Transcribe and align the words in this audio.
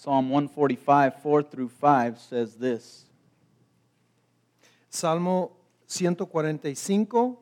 Psalm 0.00 0.30
145, 0.30 1.22
4 1.22 1.42
through 1.42 1.68
5 1.70 2.20
says 2.20 2.54
this 2.54 3.06
Salmo 4.90 5.50
145, 5.88 6.76
4 6.78 7.36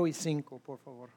y 0.00 0.12
5, 0.12 0.42
por 0.64 0.78
favor. 0.78 1.08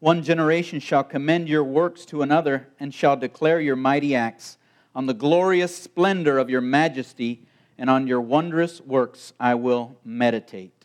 One 0.00 0.22
generation 0.22 0.80
shall 0.80 1.02
commend 1.02 1.48
your 1.48 1.64
works 1.64 2.04
to 2.04 2.20
another 2.20 2.68
and 2.78 2.92
shall 2.92 3.16
declare 3.16 3.58
your 3.58 3.76
mighty 3.76 4.14
acts. 4.14 4.58
On 4.94 5.06
the 5.06 5.14
glorious 5.14 5.74
splendor 5.74 6.36
of 6.36 6.50
your 6.50 6.60
majesty 6.60 7.46
and 7.78 7.88
on 7.88 8.06
your 8.06 8.20
wondrous 8.20 8.82
works 8.82 9.32
I 9.40 9.54
will 9.54 9.96
meditate. 10.04 10.77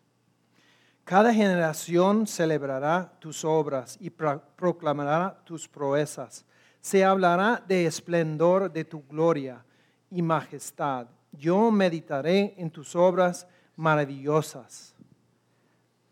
Cada 1.05 1.33
generación 1.33 2.25
celebrará 2.27 3.11
tus 3.19 3.43
obras 3.43 3.97
y 3.99 4.09
pro- 4.09 4.41
proclamará 4.55 5.37
tus 5.43 5.67
proezas. 5.67 6.45
Se 6.79 7.03
hablará 7.03 7.61
de 7.67 7.85
esplendor 7.85 8.71
de 8.71 8.85
tu 8.85 9.03
gloria 9.09 9.63
y 10.09 10.21
majestad. 10.21 11.07
Yo 11.31 11.71
meditaré 11.71 12.53
en 12.57 12.69
tus 12.69 12.95
obras 12.95 13.47
maravillosas. 13.75 14.93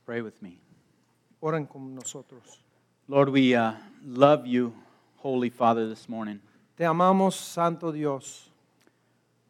Pray 0.05 0.22
with 0.22 0.41
me. 0.41 0.59
Oren 1.40 1.66
con 1.66 1.96
nosotros. 1.96 2.62
Lord, 3.08 3.30
we 3.30 3.55
uh, 3.55 3.73
love 4.05 4.46
you, 4.46 4.73
Holy 5.18 5.49
Father, 5.49 5.88
this 5.88 6.08
morning. 6.10 6.40
Te 6.76 6.84
amamos, 6.85 7.35
Santo 7.35 7.91
Dios. 7.91 8.49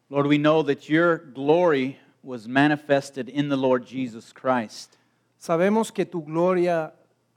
Lord, 0.08 0.26
we 0.26 0.38
know 0.38 0.62
that 0.62 0.88
your 0.88 1.18
glory 1.18 1.98
was 2.22 2.46
manifested 2.46 3.28
in 3.28 3.48
the 3.48 3.56
Lord 3.56 3.84
Jesus 3.86 4.32
Christ. 4.32 4.98
Sabemos 5.42 5.90
que 5.90 6.04
tu 6.06 6.22
gloria 6.22 6.94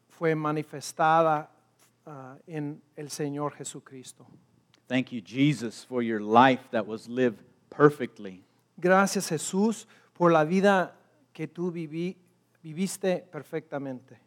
fue 0.09 0.35
manifestada 0.35 1.49
ah, 2.05 2.37
en 2.45 2.79
el 2.95 3.09
Señor 3.09 3.53
Jesucristo. 3.55 4.27
Thank 4.87 5.11
you, 5.11 5.21
Jesus, 5.21 5.83
for 5.83 6.03
your 6.03 6.19
life 6.19 6.69
that 6.69 6.85
was 6.85 7.09
lived 7.09 7.41
perfectly. 7.71 8.43
Gracias 8.79 9.29
Jesús 9.29 9.87
por 10.13 10.31
la 10.31 10.43
vida 10.43 10.91
que 11.33 11.47
tú 11.47 11.71
viví- 11.71 12.15
viviste 12.63 13.23
perfectamente. 13.31 14.19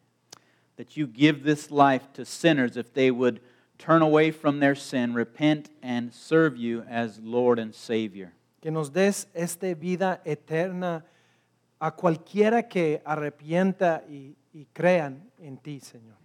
That 0.77 0.97
you 0.97 1.07
give 1.07 1.45
this 1.45 1.71
life 1.71 2.13
to 2.15 2.25
sinners 2.25 2.77
if 2.77 2.93
they 2.93 3.13
would 3.13 3.41
turn 3.79 4.03
away 4.03 4.33
from 4.33 4.59
their 4.59 4.75
sin, 4.75 5.15
repent, 5.15 5.71
and 5.85 6.13
serve 6.13 6.57
you 6.57 6.83
as 6.91 7.21
Lord 7.21 7.61
and 7.61 7.73
Savior. 7.73 8.33
Que 8.61 8.73
nos 8.73 8.91
des 8.91 9.29
esta 9.37 9.73
vida 9.77 10.21
eterna 10.25 11.05
a 11.81 11.93
cualquiera 11.95 12.69
que 12.69 13.01
arrepienta 13.05 14.05
y, 14.09 14.37
y 14.53 14.67
crean 14.73 15.31
en 15.39 15.59
ti, 15.59 15.81
Señor. 15.81 16.17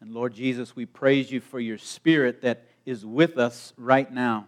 And 0.00 0.12
Lord 0.12 0.32
Jesus, 0.34 0.76
we 0.76 0.86
praise 0.86 1.30
you 1.32 1.40
for 1.40 1.58
your 1.60 1.78
Spirit 1.78 2.40
that 2.42 2.62
is 2.86 3.04
with 3.04 3.36
us 3.36 3.72
right 3.76 4.10
now. 4.10 4.46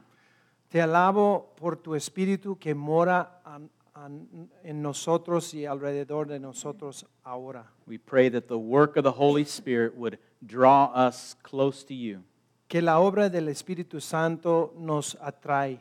Te 0.71 0.81
alabo 0.81 1.49
por 1.57 1.77
tu 1.77 1.95
Espíritu 1.97 2.57
que 2.59 2.75
mora 2.75 3.41
an- 3.45 3.69
an- 3.95 4.49
en 4.63 4.81
nosotros 4.83 5.53
y 5.53 5.67
alrededor 5.67 6.29
de 6.29 6.39
nosotros 6.39 7.05
ahora. 7.25 7.65
We 7.87 7.99
pray 7.99 8.29
that 8.31 8.47
the 8.47 8.59
work 8.59 8.97
of 8.97 9.03
the 9.03 9.11
Holy 9.13 9.45
Spirit 9.45 9.97
would 9.97 10.19
draw 10.47 10.93
us 10.95 11.35
close 11.43 11.83
to 11.87 11.95
you. 11.95 12.23
Que 12.69 12.81
la 12.81 13.01
obra 13.01 13.29
del 13.29 13.49
Espíritu 13.49 14.01
Santo 14.01 14.73
nos 14.79 15.17
atrae. 15.21 15.81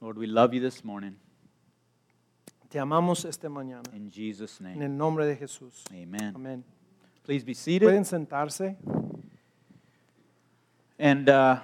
Lord, 0.00 0.16
we 0.18 0.28
love 0.28 0.54
you 0.54 0.60
this 0.60 0.84
morning. 0.84 1.16
Te 2.68 2.78
amamos 2.78 3.24
esta 3.24 3.48
mañana. 3.48 3.82
In 3.94 4.10
Jesus' 4.10 4.60
En 4.60 4.72
name, 4.72 4.84
el 4.86 4.96
nombre 4.96 5.26
de 5.26 5.36
Jesús. 5.36 5.84
amen. 5.90 6.34
Amén. 6.34 6.64
Please 7.24 7.44
be 7.44 7.54
seated. 7.54 7.86
Pueden 7.86 8.04
sentarse. 8.04 8.76
And 10.98 11.28
uh, 11.28 11.60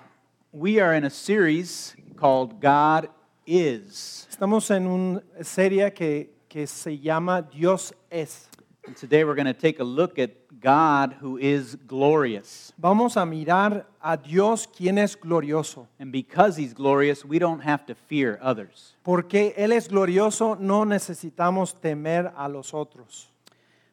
we 0.53 0.81
are 0.81 0.95
in 0.95 1.05
a 1.05 1.11
series 1.11 1.97
called 2.17 2.61
God 2.61 3.09
Is. 3.47 4.27
Estamos 4.31 4.71
en 4.71 4.87
una 4.87 5.23
serie 5.43 5.93
que, 5.93 6.31
que 6.49 6.67
se 6.67 6.99
llama 6.99 7.43
Dios 7.43 7.93
es. 8.11 8.49
And 8.85 8.97
today 8.97 9.23
we're 9.23 9.37
going 9.37 9.47
to 9.47 9.53
take 9.53 9.79
a 9.79 9.85
look 9.85 10.19
at 10.19 10.61
God 10.61 11.15
who 11.21 11.39
is 11.39 11.77
glorious. 11.87 12.73
Vamos 12.77 13.17
a 13.17 13.25
mirar 13.25 13.85
a 14.03 14.17
Dios 14.17 14.67
quien 14.67 14.99
es 14.99 15.15
glorioso. 15.15 15.87
And 16.01 16.11
because 16.11 16.57
he's 16.57 16.75
glorious, 16.75 17.25
we 17.25 17.39
don't 17.39 17.61
have 17.61 17.87
to 17.87 17.95
fear 17.95 18.41
others. 18.43 18.97
Porque 19.05 19.55
Él 19.57 19.73
es 19.73 19.87
glorioso, 19.87 20.59
no 20.59 20.85
necesitamos 20.85 21.75
temer 21.81 22.33
a 22.37 22.49
los 22.49 22.73
otros. 22.73 23.27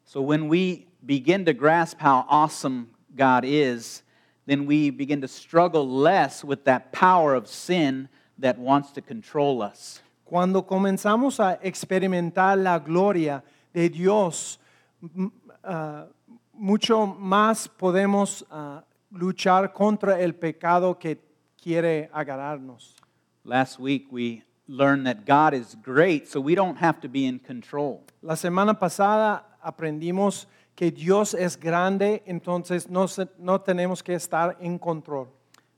So 0.06 0.22
when 0.22 0.48
we 0.48 0.88
begin 1.06 1.46
to 1.46 1.54
grasp 1.54 2.00
how 2.00 2.26
awesome 2.28 2.90
God 3.16 3.46
is, 3.46 4.02
then 4.48 4.66
we 4.66 4.90
begin 4.90 5.22
to 5.22 5.28
struggle 5.28 5.88
less 5.88 6.44
with 6.44 6.64
that 6.64 6.92
power 6.92 7.36
of 7.36 7.48
sin 7.48 8.10
that 8.40 8.58
wants 8.58 8.92
to 8.94 9.02
control 9.02 9.62
us. 9.62 10.02
Cuando 10.26 10.64
comenzamos 10.64 11.40
a 11.40 11.60
experimentar 11.64 12.58
la 12.58 12.80
gloria 12.80 13.44
de 13.72 13.88
Dios, 13.88 14.58
ah, 15.64 16.08
mucho 16.54 17.06
más 17.06 17.68
podemos 17.68 18.46
ah, 18.52 18.84
luchar 19.12 19.74
contra 19.74 20.20
el 20.20 20.34
pecado 20.36 20.98
que 20.98 21.18
quiere 21.62 22.10
agarrarnos. 22.14 22.96
Last 23.44 23.80
week 23.80 24.08
we 24.12 24.44
learned 24.68 25.08
that 25.08 25.26
God 25.26 25.54
is 25.54 25.76
great, 25.82 26.28
so 26.28 26.40
we 26.40 26.56
don't 26.56 26.78
have 26.78 27.02
to 27.02 27.10
be 27.10 27.26
in 27.26 27.40
control. 27.40 28.04
La 28.22 28.36
semana 28.36 28.78
pasada 28.78 29.44
aprendimos 29.64 30.46
que 30.76 30.92
Dios 30.92 31.34
es 31.34 31.58
grande, 31.58 32.22
entonces 32.26 32.90
no, 32.90 33.08
no 33.40 33.60
tenemos 33.60 34.04
que 34.04 34.14
estar 34.14 34.56
en 34.62 34.78
control. 34.78 35.28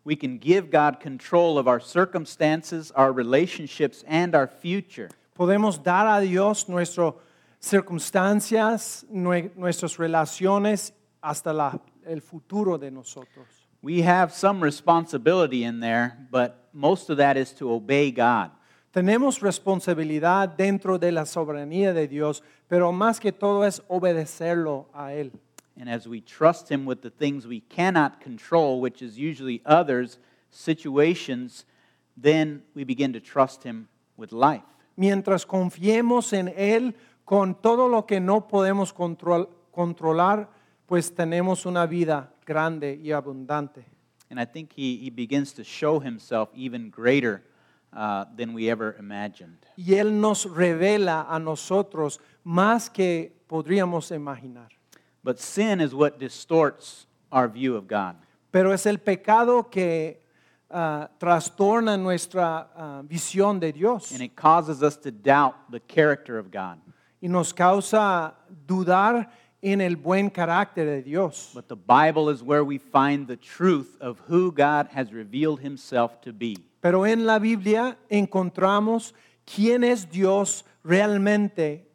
We 0.04 0.16
can 0.16 0.40
give 0.40 0.72
God 0.72 1.00
control 1.00 1.58
of 1.58 1.68
our 1.68 1.80
circumstances, 1.80 2.92
our 2.96 3.12
relationships, 3.12 4.04
and 4.08 4.36
our 4.36 4.48
future. 4.48 5.10
Podemos 5.38 5.82
dar 5.82 6.08
a 6.08 6.22
Dios 6.22 6.68
nuestras 6.68 7.14
circunstancias, 7.62 9.06
nue- 9.10 9.52
nuestras 9.56 9.98
relaciones, 9.98 10.94
hasta 11.22 11.54
la- 11.54 11.80
el 12.06 12.22
futuro 12.22 12.78
de 12.78 12.92
nosotros. 12.92 13.48
We 13.84 14.02
have 14.04 14.32
some 14.34 14.62
responsibility 14.64 15.64
in 15.64 15.80
there, 15.80 16.28
but 16.32 16.70
most 16.74 17.10
of 17.10 17.18
that 17.18 17.38
is 17.38 17.54
to 17.56 17.72
obey 17.72 18.12
God. 18.12 18.52
Tenemos 18.94 19.40
responsabilidad 19.42 20.56
dentro 20.58 20.98
de 21.00 21.12
la 21.12 21.26
soberanía 21.26 21.94
de 21.94 22.08
Dios, 22.08 22.44
pero 22.68 22.92
más 22.92 23.20
que 23.20 23.32
todo 23.32 23.64
es 23.64 23.82
obedecerlo 23.88 24.88
a 24.94 25.14
Él. 25.14 25.32
And 25.80 25.90
as 25.90 26.08
we 26.08 26.22
trust 26.22 26.70
Him 26.70 26.86
with 26.86 27.02
the 27.02 27.10
things 27.10 27.48
we 27.48 27.62
cannot 27.62 28.20
control, 28.20 28.82
which 28.82 29.02
is 29.02 29.18
usually 29.18 29.62
others, 29.66 30.20
situations, 30.50 31.66
then 32.22 32.64
we 32.76 32.84
begin 32.84 33.14
to 33.14 33.20
trust 33.22 33.64
Him 33.64 33.88
with 34.18 34.32
life. 34.32 34.66
Mientras 34.98 35.46
confiemos 35.46 36.34
en 36.34 36.50
Él 36.50 36.94
con 37.32 37.56
todo 37.56 37.88
lo 37.88 38.06
que 38.06 38.20
no 38.20 38.46
podemos 38.46 38.94
control- 38.94 39.48
controlar, 39.72 40.50
pues 40.86 41.16
tenemos 41.16 41.66
una 41.66 41.86
vida 41.86 42.34
grande 42.46 43.00
y 43.02 43.14
abundante. 43.14 43.86
And 44.30 44.38
I 44.38 44.44
think 44.44 44.74
He, 44.76 44.98
he 44.98 45.10
begins 45.10 45.54
to 45.54 45.64
show 45.64 46.02
Himself 46.02 46.50
even 46.54 46.90
greater 46.90 47.42
uh, 47.94 48.26
than 48.36 48.54
we 48.54 48.70
ever 48.70 48.98
imagined. 49.00 49.66
Y 49.78 49.94
Él 49.94 50.20
nos 50.20 50.46
revela 50.46 51.26
a 51.30 51.40
nosotros 51.40 52.20
más 52.44 52.90
que 52.90 53.32
podríamos 53.48 54.12
imaginar. 54.12 54.68
But 55.24 55.40
sin 55.40 55.80
is 55.80 55.96
what 55.96 56.20
distorts 56.20 57.08
our 57.32 57.48
view 57.48 57.78
of 57.78 57.88
God. 57.88 58.18
Pero 58.52 58.74
es 58.74 58.86
el 58.86 58.98
pecado 58.98 59.70
que 59.70 60.22
ah, 60.70 61.10
trastorna 61.18 61.96
nuestra 61.96 62.72
ah, 62.76 63.02
visión 63.06 63.62
de 63.62 63.72
Dios 63.72 64.12
And 64.12 64.22
it 64.22 64.36
causes 64.36 64.84
us 64.84 64.98
to 64.98 65.12
doubt 65.12 65.72
the 65.72 65.80
character 65.80 66.38
of 66.38 66.52
God. 66.52 66.78
Y 67.22 67.28
nos 67.28 67.54
causa 67.54 68.36
dudar 68.68 69.30
en 69.62 69.80
el 69.80 69.96
buen 69.96 70.30
carácter 70.30 70.86
de 70.88 71.04
Dios. 71.04 71.52
But 71.54 71.68
the 71.68 71.76
Bible 71.76 72.30
is 72.30 72.42
where 72.42 72.64
we 72.64 72.80
find 72.80 73.28
the 73.28 73.38
truth 73.38 73.96
of 74.02 74.20
who 74.28 74.52
God 74.52 74.88
has 74.94 75.14
revealed 75.14 75.62
Himself 75.62 76.20
to 76.22 76.34
be. 76.34 76.58
Pero 76.82 77.06
en 77.06 77.26
la 77.28 77.38
Biblia 77.38 77.96
encontramos 78.10 79.14
quién 79.46 79.84
es 79.84 80.10
Dios 80.10 80.66
realmente, 80.84 81.86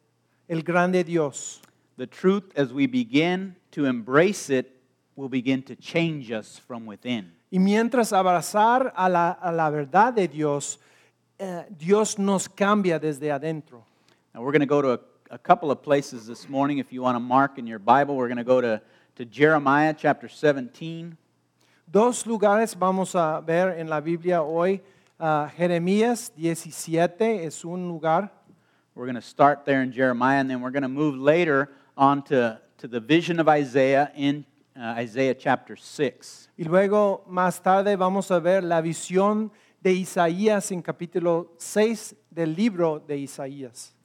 el 0.48 0.62
grande 0.62 1.02
Dios. 1.02 1.60
The 1.96 2.06
truth, 2.06 2.52
as 2.56 2.72
we 2.72 2.86
begin 2.86 3.56
to 3.72 3.86
embrace 3.86 4.48
it, 4.48 4.70
will 5.16 5.28
begin 5.28 5.62
to 5.62 5.74
change 5.74 6.30
us 6.30 6.58
from 6.58 6.86
within. 6.86 7.32
Y 7.50 7.58
mientras 7.58 8.12
abrazar 8.12 8.92
a 8.94 9.08
la, 9.08 9.30
a 9.30 9.50
la 9.50 9.70
verdad 9.70 10.12
de 10.12 10.28
Dios, 10.28 10.78
eh, 11.38 11.64
Dios 11.70 12.18
nos 12.18 12.48
cambia 12.48 13.00
desde 13.00 13.32
adentro. 13.32 13.84
Now, 14.34 14.42
we're 14.42 14.52
going 14.52 14.60
to 14.60 14.66
go 14.66 14.82
to 14.82 14.92
a, 14.92 14.98
a 15.30 15.38
couple 15.38 15.70
of 15.70 15.82
places 15.82 16.26
this 16.26 16.48
morning. 16.48 16.78
If 16.78 16.92
you 16.92 17.02
want 17.02 17.16
to 17.16 17.20
mark 17.20 17.58
in 17.58 17.66
your 17.66 17.78
Bible, 17.78 18.16
we're 18.16 18.28
going 18.28 18.36
to 18.38 18.44
go 18.44 18.60
to, 18.60 18.80
to 19.16 19.24
Jeremiah 19.24 19.94
chapter 19.96 20.28
17. 20.28 21.16
Dos 21.90 22.24
lugares 22.24 22.74
vamos 22.74 23.14
a 23.14 23.42
ver 23.44 23.78
en 23.78 23.88
la 23.88 24.00
Biblia 24.00 24.42
hoy. 24.42 24.80
Ah, 25.18 25.50
Jeremías 25.56 26.30
17 26.36 27.44
es 27.44 27.64
un 27.64 27.88
lugar. 27.88 28.30
We're 28.94 29.06
going 29.06 29.16
to 29.16 29.22
start 29.22 29.64
there 29.64 29.82
in 29.82 29.92
Jeremiah, 29.92 30.38
and 30.40 30.48
then 30.48 30.60
we're 30.60 30.70
going 30.70 30.82
to 30.82 30.88
move 30.88 31.16
later 31.16 31.70
on 31.96 32.22
to, 32.24 32.60
to 32.78 32.88
the 32.88 33.00
vision 33.00 33.40
of 33.40 33.48
Isaiah 33.48 34.10
in 34.16 34.46
uh, 34.78 34.94
Isaiah 34.96 35.34
chapter 35.34 35.76
6. 35.76 36.48
Y 36.58 36.64
luego 36.64 37.24
más 37.28 37.62
tarde 37.62 37.96
vamos 37.96 38.30
a 38.30 38.40
ver 38.40 38.62
la 38.62 38.80
visión 38.80 39.50
de 39.82 39.92
Isaías 39.92 40.70
en 40.72 40.82
capítulo 40.82 41.52
6 41.58 42.14
del 42.30 42.54
libro 42.54 42.98
de 42.98 43.18
Isaías. 43.18 43.95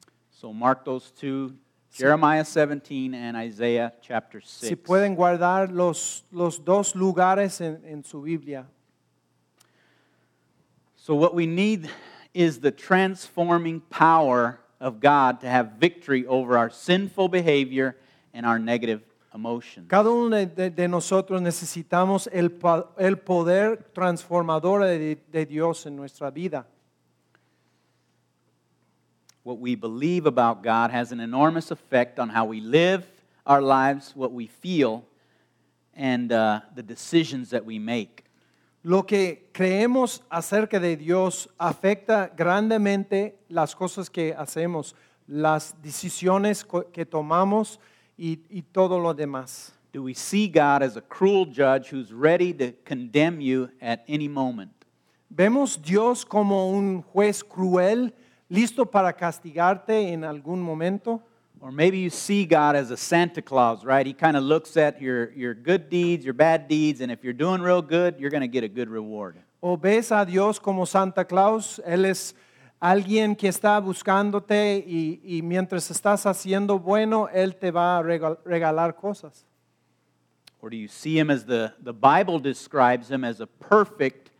So 0.41 0.51
mark 0.51 0.85
those 0.85 1.11
two 1.11 1.53
Jeremiah 1.93 2.43
17 2.43 3.13
and 3.13 3.37
Isaiah 3.37 3.93
chapter 4.01 4.41
6. 4.41 4.69
Si 4.69 4.75
pueden 4.75 5.15
guardar 5.15 5.71
los, 5.71 6.23
los 6.31 6.57
dos 6.57 6.95
lugares 6.95 7.61
en, 7.61 7.79
en 7.85 8.03
su 8.03 8.23
Biblia. 8.23 8.65
So, 10.95 11.13
what 11.13 11.35
we 11.35 11.45
need 11.45 11.91
is 12.33 12.59
the 12.59 12.71
transforming 12.71 13.81
power 13.91 14.59
of 14.79 14.99
God 14.99 15.41
to 15.41 15.47
have 15.47 15.73
victory 15.79 16.25
over 16.25 16.57
our 16.57 16.71
sinful 16.71 17.27
behavior 17.27 17.97
and 18.33 18.43
our 18.43 18.57
negative 18.57 19.03
emotions. 19.35 19.87
Cada 19.87 20.09
uno 20.09 20.43
de- 20.43 20.71
de 20.71 20.87
nosotros 20.87 21.39
necesitamos 21.39 22.27
el, 22.33 22.49
el 22.97 23.17
poder 23.17 23.91
transformador 23.93 24.85
de, 24.85 25.19
de 25.31 25.45
Dios 25.45 25.85
en 25.85 25.95
nuestra 25.95 26.31
vida. 26.31 26.65
What 29.43 29.59
we 29.59 29.75
believe 29.75 30.25
about 30.25 30.63
God 30.63 30.91
has 30.91 31.11
an 31.11 31.19
enormous 31.19 31.71
effect 31.71 32.19
on 32.19 32.29
how 32.29 32.45
we 32.45 32.61
live 32.61 33.07
our 33.45 33.61
lives, 33.61 34.15
what 34.15 34.31
we 34.31 34.47
feel, 34.47 35.03
and 35.95 36.31
uh, 36.31 36.61
the 36.75 36.83
decisions 36.83 37.49
that 37.49 37.65
we 37.65 37.79
make. 37.79 38.25
Lo 38.83 39.03
que 39.03 39.49
creemos 39.53 40.21
acerca 40.31 40.79
de 40.79 40.95
Dios 40.95 41.47
afecta 41.59 42.31
grandemente 42.35 43.35
las 43.49 43.75
cosas 43.75 44.09
que 44.09 44.33
hacemos, 44.33 44.95
las 45.27 45.75
decisiones 45.83 46.65
que 46.91 47.05
tomamos 47.05 47.79
y, 48.17 48.39
y 48.49 48.63
todo 48.73 48.99
lo 48.99 49.13
demás. 49.13 49.71
Do 49.91 50.03
we 50.03 50.13
see 50.13 50.47
God 50.47 50.81
as 50.81 50.95
a 50.95 51.01
cruel 51.01 51.45
judge 51.45 51.89
who's 51.89 52.11
ready 52.11 52.53
to 52.53 52.71
condemn 52.85 53.41
you 53.41 53.69
at 53.81 54.03
any 54.07 54.27
moment? 54.27 54.71
Vemos 55.29 55.77
Dios 55.77 56.25
como 56.25 56.71
un 56.71 57.03
juez 57.03 57.43
cruel, 57.43 58.13
listo 58.51 58.85
para 58.85 59.13
castigarte 59.13 60.11
en 60.11 60.23
algún 60.23 60.61
momento. 60.61 61.21
Or 61.61 61.71
maybe 61.71 61.99
you 61.99 62.09
see 62.09 62.45
God 62.45 62.75
as 62.75 62.91
a 62.91 62.97
Santa 62.97 63.41
Claus, 63.41 63.85
right? 63.85 64.05
He 64.05 64.13
kind 64.13 64.35
of 64.35 64.43
looks 64.43 64.77
at 64.77 64.99
your, 64.99 65.31
your 65.33 65.53
good 65.53 65.89
deeds, 65.89 66.25
your 66.25 66.33
bad 66.33 66.67
deeds, 66.67 67.01
and 67.01 67.11
if 67.11 67.23
you're 67.23 67.33
doing 67.33 67.61
real 67.61 67.83
good, 67.83 68.19
you're 68.19 68.31
going 68.31 68.41
to 68.41 68.47
get 68.47 68.63
a 68.63 68.67
good 68.67 68.89
reward. 68.89 69.37
O 69.61 69.77
ves 69.77 70.11
a 70.11 70.25
Dios 70.25 70.59
como 70.59 70.85
Santa 70.85 71.23
Claus, 71.23 71.79
Él 71.85 72.05
es 72.05 72.33
alguien 72.81 73.37
que 73.37 73.47
está 73.47 73.79
buscándote 73.79 74.83
y, 74.87 75.21
y 75.23 75.43
mientras 75.43 75.91
estás 75.91 76.25
haciendo 76.25 76.79
bueno, 76.79 77.29
Él 77.31 77.55
te 77.55 77.69
va 77.69 77.99
a 77.99 78.01
regalar 78.01 78.95
cosas. 78.95 79.45
Or 80.63 80.71
do 80.71 80.77
you 80.77 80.87
see 80.87 81.17
him 81.17 81.29
as 81.29 81.45
the, 81.45 81.73
the 81.79 81.93
Bible 81.93 82.39
describes 82.39 83.09
him 83.09 83.23
as 83.23 83.39
a 83.39 83.47
perfect 83.47 84.30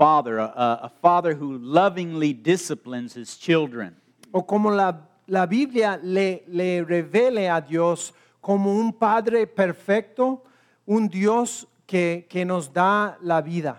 father, 0.00 0.38
a, 0.38 0.80
a 0.84 0.90
father 1.02 1.34
who 1.34 1.58
lovingly 1.58 2.32
disciplines 2.32 3.12
his 3.12 3.36
children? 3.36 3.94
O 4.32 4.40
como 4.40 4.70
la, 4.70 4.94
la 5.28 5.44
Biblia 5.44 6.00
le, 6.02 6.40
le 6.48 6.82
revele 6.82 7.54
a 7.54 7.60
Dios 7.60 8.12
como 8.40 8.70
un 8.70 8.94
Padre 8.94 9.46
perfecto, 9.46 10.40
un 10.86 11.06
Dios 11.06 11.66
que, 11.86 12.24
que 12.30 12.46
nos 12.46 12.68
da 12.68 13.16
la 13.20 13.42
vida. 13.42 13.76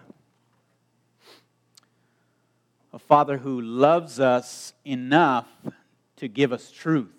A 2.94 3.00
father 3.00 3.40
who 3.40 3.60
loves 3.60 4.20
us 4.20 4.74
enough 4.86 5.48
to 6.18 6.28
give 6.28 6.54
us 6.54 6.70
truth. 6.72 7.10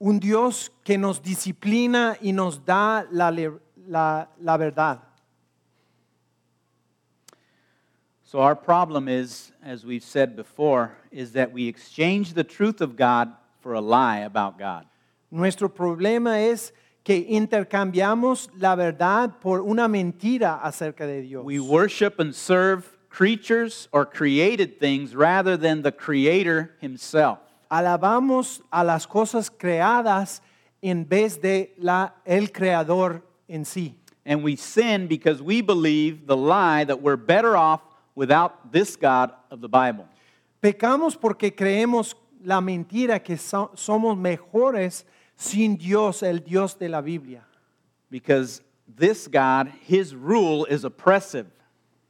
Un 0.00 0.18
Dios 0.18 0.70
que 0.82 0.96
nos 0.96 1.20
disciplina 1.20 2.16
y 2.22 2.32
nos 2.32 2.64
da 2.64 3.04
la, 3.10 3.30
la, 3.86 4.28
la 4.40 4.56
verdad. 4.56 5.03
So, 8.34 8.40
our 8.40 8.56
problem 8.56 9.06
is, 9.06 9.52
as 9.64 9.86
we've 9.86 10.02
said 10.02 10.34
before, 10.34 10.90
is 11.12 11.34
that 11.34 11.52
we 11.52 11.68
exchange 11.68 12.32
the 12.32 12.42
truth 12.42 12.80
of 12.80 12.96
God 12.96 13.32
for 13.60 13.74
a 13.74 13.80
lie 13.80 14.26
about 14.26 14.58
God. 14.58 14.86
Nuestro 15.30 15.68
problema 15.68 16.40
es 16.40 16.72
que 17.04 17.24
intercambiamos 17.30 18.48
la 18.58 18.74
verdad 18.74 19.34
por 19.40 19.60
una 19.60 19.86
mentira 19.86 20.60
acerca 20.60 21.06
de 21.06 21.22
Dios. 21.22 21.44
We 21.44 21.60
worship 21.60 22.18
and 22.18 22.34
serve 22.34 22.98
creatures 23.08 23.86
or 23.92 24.04
created 24.04 24.80
things 24.80 25.14
rather 25.14 25.56
than 25.56 25.82
the 25.82 25.92
Creator 25.92 26.74
Himself. 26.80 27.38
Alabamos 27.70 28.60
a 28.72 28.82
las 28.82 29.06
cosas 29.06 29.48
creadas 29.48 30.40
en 30.82 31.04
vez 31.04 31.40
de 31.40 31.70
la, 31.78 32.14
el 32.26 32.48
creador 32.48 33.22
en 33.48 33.62
sí. 33.62 33.94
And 34.26 34.42
we 34.42 34.56
sin 34.56 35.06
because 35.06 35.40
we 35.40 35.60
believe 35.60 36.26
the 36.26 36.36
lie 36.36 36.82
that 36.82 37.00
we're 37.00 37.14
better 37.14 37.56
off 37.56 37.80
without 38.14 38.72
this 38.72 38.96
God 38.96 39.32
of 39.50 39.60
the 39.60 39.68
Bible. 39.68 40.06
Pecamos 40.62 41.16
porque 41.16 41.54
creemos 41.54 42.14
la 42.42 42.60
mentira 42.60 43.22
que 43.22 43.36
so- 43.36 43.70
somos 43.74 44.16
mejores 44.16 45.04
sin 45.36 45.76
Dios, 45.76 46.22
el 46.22 46.38
Dios 46.38 46.74
de 46.74 46.88
la 46.88 47.00
Biblia. 47.00 47.44
Because 48.10 48.62
this 48.86 49.26
God, 49.26 49.72
His 49.86 50.14
rule 50.14 50.64
is 50.66 50.84
oppressive. 50.84 51.46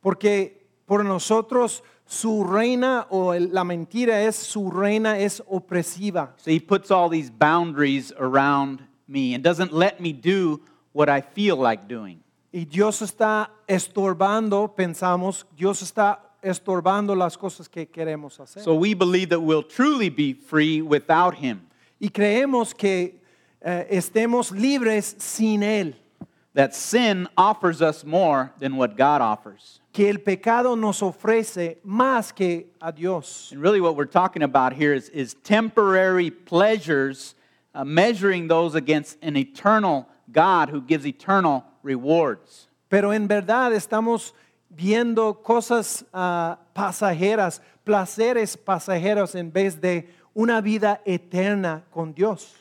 Porque 0.02 0.52
por 0.86 1.02
nosotros 1.02 1.82
su 2.06 2.44
reina 2.44 3.06
o 3.10 3.32
la 3.32 3.64
mentira 3.64 4.22
es 4.26 4.36
su 4.36 4.70
reina 4.70 5.18
es 5.18 5.40
opresiva. 5.50 6.32
So 6.36 6.50
He 6.50 6.60
puts 6.60 6.90
all 6.90 7.08
these 7.08 7.30
boundaries 7.30 8.12
around 8.18 8.82
me 9.08 9.34
and 9.34 9.42
doesn't 9.42 9.72
let 9.72 10.00
me 10.00 10.12
do 10.12 10.60
what 10.92 11.08
I 11.08 11.22
feel 11.22 11.56
like 11.56 11.88
doing. 11.88 12.20
Y 12.56 12.66
Dios 12.66 13.02
está 13.02 13.50
estorbando, 13.66 14.76
pensamos, 14.76 15.44
Dios 15.56 15.82
está 15.82 16.20
estorbando 16.40 17.16
las 17.16 17.36
cosas 17.36 17.68
que 17.68 17.86
queremos 17.86 18.38
hacer. 18.38 18.62
So 18.62 18.76
we 18.76 18.94
believe 18.94 19.30
that 19.30 19.40
we'll 19.40 19.64
truly 19.64 20.08
be 20.08 20.34
free 20.34 20.80
without 20.80 21.34
Him. 21.34 21.62
y 22.00 22.10
creemos 22.10 22.72
que 22.72 23.20
eh, 23.60 23.88
estemos 23.90 24.52
libres 24.52 25.16
sin 25.18 25.62
Él, 25.64 25.96
That 26.54 26.72
sin 26.76 27.26
offers 27.36 27.82
us 27.82 28.04
more 28.04 28.52
than 28.60 28.76
what 28.76 28.96
God 28.96 29.20
offers. 29.20 29.80
que 29.92 30.08
el 30.08 30.18
pecado 30.18 30.76
nos 30.76 31.00
ofrece 31.00 31.78
más 31.84 32.32
que 32.32 32.66
a 32.80 32.92
Dios. 32.92 33.50
And 33.50 33.60
really, 33.60 33.80
what 33.80 33.96
we're 33.96 34.04
talking 34.04 34.44
about 34.44 34.74
here 34.74 34.94
is, 34.94 35.08
is 35.08 35.34
temporary 35.42 36.30
pleasures, 36.30 37.34
uh, 37.74 37.84
measuring 37.84 38.46
those 38.46 38.76
against 38.76 39.18
an 39.22 39.36
eternal 39.36 40.06
God 40.30 40.68
who 40.68 40.80
gives 40.80 41.04
eternal 41.04 41.64
rewards. 41.84 42.68
Pero 42.88 43.12
en 43.12 43.28
verdad 43.28 43.72
estamos 43.72 44.34
viendo 44.68 45.42
cosas 45.42 46.04
ah, 46.12 46.58
pasajeras, 46.72 47.60
placeres 47.84 48.56
pasajeros 48.56 49.34
en 49.34 49.52
vez 49.52 49.80
de 49.80 50.08
una 50.34 50.60
vida 50.60 51.00
eterna 51.04 51.84
con 51.90 52.12
Dios. 52.12 52.54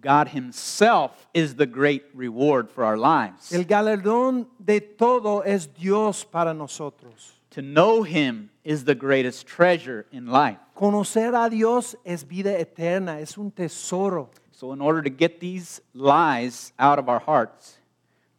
God 0.00 0.28
Himself 0.28 1.26
is 1.32 1.54
the 1.54 1.66
great 1.66 2.04
reward 2.14 2.70
for 2.70 2.84
our 2.84 2.98
lives. 2.98 3.52
El 3.52 3.64
galardón 3.64 4.46
de 4.58 4.80
todo 4.80 5.42
es 5.42 5.66
Dios 5.66 6.24
para 6.24 6.52
nosotros. 6.52 7.40
To 7.50 7.62
know 7.62 8.02
Him 8.02 8.50
is 8.64 8.84
the 8.84 8.94
greatest 8.94 9.46
treasure 9.46 10.06
in 10.12 10.26
life. 10.26 10.58
Conocer 10.76 11.34
a 11.34 11.48
Dios 11.48 11.96
es 12.04 12.24
vida 12.24 12.58
eterna, 12.58 13.20
es 13.20 13.38
un 13.38 13.50
tesoro. 13.50 14.28
So, 14.64 14.72
in 14.72 14.80
order 14.80 15.02
to 15.02 15.10
get 15.10 15.40
these 15.40 15.82
lies 15.92 16.72
out 16.78 16.98
of 16.98 17.10
our 17.10 17.18
hearts, 17.18 17.76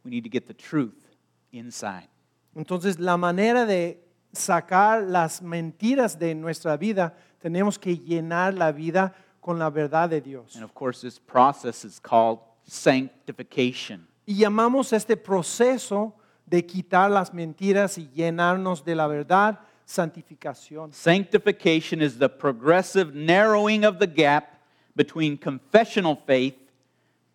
we 0.02 0.10
need 0.10 0.24
to 0.24 0.28
get 0.28 0.48
the 0.48 0.54
truth 0.54 1.14
inside. 1.52 2.08
Entonces, 2.56 2.98
la 2.98 3.16
manera 3.16 3.64
de 3.64 3.98
sacar 4.32 5.08
las 5.08 5.40
mentiras 5.40 6.18
de 6.18 6.34
nuestra 6.34 6.76
vida, 6.76 7.14
tenemos 7.40 7.78
que 7.78 7.96
llenar 7.96 8.58
la 8.58 8.72
vida 8.72 9.14
con 9.40 9.60
la 9.60 9.70
verdad 9.70 10.10
de 10.10 10.20
Dios. 10.20 10.56
And 10.56 10.64
of 10.64 10.74
course, 10.74 11.00
this 11.00 11.16
process 11.16 11.84
is 11.84 12.00
called 12.00 12.40
sanctification. 12.64 14.08
Y 14.26 14.38
llamamos 14.38 14.92
este 14.92 15.16
proceso 15.16 16.12
de 16.44 16.66
quitar 16.66 17.08
las 17.08 17.32
mentiras 17.32 17.98
y 17.98 18.08
llenarnos 18.08 18.84
de 18.84 18.96
la 18.96 19.06
verdad 19.06 19.60
santificación. 19.86 20.92
Sanctification 20.92 22.02
is 22.02 22.18
the 22.18 22.28
progressive 22.28 23.14
narrowing 23.14 23.84
of 23.84 24.00
the 24.00 24.08
gap 24.08 24.55
between 24.96 25.36
confessional 25.38 26.16
faith 26.26 26.56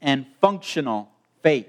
and 0.01 0.25
functional 0.41 1.07
faith. 1.41 1.67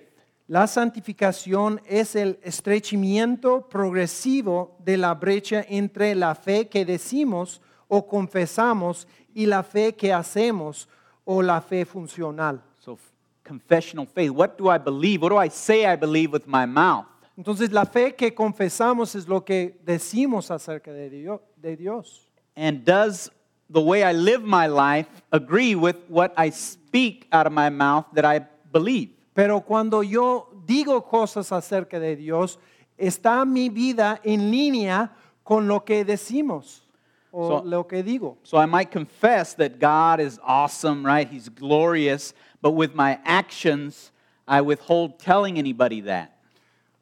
La 0.49 0.67
santificación 0.67 1.81
es 1.87 2.17
el 2.17 2.39
estrechamiento 2.43 3.69
progresivo 3.69 4.77
de 4.85 4.97
la 4.97 5.15
brecha 5.15 5.65
entre 5.69 6.15
la 6.15 6.35
fe 6.35 6.69
que 6.69 6.85
decimos 6.85 7.61
o 7.89 8.07
confesamos 8.07 9.07
y 9.35 9.47
la 9.47 9.63
fe 9.63 9.95
que 9.95 10.13
hacemos 10.13 10.89
o 11.25 11.43
la 11.43 11.61
fe 11.61 11.85
funcional. 11.85 12.61
So, 12.81 12.99
confessional 13.45 14.07
faith. 14.07 14.31
What 14.31 14.57
do 14.59 14.69
I 14.71 14.79
believe? 14.79 15.23
What 15.23 15.31
do 15.31 15.39
I 15.39 15.49
say 15.49 15.87
I 15.87 15.97
believe 15.97 16.33
with 16.33 16.47
my 16.47 16.67
mouth? 16.67 17.07
Entonces 17.37 17.73
la 17.73 17.85
fe 17.87 18.15
que 18.15 18.35
confesamos 18.35 19.15
es 19.15 19.27
lo 19.27 19.43
que 19.45 19.79
decimos 19.85 20.51
acerca 20.51 20.93
de 20.93 21.09
Dio- 21.09 21.43
de 21.57 21.77
Dios. 21.77 22.29
And 22.57 22.85
does 22.85 23.31
the 23.73 23.81
way 23.81 24.03
I 24.05 24.13
live 24.13 24.43
my 24.43 24.67
life 24.67 25.07
agree 25.33 25.75
with 25.75 25.97
what 26.09 26.33
I 26.37 26.51
speak 26.51 27.27
out 27.33 27.47
of 27.47 27.53
my 27.53 27.71
mouth 27.71 28.05
that 28.15 28.25
I 28.25 28.41
believe? 28.73 29.11
Pero 29.35 29.61
cuando 29.61 30.03
yo 30.03 30.47
digo 30.67 31.03
cosas 31.09 31.51
acerca 31.53 31.99
de 31.99 32.17
Dios, 32.17 32.59
está 32.99 33.47
mi 33.47 33.69
vida 33.71 34.21
en 34.25 34.51
línea 34.51 35.11
con 35.45 35.67
lo 35.67 35.81
que 35.81 36.05
decimos 36.05 36.83
o 37.33 37.49
So- 37.49 37.63
lo 37.65 37.85
que 37.85 38.03
digo. 38.03 38.37
So 38.43 38.59
I 38.59 38.67
might 38.67 38.91
confess 38.91 39.55
that 39.55 39.79
God 39.81 40.21
is 40.21 40.39
awesome, 40.45 41.05
right? 41.05 41.27
He's 41.27 41.49
glorious, 41.49 42.35
but 42.61 42.73
with 42.73 42.95
my 42.95 43.19
actions, 43.25 44.13
I 44.47 44.61
withhold 44.61 45.19
telling 45.19 45.57
anybody 45.59 46.03
that. 46.03 46.37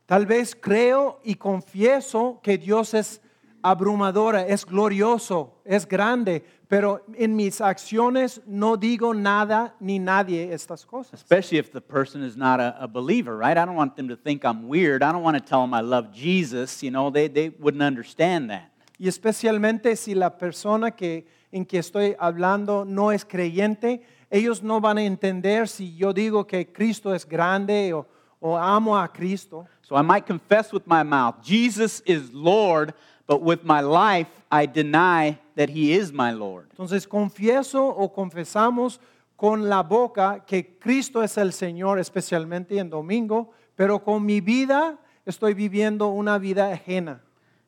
Tal 0.07 0.25
vez 0.25 0.55
creo 0.55 1.19
y 1.25 1.35
confieso 1.35 2.41
que 2.43 2.57
Dios 2.59 2.95
es 2.95 3.21
abrumadora, 3.63 4.47
es 4.47 4.65
glorioso, 4.65 5.61
es 5.65 5.87
grande, 5.87 6.45
pero 6.69 7.05
en 7.17 7.35
mis 7.35 7.61
acciones 7.61 8.41
no 8.47 8.77
digo 8.77 9.13
nada 9.15 9.75
ni 9.81 9.99
nadie 9.99 10.53
estas 10.53 10.87
cosas. 10.87 11.21
Especially 11.21 11.59
if 11.59 11.73
the 11.73 11.81
person 11.81 12.23
is 12.23 12.37
not 12.37 12.61
a, 12.61 12.77
a 12.81 12.87
believer, 12.87 13.37
right? 13.37 13.59
I 13.59 13.65
don't 13.65 13.77
want 13.77 13.97
them 13.97 14.09
to 14.09 14.17
think 14.17 14.45
I'm 14.45 14.69
weird. 14.69 15.03
I 15.03 15.13
don't 15.13 15.23
want 15.23 15.37
to 15.37 15.43
tell 15.43 15.63
them 15.63 15.75
I 15.75 15.81
love 15.81 16.13
Jesus. 16.13 16.83
You 16.83 16.91
know, 16.91 17.11
they, 17.11 17.29
they 17.29 17.49
wouldn't 17.49 17.83
understand 17.83 18.51
that. 18.51 18.71
Y 18.99 19.09
especialmente 19.09 19.97
si 19.97 20.15
la 20.15 20.37
persona 20.37 20.91
que, 20.91 21.27
en 21.51 21.65
que 21.65 21.79
estoy 21.79 22.15
hablando 22.19 22.85
no 22.85 23.11
es 23.11 23.25
creyente, 23.25 24.03
ellos 24.31 24.63
no 24.63 24.81
van 24.81 24.99
a 24.99 25.03
entender 25.03 25.69
si 25.69 25.97
yo 25.97 26.13
digo 26.13 26.47
que 26.47 26.71
Cristo 26.71 27.15
es 27.15 27.27
grande 27.27 27.93
o, 27.95 28.07
o 28.41 28.57
amo 28.57 28.97
a 28.97 29.09
Cristo. 29.09 29.67
So 29.83 29.97
I 29.97 30.03
might 30.03 30.25
confess 30.25 30.73
with 30.73 30.87
my 30.87 31.03
mouth, 31.03 31.43
Jesus 31.43 32.01
is 32.07 32.33
Lord, 32.33 32.95
but 33.31 33.43
with 33.43 33.63
my 33.63 33.81
life, 33.81 34.27
I 34.51 34.67
deny 34.67 35.39
that 35.55 35.71
He 35.71 35.93
is 35.93 36.13
my 36.13 36.33
Lord. 36.33 36.67
Entonces 36.77 37.07
confieso 37.07 37.87
o 37.97 38.09
confesamos 38.09 38.99
con 39.37 39.69
la 39.69 39.85
boca 39.85 40.45
que 40.45 40.77
Cristo 40.81 41.23
es 41.23 41.39
el 41.39 41.53
Señor, 41.53 42.01
especialmente 42.01 42.77
en 42.79 42.91
domingo, 42.91 43.53
pero 43.77 44.01
con 44.01 44.27
mi 44.27 44.41
vida 44.41 44.99
estoy 45.25 45.55
viviendo 45.55 46.09
una 46.09 46.39
vida 46.39 46.73
ajena. 46.73 47.21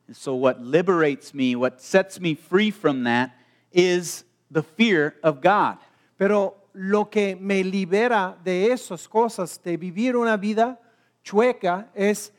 And 0.07 0.17
so, 0.17 0.35
what 0.35 0.59
liberates 0.59 1.33
me, 1.33 1.55
what 1.55 1.79
sets 1.79 2.19
me 2.19 2.35
free 2.35 2.69
from 2.69 3.05
that, 3.05 3.31
is 3.71 4.25
the 4.51 4.63
fear 4.63 5.15
of 5.23 5.39
God. 5.39 5.77
Pero 6.17 6.57
lo 6.73 7.05
que 7.05 7.37
me 7.37 7.63
libera 7.63 8.35
de 8.43 8.73
esas 8.73 9.07
cosas, 9.07 9.61
de 9.63 9.77
vivir 9.77 10.17
una 10.17 10.35
vida 10.35 10.77
chueca, 11.23 11.87
es 11.95 12.33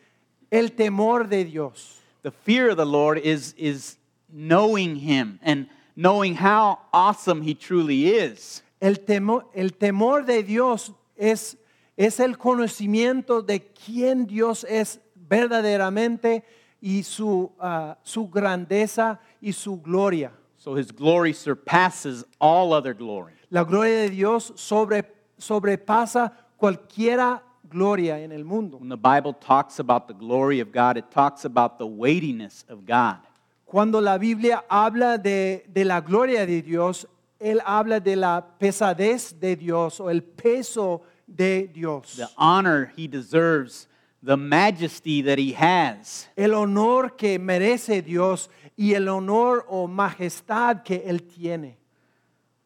el 0.50 0.72
temor 0.72 1.26
de 1.26 1.46
Dios. 1.46 2.03
The 2.24 2.30
fear 2.30 2.70
of 2.70 2.78
the 2.78 2.86
Lord 2.86 3.18
is, 3.18 3.54
is 3.58 3.98
knowing 4.32 4.96
Him 4.96 5.38
and 5.42 5.66
knowing 5.94 6.34
how 6.34 6.78
awesome 6.90 7.42
He 7.42 7.54
truly 7.54 8.08
is. 8.08 8.62
El 8.80 8.94
temor, 8.94 9.44
el 9.54 9.68
temor 9.68 10.24
de 10.24 10.42
Dios 10.42 10.90
es, 11.18 11.54
es 11.98 12.20
el 12.20 12.38
conocimiento 12.38 13.46
de 13.46 13.60
quién 13.60 14.26
Dios 14.26 14.64
es 14.64 15.00
verdaderamente 15.14 16.44
y 16.80 17.02
su, 17.02 17.52
ah, 17.60 17.98
su 18.02 18.26
grandeza 18.30 19.18
y 19.42 19.52
su 19.52 19.78
gloria. 19.82 20.32
So, 20.56 20.76
His 20.76 20.92
glory 20.92 21.34
surpasses 21.34 22.24
all 22.40 22.72
other 22.72 22.94
glory. 22.94 23.34
La 23.50 23.64
gloria 23.64 23.98
de 23.98 24.08
Dios 24.08 24.50
sobre, 24.56 25.04
sobrepasa 25.36 26.32
cualquiera 26.56 27.42
gloria 27.68 28.18
en 28.20 28.32
el 28.32 28.44
mundo. 28.44 28.78
When 28.78 28.88
the 28.88 28.96
Bible 28.96 29.32
talks 29.34 29.78
about 29.78 30.08
the 30.08 30.14
glory 30.14 30.60
of 30.60 30.72
God, 30.72 30.96
it 30.96 31.10
talks 31.10 31.44
about 31.44 31.78
the 31.78 31.86
weightiness 31.86 32.64
of 32.68 32.86
God. 32.86 33.18
Cuando 33.66 34.00
la 34.00 34.18
Biblia 34.18 34.62
habla 34.70 35.18
de, 35.18 35.64
de 35.72 35.84
la 35.84 36.00
gloria 36.00 36.46
de 36.46 36.62
Dios, 36.62 37.06
Él 37.40 37.60
habla 37.64 38.00
de 38.00 38.16
la 38.16 38.42
pesadez 38.58 39.38
de 39.38 39.56
Dios 39.56 40.00
o 40.00 40.08
el 40.08 40.22
peso 40.22 41.02
de 41.26 41.66
Dios. 41.66 42.16
the 42.16 42.28
honor 42.38 42.92
he 42.96 43.08
deserves, 43.08 43.88
the 44.22 44.36
majesty 44.36 45.22
that 45.22 45.38
he 45.38 45.52
has. 45.52 46.28
El 46.36 46.54
honor 46.54 47.10
que 47.16 47.38
merece 47.38 48.02
Dios 48.02 48.48
y 48.76 48.94
el 48.94 49.08
honor 49.08 49.64
o 49.68 49.86
majestad 49.86 50.84
que 50.84 51.02
Él 51.06 51.22
tiene. 51.22 51.76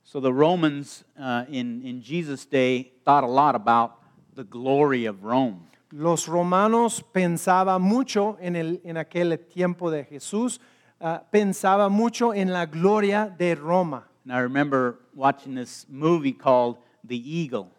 So 0.04 0.20
the 0.20 0.32
Romans 0.32 1.04
uh, 1.20 1.44
in, 1.48 1.82
in 1.82 2.00
Jesus' 2.00 2.46
day 2.46 2.92
thought 3.04 3.24
a 3.24 3.26
lot 3.26 3.54
about 3.54 3.97
the 4.38 4.45
glory 4.45 5.04
of 5.04 5.25
Rome. 5.25 5.66
Los 5.90 6.28
romanos 6.28 7.02
pensaban 7.12 7.83
mucho 7.83 8.38
en, 8.40 8.54
el, 8.54 8.80
en 8.85 8.97
aquel 8.97 9.37
tiempo 9.37 9.90
de 9.90 10.04
Jesús, 10.04 10.61
ah, 11.00 11.25
pensaba 11.33 11.88
mucho 11.88 12.33
en 12.33 12.52
la 12.52 12.66
gloria 12.66 13.35
de 13.37 13.57
Roma. 13.57 14.04
And 14.25 14.33
I 14.33 14.38
remember 14.38 15.00
watching 15.12 15.57
this 15.57 15.87
movie 15.88 16.33
called 16.33 16.76
The 17.02 17.16
Eagle. 17.16 17.73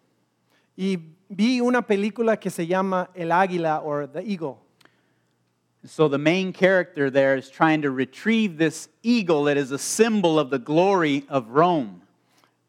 Y 0.76 0.98
vi 1.30 1.62
una 1.62 1.82
película 1.82 2.38
que 2.38 2.50
se 2.50 2.68
llama 2.68 3.10
El 3.16 3.32
Águila 3.32 3.82
or 3.82 4.08
The 4.08 4.22
Eagle. 4.22 4.58
So 5.86 6.10
the 6.10 6.18
main 6.18 6.52
character 6.52 7.10
there 7.10 7.38
is 7.38 7.50
trying 7.50 7.84
to 7.84 7.90
retrieve 7.90 8.58
this 8.58 8.90
eagle 9.02 9.46
that 9.46 9.56
is 9.56 9.72
a 9.72 9.78
symbol 9.78 10.38
of 10.38 10.50
the 10.50 10.60
glory 10.60 11.26
of 11.30 11.52
Rome. 11.52 12.02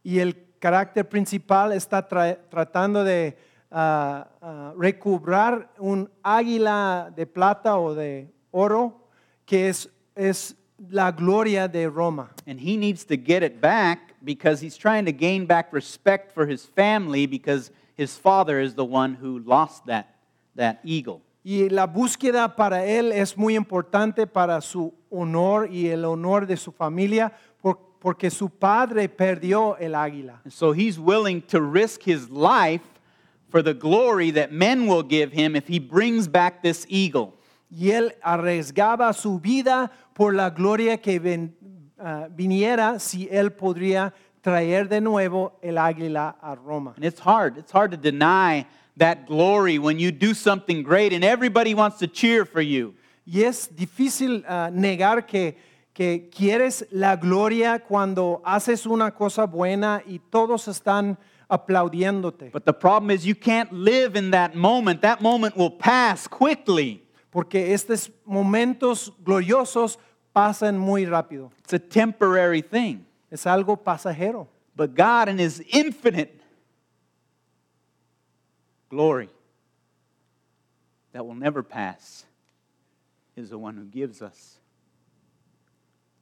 Y 0.04 0.20
el 0.20 0.34
carácter 0.60 1.08
principal 1.08 1.72
está 1.72 2.08
tra- 2.08 2.38
tratando 2.48 3.02
de 3.02 3.34
ah, 3.70 4.72
recobrar 4.76 5.70
un 5.78 6.08
águila 6.22 7.12
de 7.14 7.26
plata 7.26 7.78
o 7.78 7.94
de 7.94 8.28
oro 8.50 8.94
que 9.46 9.68
es, 9.68 9.88
es 10.14 10.54
la 10.90 11.10
gloria 11.10 11.68
de 11.68 11.88
Roma. 11.88 12.30
And 12.46 12.60
he 12.60 12.76
needs 12.76 13.04
to 13.06 13.16
get 13.16 13.42
it 13.42 13.60
back 13.60 14.14
because 14.22 14.60
he's 14.60 14.76
trying 14.76 15.04
to 15.06 15.12
gain 15.12 15.46
back 15.46 15.72
respect 15.72 16.32
for 16.32 16.46
his 16.46 16.64
family 16.64 17.26
because 17.26 17.70
his 17.96 18.16
father 18.16 18.60
is 18.60 18.74
the 18.74 18.84
one 18.84 19.14
who 19.14 19.40
lost 19.40 19.86
that, 19.86 20.14
that 20.56 20.80
eagle. 20.84 21.22
Y 21.42 21.68
la 21.70 21.86
búsqueda 21.86 22.54
para 22.54 22.84
él 22.84 23.12
es 23.12 23.36
muy 23.36 23.56
importante 23.56 24.26
para 24.26 24.60
su 24.60 24.92
honor 25.10 25.68
y 25.70 25.88
el 25.88 26.04
honor 26.04 26.46
de 26.46 26.56
su 26.56 26.70
familia 26.70 27.32
por- 27.62 27.78
porque 27.98 28.30
su 28.30 28.50
padre 28.50 29.08
perdió 29.08 29.76
el 29.78 29.94
águila. 29.94 30.40
And 30.44 30.52
so 30.52 30.72
he's 30.72 30.98
willing 30.98 31.42
to 31.48 31.60
risk 31.60 32.02
his 32.02 32.28
life 32.28 32.82
for 33.50 33.62
the 33.62 33.74
glory 33.74 34.30
that 34.32 34.52
men 34.52 34.86
will 34.86 35.02
give 35.02 35.32
him 35.32 35.56
if 35.56 35.66
he 35.68 35.78
brings 35.78 36.28
back 36.28 36.62
this 36.62 36.86
eagle. 36.88 37.34
Y 37.70 37.90
él 37.90 38.12
arriesgaba 38.22 39.12
su 39.14 39.38
vida 39.38 39.90
por 40.14 40.32
la 40.34 40.50
gloria 40.50 40.96
que 40.96 41.18
ven- 41.20 41.54
ah, 41.98 42.28
viniera 42.28 42.98
si 43.00 43.28
él 43.30 43.50
podría 43.50 44.12
traer 44.42 44.88
de 44.88 45.00
nuevo 45.00 45.52
el 45.62 45.76
águila 45.76 46.34
a 46.42 46.54
Roma. 46.56 46.94
And 46.96 47.04
it's 47.04 47.20
hard. 47.20 47.58
It's 47.58 47.70
hard 47.72 47.90
to 47.92 47.96
deny 47.96 48.66
that 48.96 49.26
glory 49.26 49.78
when 49.78 49.98
you 49.98 50.10
do 50.10 50.34
something 50.34 50.82
great 50.82 51.12
and 51.12 51.24
everybody 51.24 51.74
wants 51.74 51.98
to 51.98 52.06
cheer 52.06 52.44
for 52.44 52.60
you. 52.60 52.94
Y 53.26 53.42
es 53.42 53.68
difícil 53.68 54.44
ah, 54.48 54.70
negar 54.72 55.26
que, 55.26 55.56
que 55.94 56.28
quieres 56.30 56.84
la 56.90 57.16
gloria 57.16 57.78
cuando 57.78 58.40
haces 58.44 58.86
una 58.86 59.12
cosa 59.12 59.46
buena 59.46 60.02
y 60.06 60.18
todos 60.30 60.66
están 60.66 61.16
aplaudiéndote. 61.50 62.50
But 62.52 62.64
the 62.64 62.72
problem 62.72 63.10
is 63.10 63.26
you 63.26 63.34
can't 63.34 63.72
live 63.72 64.16
in 64.16 64.30
that 64.30 64.54
moment. 64.54 65.02
That 65.02 65.20
moment 65.20 65.56
will 65.56 65.70
pass 65.70 66.26
quickly. 66.26 67.02
Porque 67.30 67.72
estos 67.72 68.10
momentos 68.26 69.10
gloriosos 69.22 69.98
pasan 70.34 70.78
muy 70.78 71.04
rápido. 71.06 71.50
It's 71.58 71.72
a 71.72 71.78
temporary 71.78 72.62
thing. 72.62 73.04
Es 73.30 73.44
algo 73.44 73.76
pasajero. 73.76 74.48
But 74.74 74.94
God, 74.94 75.28
in 75.28 75.38
His 75.38 75.62
infinite 75.68 76.40
glory 78.88 79.28
that 81.12 81.24
will 81.24 81.34
never 81.34 81.62
pass, 81.62 82.24
is 83.36 83.50
the 83.50 83.58
one 83.58 83.76
who 83.76 83.84
gives 83.84 84.22
us 84.22 84.58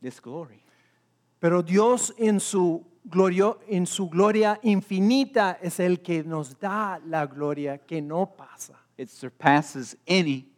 this 0.00 0.20
glory. 0.20 0.62
Pero 1.40 1.62
Dios 1.62 2.10
en 2.18 2.40
su, 2.40 2.84
glorio- 3.04 3.58
en 3.68 3.86
su 3.86 4.08
gloria 4.08 4.58
infinita 4.62 5.58
es 5.62 5.80
el 5.80 6.00
que 6.02 6.22
nos 6.24 6.58
da 6.58 7.00
la 7.06 7.26
gloria 7.26 7.78
que 7.78 8.00
no 8.02 8.34
pasa, 8.36 8.74
It 8.96 9.08
surpasses 9.08 9.96
any 10.08 10.48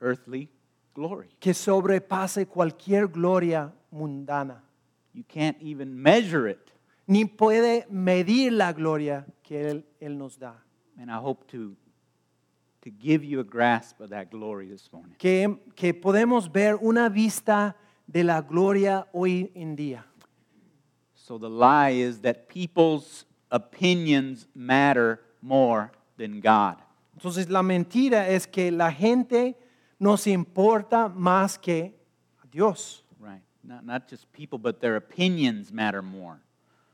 earthly 0.00 0.48
glory. 0.94 1.28
que 1.40 1.52
sobrepase 1.54 2.46
cualquier 2.46 3.06
gloria 3.08 3.72
mundana. 3.90 4.62
You 5.14 5.24
can't 5.28 5.56
even 5.60 5.94
measure 5.94 6.48
it. 6.50 6.72
Ni 7.06 7.24
puede 7.26 7.86
medir 7.90 8.52
la 8.52 8.72
gloria 8.72 9.26
que 9.42 9.68
Él, 9.70 9.84
Él 10.00 10.16
nos 10.16 10.38
da. 10.38 10.54
And 10.98 11.10
I 11.10 11.16
hope 11.18 11.46
to, 11.52 11.76
to 12.82 12.90
give 12.90 13.22
you 13.24 13.40
a 13.40 13.44
grasp 13.44 14.00
of 14.00 14.10
that 14.10 14.30
glory 14.30 14.66
this 14.68 14.90
morning. 14.92 15.14
Que, 15.18 15.58
que 15.74 15.92
podemos 15.92 16.50
ver 16.50 16.76
una 16.80 17.08
vista 17.10 17.76
de 18.06 18.24
la 18.24 18.40
gloria 18.40 19.06
hoy 19.12 19.50
en 19.54 19.76
día. 19.76 20.06
So 21.24 21.38
the 21.38 21.48
lie 21.48 21.90
is 21.90 22.22
that 22.22 22.48
people's 22.48 23.26
opinions 23.52 24.48
matter 24.56 25.20
more 25.40 25.92
than 26.16 26.40
God. 26.40 26.78
Entonces 27.16 27.48
la 27.48 27.62
mentira 27.62 28.28
es 28.28 28.46
que 28.46 28.72
la 28.72 28.90
gente 28.90 29.54
nos 30.00 30.26
importa 30.26 31.08
más 31.14 31.60
que 31.62 31.92
a 32.42 32.46
Dios. 32.50 33.04
Right. 33.20 33.40
Not, 33.62 33.86
not 33.86 34.08
just 34.08 34.32
people, 34.32 34.58
but 34.58 34.80
their 34.80 34.96
opinions 34.96 35.72
matter 35.72 36.02
more. 36.02 36.40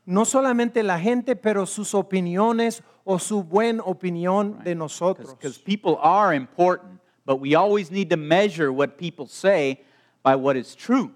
No 0.05 0.25
solamente 0.25 0.83
la 0.83 0.99
gente, 0.99 1.35
pero 1.35 1.65
sus 1.65 1.93
opiniones 1.93 2.83
o 3.05 3.17
su 3.17 3.43
buena 3.43 3.81
opinión 3.83 4.63
de 4.63 4.75
nosotros. 4.75 5.33
Because 5.33 5.57
people 5.57 5.97
are 6.03 6.35
important, 6.35 6.99
but 7.25 7.37
we 7.37 7.55
always 7.55 7.89
need 7.89 8.11
to 8.11 8.17
measure 8.17 8.71
what 8.71 8.99
people 8.99 9.25
say 9.25 9.81
by 10.21 10.35
what 10.35 10.55
is 10.55 10.75
true. 10.75 11.13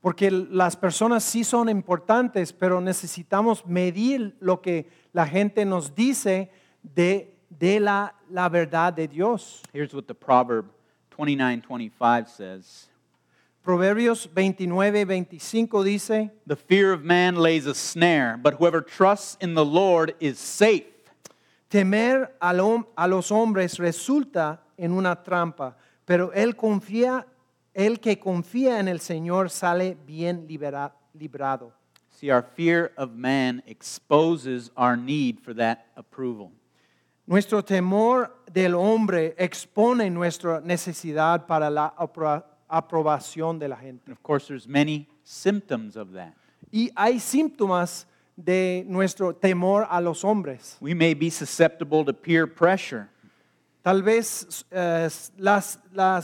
Porque 0.00 0.30
las 0.30 0.76
personas 0.76 1.22
sí 1.24 1.44
son 1.44 1.68
importantes, 1.68 2.52
pero 2.52 2.80
necesitamos 2.80 3.66
medir 3.66 4.34
lo 4.40 4.60
que 4.62 4.88
la 5.12 5.26
gente 5.26 5.64
nos 5.66 5.94
dice 5.94 6.50
de, 6.82 7.36
de 7.50 7.80
la, 7.80 8.14
la 8.30 8.48
verdad 8.48 8.92
de 8.94 9.06
Dios. 9.08 9.62
Here's 9.74 9.92
what 9.92 10.04
the 10.04 10.14
proverb 10.14 10.64
29:25 11.16 12.26
says. 12.28 12.86
Proverbios 13.62 14.26
29, 14.34 15.04
25 15.04 15.84
dice, 15.84 16.30
The 16.46 16.56
fear 16.56 16.92
of 16.94 17.02
man 17.04 17.36
lays 17.36 17.66
a 17.66 17.74
snare, 17.74 18.38
but 18.38 18.54
whoever 18.54 18.80
trusts 18.82 19.36
in 19.42 19.54
the 19.54 19.64
Lord 19.64 20.14
is 20.18 20.38
safe. 20.38 20.86
temer 21.68 22.34
al 22.40 22.58
hom- 22.60 22.86
a 22.96 23.06
los 23.06 23.30
hombres 23.30 23.78
resulta 23.78 24.60
en 24.78 24.92
una 24.92 25.22
trampa, 25.22 25.76
pero 26.06 26.32
él 26.32 26.56
confía, 26.56 27.26
el 27.86 27.98
que 28.00 28.18
confía 28.18 28.78
en 28.78 28.88
el 28.88 29.00
Señor 29.00 29.48
sale 29.50 29.96
bien 30.06 30.46
libera- 30.46 30.92
librado. 31.14 31.72
See, 32.10 32.30
our 32.30 32.42
fear 32.42 32.92
of 32.98 33.12
man 33.14 33.62
exposes 33.66 34.70
our 34.76 34.96
need 34.96 35.40
for 35.40 35.54
that 35.54 35.86
approval. 35.96 36.50
Nuestro 37.26 37.62
temor 37.62 38.30
del 38.52 38.74
hombre 38.74 39.34
expone 39.38 40.10
nuestra 40.10 40.60
necesidad 40.60 41.46
para 41.46 41.70
la 41.70 41.94
apro- 41.96 42.44
aprobación 42.68 43.58
de 43.58 43.68
la 43.68 43.76
gente. 43.76 44.02
And 44.06 44.12
of 44.12 44.22
course, 44.22 44.46
there's 44.48 44.66
many 44.68 45.08
symptoms 45.22 45.96
of 45.96 46.12
that. 46.12 46.34
Y 46.72 46.90
hay 46.96 47.18
síntomas 47.18 48.06
de 48.36 48.84
nuestro 48.86 49.32
temor 49.32 49.86
a 49.88 50.00
los 50.00 50.22
hombres. 50.24 50.76
We 50.80 50.94
may 50.94 51.14
be 51.14 51.30
susceptible 51.30 52.04
to 52.04 52.12
peer 52.12 52.46
pressure. 52.46 53.08
Tal 53.82 54.02
vez 54.02 54.64
eh, 54.70 55.08
las, 55.38 55.78
la 55.92 56.20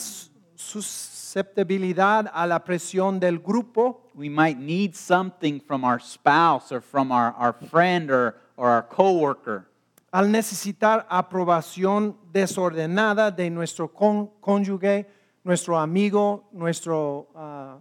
susceptibilidad 0.57 2.31
a 2.33 2.47
la 2.47 2.65
presión 2.65 3.19
del 3.21 3.39
grupo, 3.41 4.03
We 4.15 4.29
might 4.31 4.59
need 4.59 4.95
something 4.95 5.61
from 5.61 5.85
our 5.85 6.01
spouse 6.01 6.73
or 6.73 6.81
from 6.81 7.13
our, 7.13 7.33
our 7.37 7.53
friend 7.53 8.11
or, 8.11 8.35
or 8.57 8.69
our 8.71 8.83
coworker. 8.83 9.67
al 10.13 10.31
necesitar 10.31 11.07
aprobación 11.11 12.17
desordenada 12.33 13.31
de 13.31 13.51
nuestro 13.51 13.89
con- 13.89 14.31
cónyuge, 14.41 15.07
nuestro 15.45 15.77
amigo, 15.79 16.45
nuestro 16.53 17.29
ah, 17.35 17.79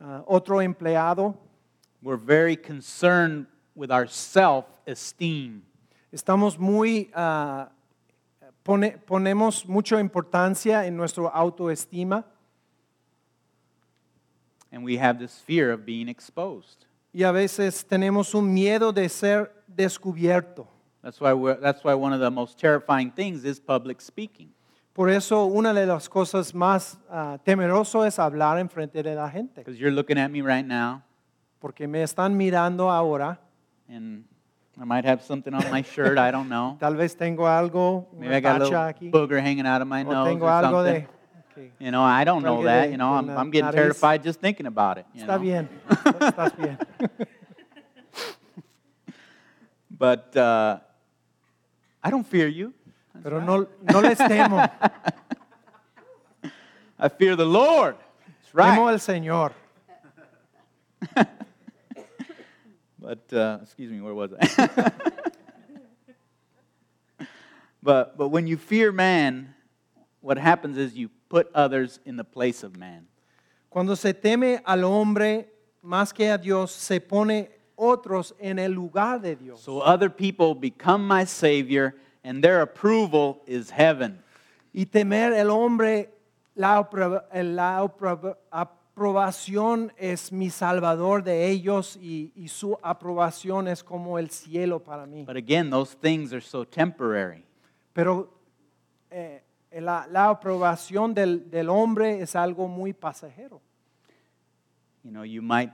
ah, 0.00 0.22
otro 0.26 0.60
empleado, 0.62 1.34
We're 2.02 2.16
very 2.16 2.56
concerned 2.56 3.46
with 3.74 3.90
our 3.90 4.06
self-esteem. 4.06 5.62
estamos 6.12 6.58
muy, 6.58 7.10
ah, 7.14 7.68
pone- 8.64 8.98
ponemos 9.06 9.66
mucha 9.68 10.00
importancia 10.00 10.86
en 10.86 10.96
nuestra 10.96 11.28
autoestima 11.28 12.24
And 14.72 14.82
we 14.84 14.96
have 14.96 15.18
this 15.18 15.38
fear 15.46 15.70
of 15.72 15.84
being 15.86 16.08
exposed. 16.08 16.86
y 17.12 17.22
a 17.22 17.30
veces 17.30 17.84
tenemos 17.86 18.34
un 18.34 18.52
miedo 18.52 18.92
de 18.92 19.08
ser 19.08 19.52
descubierto. 19.68 20.66
That's 21.02 21.20
why, 21.20 21.32
we're, 21.32 21.60
that's 21.60 21.84
why 21.84 21.94
one 21.94 22.12
of 22.12 22.18
the 22.20 22.30
most 22.30 22.58
terrifying 22.58 23.12
things 23.12 23.44
is 23.44 23.60
public 23.60 24.00
speaking. 24.00 24.48
Por 24.94 25.10
eso 25.10 25.44
una 25.46 25.72
de 25.74 25.86
las 25.86 26.08
cosas 26.08 26.52
más 26.54 26.98
temeroso 27.44 28.04
es 28.04 28.18
hablar 28.18 28.58
en 28.58 28.68
frente 28.68 29.02
de 29.02 29.14
la 29.14 29.28
gente, 29.30 29.60
Because 29.60 29.78
you're 29.78 29.92
looking 29.94 30.18
at 30.18 30.30
me 30.30 30.40
right 30.40 30.66
now, 30.66 31.02
porque 31.60 31.86
me 31.86 32.02
están 32.02 32.36
mirando 32.36 32.90
ahora. 32.90 33.38
and 33.88 34.24
I 34.80 34.84
might 34.84 35.04
have 35.04 35.22
something 35.22 35.54
on 35.54 35.70
my 35.70 35.82
shirt, 35.82 36.18
I 36.18 36.30
don't 36.30 36.48
know. 36.48 36.76
Tal 36.80 36.94
vez 36.94 37.14
tengo 37.14 37.44
algo, 37.44 38.06
Maybe 38.18 38.34
I 38.34 38.40
got 38.40 38.60
a 38.60 38.64
little 38.64 38.78
aquí, 38.78 39.10
booger 39.10 39.40
hanging 39.40 39.66
out 39.66 39.80
of 39.82 39.88
my 39.88 40.02
o 40.04 40.10
nose 40.10 40.28
tengo 40.28 40.46
or 40.46 40.50
algo 40.50 40.84
something. 40.84 41.06
de... 41.06 41.08
You 41.78 41.92
know, 41.92 42.02
I 42.02 42.24
don't 42.24 42.42
know 42.42 42.64
that. 42.64 42.90
You 42.90 42.96
know, 42.96 43.14
I'm, 43.14 43.30
I'm 43.30 43.50
getting 43.52 43.70
nariz. 43.70 43.74
terrified 43.74 44.24
just 44.24 44.40
thinking 44.40 44.66
about 44.66 44.98
it. 44.98 45.06
you 45.14 45.22
Está 45.22 45.36
know. 45.36 45.38
bien, 45.38 45.68
estás 45.88 46.56
bien. 46.56 46.78
But 49.96 50.36
uh, 50.36 50.80
I 52.02 52.10
don't 52.10 52.26
fear 52.26 52.48
you. 52.48 52.74
Pero 53.22 53.40
no, 53.40 53.68
no 53.82 54.00
les 54.00 54.18
temo, 54.18 54.68
I 56.98 57.08
fear 57.08 57.36
the 57.36 57.46
Lord. 57.46 57.96
That's 58.52 58.76
temo 58.76 58.88
el 58.90 58.98
Señor. 58.98 59.52
But 63.04 63.30
uh, 63.36 63.58
excuse 63.62 63.90
me, 63.92 64.00
where 64.00 64.14
was 64.14 64.30
I? 64.32 64.92
but 67.82 68.16
but 68.16 68.28
when 68.28 68.46
you 68.46 68.56
fear 68.56 68.92
man, 68.92 69.54
what 70.22 70.38
happens 70.38 70.78
is 70.78 70.94
you 70.94 71.10
put 71.28 71.50
others 71.54 72.00
in 72.06 72.16
the 72.16 72.24
place 72.24 72.62
of 72.62 72.78
man. 72.78 73.06
Cuando 73.68 73.94
se 73.94 74.14
teme 74.14 74.62
al 74.64 74.84
hombre 74.84 75.48
más 75.84 76.14
que 76.14 76.32
a 76.32 76.38
Dios, 76.38 76.72
se 76.72 76.98
pone 76.98 77.50
otros 77.76 78.32
en 78.40 78.58
el 78.58 78.70
lugar 78.70 79.20
de 79.20 79.34
Dios. 79.34 79.60
So 79.60 79.80
other 79.80 80.08
people 80.08 80.54
become 80.54 81.06
my 81.06 81.24
savior, 81.24 81.94
and 82.24 82.42
their 82.42 82.62
approval 82.62 83.42
is 83.46 83.68
heaven. 83.68 84.18
Y 84.74 84.86
temer 84.86 85.34
el 85.34 85.50
hombre, 85.50 86.08
la, 86.56 86.76
la 86.78 87.86
apro- 87.86 88.36
aprobación 88.94 89.92
es 89.96 90.30
mi 90.30 90.50
salvador 90.50 91.24
de 91.24 91.50
ellos 91.50 91.96
y, 91.96 92.32
y 92.36 92.46
su 92.46 92.78
aprobación 92.80 93.66
es 93.66 93.82
como 93.82 94.20
el 94.20 94.30
cielo 94.30 94.78
para 94.78 95.04
mí. 95.04 95.24
But 95.24 95.36
again, 95.36 95.68
those 95.68 95.96
things 95.96 96.32
are 96.32 96.40
so 96.40 96.64
temporary. 96.64 97.44
Pero 97.92 98.32
eh, 99.10 99.42
la, 99.72 100.06
la 100.08 100.30
aprobación 100.30 101.12
del, 101.12 101.50
del 101.50 101.70
hombre 101.70 102.20
es 102.20 102.36
algo 102.36 102.68
muy 102.68 102.92
pasajero. 102.92 103.60
You 105.02 105.10
know, 105.10 105.24
you 105.24 105.42
might 105.42 105.72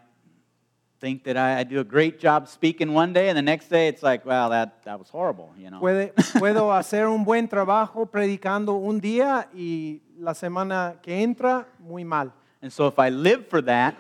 think 0.99 1.23
that 1.25 1.37
I, 1.37 1.61
I 1.61 1.65
do 1.65 1.81
a 1.81 1.85
great 1.85 2.19
job 2.19 2.49
speaking 2.49 2.95
one 2.95 3.13
day, 3.13 3.29
and 3.29 3.37
the 3.37 3.43
next 3.43 3.69
day 3.69 3.89
it's 3.89 4.03
like, 4.03 4.25
well, 4.25 4.49
that, 4.49 4.83
that 4.85 4.99
was 4.99 5.11
horrible, 5.11 5.53
you 5.59 5.69
know. 5.69 5.81
Puede, 5.81 6.15
puedo 6.39 6.73
hacer 6.73 7.07
un 7.07 7.25
buen 7.25 7.49
trabajo 7.49 8.07
predicando 8.07 8.77
un 8.77 8.99
día 8.99 9.47
y 9.55 10.01
la 10.19 10.33
semana 10.33 10.97
que 11.03 11.23
entra 11.23 11.67
muy 11.79 12.03
mal. 12.03 12.33
And 12.63 12.73
so 12.73 12.87
if 12.87 12.99
I 12.99 13.09
live 13.09 13.49
for 13.49 13.63
that, 13.63 13.97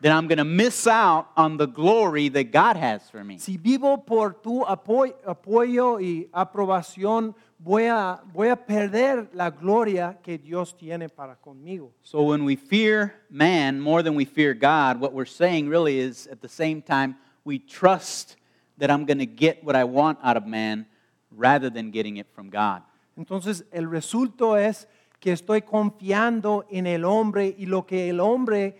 then 0.00 0.12
I'm 0.12 0.28
going 0.28 0.38
to 0.38 0.44
miss 0.44 0.86
out 0.86 1.28
on 1.34 1.56
the 1.56 1.66
glory 1.66 2.28
that 2.28 2.52
God 2.52 2.76
has 2.76 3.08
for 3.08 3.24
me. 3.24 3.38
Si 3.38 3.56
vivo 3.56 3.96
por 3.96 4.34
tu 4.34 4.62
apoyo, 4.62 5.98
y 5.98 6.28
aprobación, 6.30 7.34
voy 7.58 7.86
a, 7.86 8.20
voy 8.34 8.50
a 8.50 8.56
perder 8.56 9.30
la 9.32 9.48
gloria 9.48 10.18
que 10.22 10.36
Dios 10.36 10.76
tiene 10.76 11.08
para 11.08 11.36
conmigo. 11.36 11.92
So 12.02 12.22
when 12.22 12.44
we 12.44 12.54
fear 12.54 13.14
man 13.30 13.80
more 13.80 14.02
than 14.02 14.14
we 14.14 14.26
fear 14.26 14.52
God, 14.52 15.00
what 15.00 15.14
we're 15.14 15.24
saying 15.24 15.70
really 15.70 15.98
is 15.98 16.26
at 16.26 16.42
the 16.42 16.50
same 16.50 16.82
time, 16.82 17.16
we 17.44 17.58
trust 17.58 18.36
that 18.76 18.90
I'm 18.90 19.06
going 19.06 19.20
to 19.20 19.26
get 19.26 19.64
what 19.64 19.74
I 19.74 19.84
want 19.84 20.18
out 20.22 20.36
of 20.36 20.46
man 20.46 20.84
rather 21.30 21.70
than 21.70 21.90
getting 21.90 22.18
it 22.18 22.26
from 22.34 22.50
God. 22.50 22.82
Entonces 23.16 23.64
el 23.72 23.86
resultado 23.86 24.56
es 24.56 24.86
que 25.24 25.32
estoy 25.32 25.62
confiando 25.62 26.66
en 26.68 26.86
el 26.86 27.02
hombre 27.02 27.54
y 27.56 27.64
lo 27.64 27.86
que 27.86 28.10
el 28.10 28.20
hombre 28.20 28.76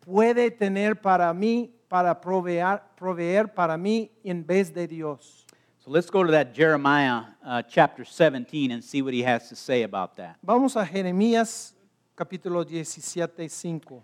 puede 0.00 0.50
tener 0.50 1.00
para 1.00 1.32
mí, 1.32 1.70
para 1.86 2.20
proveer, 2.20 2.82
proveer 2.96 3.54
para 3.54 3.78
mí 3.78 4.10
en 4.24 4.44
vez 4.44 4.74
de 4.74 4.88
Dios. 4.88 5.46
So 5.78 5.92
let's 5.92 6.10
go 6.10 6.24
to 6.24 6.32
that 6.32 6.52
Jeremiah 6.52 7.26
uh, 7.44 7.62
chapter 7.62 8.04
17 8.04 8.72
and 8.72 8.82
see 8.82 9.02
what 9.02 9.14
he 9.14 9.22
has 9.22 9.48
to 9.50 9.54
say 9.54 9.84
about 9.84 10.16
that. 10.16 10.36
Vamos 10.42 10.74
a 10.74 10.84
Jeremías 10.84 11.74
capítulo 12.16 12.66
17, 12.68 13.48
5. 13.48 14.02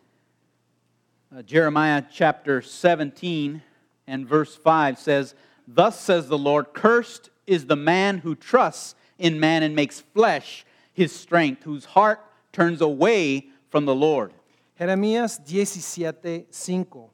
Uh, 1.37 1.43
Jeremiah 1.43 2.05
chapter 2.09 2.63
17 2.63 3.61
and 4.07 4.29
verse 4.29 4.55
5 4.55 4.97
says, 4.97 5.35
Thus 5.67 5.99
says 5.99 6.29
the 6.29 6.39
Lord, 6.39 6.73
Cursed 6.73 7.31
is 7.49 7.67
the 7.67 7.75
man 7.75 8.19
who 8.19 8.37
trusts 8.37 8.95
in 9.19 9.41
man 9.41 9.65
and 9.65 9.75
makes 9.75 9.99
flesh 9.99 10.65
his 10.95 11.13
strength, 11.13 11.65
whose 11.65 11.85
heart 11.85 12.21
turns 12.53 12.81
away 12.81 13.49
from 13.69 13.85
the 13.85 13.95
Lord. 13.95 14.33
Jeremías 14.79 15.41
17, 15.45 16.47
5. 16.51 17.11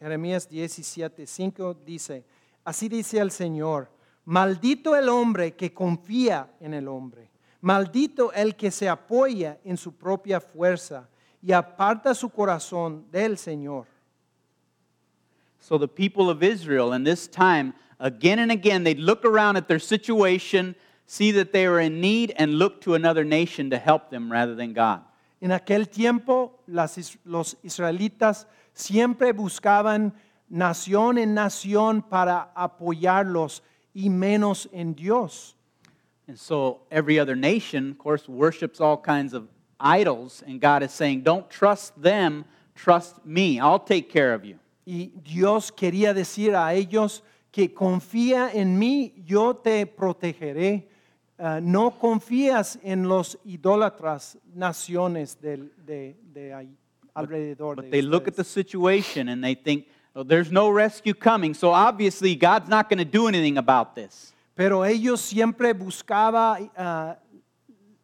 Jeremías 0.00 0.48
17, 0.48 1.26
5 1.26 1.74
dice, 1.84 2.24
así 2.64 2.88
dice 2.88 3.18
el 3.18 3.30
Señor, 3.30 3.88
maldito 4.24 4.96
el 4.96 5.08
hombre 5.08 5.52
que 5.52 5.72
confía 5.72 6.48
en 6.60 6.74
el 6.74 6.88
hombre, 6.88 7.30
maldito 7.60 8.32
el 8.32 8.54
que 8.56 8.70
se 8.70 8.88
apoya 8.88 9.58
en 9.64 9.76
su 9.76 9.92
propia 9.92 10.40
fuerza 10.40 11.08
y 11.40 11.52
aparta 11.52 12.14
su 12.14 12.30
corazón 12.30 13.06
del 13.10 13.36
Señor. 13.36 13.86
So 15.60 15.78
the 15.78 15.88
people 15.88 16.28
of 16.28 16.42
Israel 16.42 16.92
in 16.92 17.04
this 17.04 17.28
time, 17.28 17.72
again 18.00 18.40
and 18.40 18.50
again, 18.50 18.82
they'd 18.82 18.98
look 18.98 19.24
around 19.24 19.56
at 19.56 19.68
their 19.68 19.78
situation, 19.78 20.74
see 21.12 21.30
that 21.30 21.52
they 21.52 21.68
were 21.68 21.78
in 21.78 22.00
need, 22.00 22.32
and 22.36 22.54
look 22.54 22.80
to 22.80 22.94
another 22.94 23.22
nation 23.22 23.68
to 23.68 23.76
help 23.76 24.08
them 24.08 24.32
rather 24.32 24.54
than 24.54 24.72
God. 24.72 25.02
En 25.42 25.50
aquel 25.50 25.90
tiempo 25.90 26.52
las 26.66 27.18
los 27.26 27.54
israelitas 27.62 28.46
siempre 28.72 29.34
buscaban 29.34 30.14
nación 30.50 31.18
en 31.18 31.34
nación 31.34 32.00
para 32.08 32.48
apoyarlos 32.56 33.60
y 33.94 34.08
menos 34.08 34.66
en 34.72 34.94
Dios. 34.94 35.54
And 36.28 36.38
so 36.38 36.80
every 36.90 37.18
other 37.18 37.36
nation, 37.36 37.90
of 37.90 37.98
course, 37.98 38.26
worships 38.26 38.80
all 38.80 38.96
kinds 38.96 39.34
of 39.34 39.48
idols, 39.78 40.42
and 40.46 40.62
God 40.62 40.82
is 40.82 40.92
saying, 40.92 41.24
Don't 41.24 41.50
trust 41.50 42.00
them, 42.00 42.46
trust 42.74 43.22
me. 43.26 43.60
I'll 43.60 43.78
take 43.78 44.08
care 44.08 44.32
of 44.32 44.46
you. 44.46 44.58
Y 44.86 45.10
Dios 45.22 45.70
quería 45.70 46.14
decir 46.14 46.54
a 46.54 46.72
ellos 46.72 47.20
que 47.50 47.74
confía 47.74 48.50
en 48.54 48.78
mí, 48.78 49.12
yo 49.26 49.52
te 49.52 49.84
protegeré. 49.84 50.88
Ah, 51.44 51.58
no 51.60 51.90
confías 51.98 52.78
en 52.84 53.08
los 53.08 53.36
idólatras 53.44 54.38
naciones 54.54 55.36
del- 55.40 55.72
de, 55.84 56.16
de 56.32 56.54
ahí, 56.54 56.76
alrededor 57.14 57.74
But 57.74 57.86
de 57.86 57.90
they 57.90 58.02
look 58.02 58.28
at 58.28 58.34
the 58.36 58.44
situation 58.44 59.28
and 59.28 59.42
they 59.42 59.56
think, 59.56 59.88
well, 60.14 60.24
there's 60.24 60.52
no 60.52 60.70
rescue 60.70 61.14
coming, 61.14 61.52
so 61.52 61.72
obviously 61.72 62.36
God's 62.36 62.68
not 62.68 62.88
going 62.88 62.98
to 63.00 63.04
do 63.04 63.26
anything 63.26 63.58
about 63.58 63.96
this. 63.96 64.32
Pero 64.54 64.84
ellos 64.84 65.20
siempre 65.20 65.72
buscaban 65.72 66.70
ah, 66.76 67.16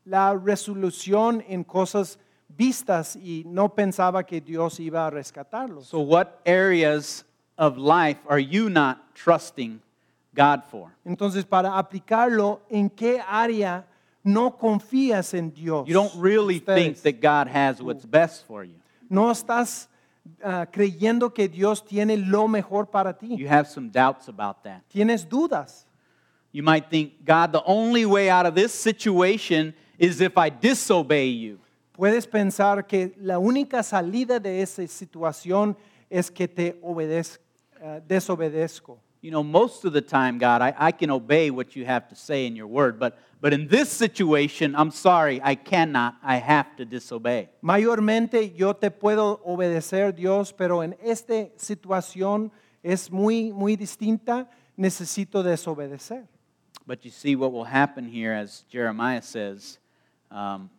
la 0.05 0.35
resolución 0.35 1.45
en 1.49 1.63
cosas 1.63 2.19
vistas 2.49 3.15
y 3.15 3.45
no 3.47 3.69
pensaba 3.69 4.25
que 4.27 4.41
Dios 4.41 4.81
iba 4.81 5.07
a 5.07 5.11
rescatarlos. 5.11 5.87
So, 5.87 6.01
what 6.01 6.41
areas 6.45 7.25
of 7.57 7.77
life 7.79 8.19
are 8.29 8.41
you 8.41 8.69
not 8.69 9.15
trusting 9.15 9.81
God 10.39 10.63
for? 10.71 10.91
Entonces, 11.05 11.45
para 11.45 11.77
aplicarlo, 11.77 12.61
¿en 12.71 12.89
qué 12.89 13.21
área 13.27 13.85
no 14.23 14.57
confías 14.57 15.35
en 15.35 15.53
Dios? 15.53 15.87
You 15.89 15.95
don't 15.95 16.15
really 16.15 16.61
think 16.61 16.97
Ustedes. 16.97 17.03
that 17.03 17.21
God 17.21 17.49
has 17.49 17.83
what's 17.83 18.07
best 18.07 18.47
for 18.47 18.65
you. 18.65 18.77
No 19.11 19.31
estás 19.31 19.89
ah, 20.45 20.67
creyendo 20.71 21.33
que 21.35 21.49
Dios 21.49 21.85
tiene 21.85 22.17
lo 22.17 22.47
mejor 22.47 22.87
para 22.91 23.13
ti. 23.17 23.37
You 23.37 23.49
have 23.49 23.67
some 23.69 23.89
doubts 23.91 24.29
about 24.29 24.63
that. 24.63 24.83
Tienes 24.89 25.27
dudas. 25.29 25.87
You 26.53 26.63
might 26.63 26.89
think, 26.89 27.25
God, 27.25 27.53
the 27.53 27.63
only 27.67 28.07
way 28.07 28.31
out 28.31 28.47
of 28.47 28.55
this 28.55 28.73
situation 28.73 29.75
is 29.99 30.21
if 30.21 30.37
I 30.39 30.51
disobey 30.51 31.29
you. 31.29 31.59
Puedes 31.93 32.27
pensar 32.29 32.87
que 32.87 33.13
la 33.21 33.39
única 33.41 33.83
salida 33.83 34.39
de 34.39 34.63
esa 34.63 34.87
situación 34.87 35.77
es 36.09 36.31
que 36.31 36.47
te 36.47 36.81
obedez- 36.81 37.41
ah, 37.83 38.01
desobedezco. 38.07 38.99
You 39.21 39.33
know, 39.33 39.43
most 39.43 39.85
of 39.85 39.93
the 39.93 40.01
time, 40.01 40.39
God, 40.39 40.63
I, 40.63 40.73
I 40.79 40.93
can 40.93 41.11
obey 41.11 41.51
what 41.51 41.75
you 41.75 41.85
have 41.85 42.09
to 42.09 42.15
say 42.15 42.47
in 42.47 42.55
your 42.55 42.69
word, 42.69 43.01
but, 43.01 43.19
but 43.41 43.53
in 43.53 43.67
this 43.67 43.91
situation, 43.91 44.77
I'm 44.77 44.93
sorry, 44.93 45.41
I 45.43 45.57
cannot. 45.57 46.17
I 46.23 46.37
have 46.37 46.77
to 46.77 46.85
disobey. 46.85 47.49
Mayormente 47.63 48.57
yo 48.57 48.75
te 48.75 48.91
puedo 48.91 49.41
obedecer, 49.45 50.15
Dios, 50.15 50.53
pero 50.53 50.83
en 50.83 50.95
esta 51.03 51.49
situación 51.57 52.53
es 52.83 53.11
muy, 53.11 53.51
muy 53.51 53.75
distinta. 53.75 54.47
Necesito 54.79 55.43
desobedecer. 55.43 56.29
But 56.87 57.05
you 57.05 57.11
see 57.11 57.35
what 57.35 57.53
will 57.53 57.65
happen 57.65 58.09
here, 58.09 58.33
as 58.33 58.65
Jeremiah 58.71 59.23
says, 59.23 59.79
um, 60.31 60.71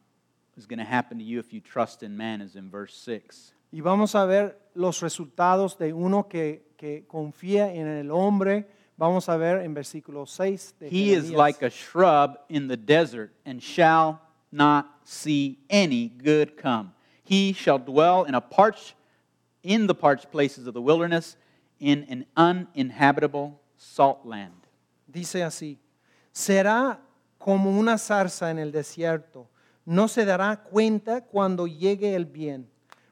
is 0.57 0.65
going 0.65 0.79
to 0.79 0.85
happen 0.85 1.17
to 1.17 1.23
you 1.23 1.39
if 1.39 1.53
you 1.53 1.59
trust 1.59 2.03
in 2.03 2.15
man, 2.15 2.41
is 2.41 2.55
in 2.55 2.69
verse 2.69 2.95
6. 2.95 3.53
Y 3.71 3.81
vamos 3.81 4.15
a 4.15 4.25
ver 4.25 4.59
los 4.73 5.01
resultados 5.01 5.77
de 5.77 5.93
uno 5.93 6.27
que, 6.27 6.73
que 6.77 7.05
confía 7.07 7.73
en 7.73 7.87
el 7.87 8.11
hombre. 8.11 8.67
Vamos 8.97 9.29
a 9.29 9.37
ver 9.37 9.61
en 9.61 9.73
versículo 9.73 10.25
6. 10.25 10.75
De 10.79 10.87
He 10.87 11.11
is 11.13 11.29
Jeremías. 11.29 11.37
like 11.37 11.65
a 11.65 11.69
shrub 11.69 12.39
in 12.49 12.67
the 12.67 12.77
desert 12.77 13.31
and 13.45 13.61
shall 13.61 14.19
not 14.51 14.87
see 15.03 15.59
any 15.69 16.09
good 16.09 16.57
come. 16.57 16.93
He 17.23 17.53
shall 17.53 17.77
dwell 17.77 18.25
in 18.25 18.33
a 18.33 18.41
parched 18.41 18.95
in 19.61 19.87
the 19.87 19.93
parched 19.93 20.31
places 20.31 20.67
of 20.67 20.73
the 20.73 20.81
wilderness 20.81 21.37
in 21.79 22.05
an 22.09 22.25
uninhabitable 22.35 23.59
salt 23.77 24.25
land. 24.25 24.53
Dice 25.07 25.43
así, 25.43 25.77
será 26.31 26.99
como 27.37 27.69
una 27.77 27.97
zarza 27.97 28.49
en 28.51 28.59
el 28.59 28.71
desierto, 28.71 29.47
no 29.85 30.07
se 30.07 30.25
dará 30.25 30.63
cuenta 30.63 31.21
cuando 31.21 31.67
llegue 31.67 32.15
el 32.15 32.25
bien, 32.25 32.69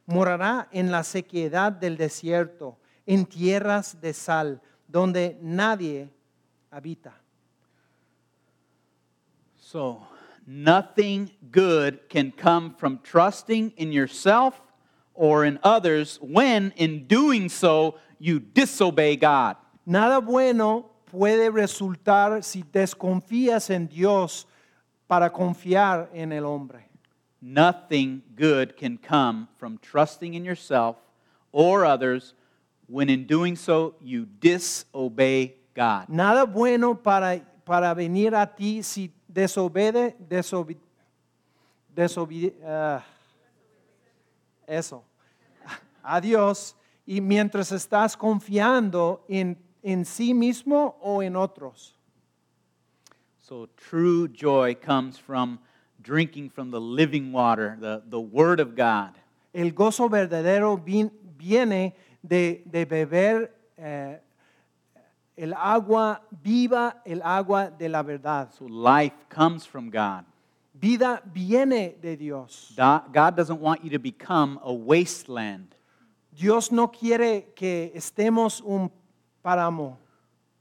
morará 0.07 0.67
en 0.71 0.89
la 0.89 1.03
sequedad 1.03 1.71
del 1.71 1.97
desierto, 1.97 2.79
en 3.05 3.25
tierras 3.25 4.01
de 4.01 4.13
sal, 4.13 4.61
donde 4.87 5.37
nadie 5.41 6.09
habita. 6.71 7.13
So, 9.59 10.07
nothing 10.45 11.29
good 11.51 11.99
can 12.09 12.31
come 12.31 12.73
from 12.77 12.99
trusting 13.03 13.73
in 13.75 13.91
yourself 13.91 14.61
or 15.13 15.43
in 15.43 15.59
others 15.61 16.17
when 16.21 16.73
in 16.77 17.05
doing 17.05 17.49
so 17.49 17.95
you 18.17 18.39
disobey 18.39 19.17
God. 19.17 19.57
Nada 19.85 20.19
bueno 20.19 20.91
puede 21.11 21.49
resultar 21.49 22.43
si 22.43 22.63
desconfías 22.63 23.69
en 23.69 23.87
Dios 23.87 24.47
para 25.07 25.29
confiar 25.31 26.09
en 26.13 26.31
el 26.31 26.45
hombre. 26.45 26.87
Nothing 27.41 28.23
good 28.35 28.75
can 28.75 28.97
come 28.97 29.47
from 29.57 29.77
trusting 29.77 30.33
in 30.33 30.43
yourself 30.43 30.95
or 31.51 31.85
others 31.85 32.33
when 32.87 33.09
in 33.09 33.25
doing 33.25 33.55
so 33.55 33.95
you 34.01 34.25
disobey 34.39 35.55
God. 35.75 36.09
Nada 36.09 36.45
bueno 36.45 36.95
para, 36.95 37.41
para 37.65 37.93
venir 37.93 38.33
a 38.33 38.45
ti 38.47 38.81
si 38.81 39.11
desobede, 39.31 40.15
desobe, 40.27 40.77
desobe- 41.95 42.53
ah, 42.65 43.03
eso, 44.67 45.03
a 46.03 46.19
Dios, 46.19 46.75
y 47.05 47.21
mientras 47.21 47.71
estás 47.71 48.17
confiando 48.17 49.23
en, 49.29 49.57
en 49.83 50.05
sí 50.05 50.33
mismo 50.33 50.97
o 51.01 51.21
en 51.21 51.35
otros. 51.35 51.93
So 53.39 53.69
true 53.77 54.27
joy 54.27 54.75
comes 54.75 55.17
from 55.17 55.59
drinking 56.01 56.49
from 56.49 56.71
the 56.71 56.79
living 56.79 57.31
water, 57.31 57.77
the, 57.79 58.03
the 58.07 58.19
Word 58.19 58.59
of 58.59 58.75
God. 58.75 59.11
El 59.53 59.71
gozo 59.71 60.09
verdadero 60.09 60.77
viene 60.77 61.93
de, 62.21 62.61
de 62.69 62.85
beber 62.85 63.51
eh, 63.77 64.19
el 65.37 65.53
agua 65.53 66.21
viva, 66.43 67.01
el 67.05 67.21
agua 67.21 67.71
de 67.77 67.89
la 67.89 68.01
verdad. 68.03 68.51
So 68.53 68.65
life 68.65 69.13
comes 69.29 69.65
from 69.65 69.89
God. 69.89 70.25
Vida 70.73 71.21
viene 71.33 71.95
de 72.01 72.15
Dios. 72.15 72.73
God 72.75 73.35
doesn't 73.35 73.59
want 73.59 73.83
you 73.83 73.89
to 73.91 73.99
become 73.99 74.59
a 74.63 74.73
wasteland. 74.73 75.75
Dios 76.35 76.71
no 76.71 76.87
quiere 76.87 77.47
que 77.55 77.91
estemos 77.95 78.61
un 78.63 78.91
páramo. 79.43 79.97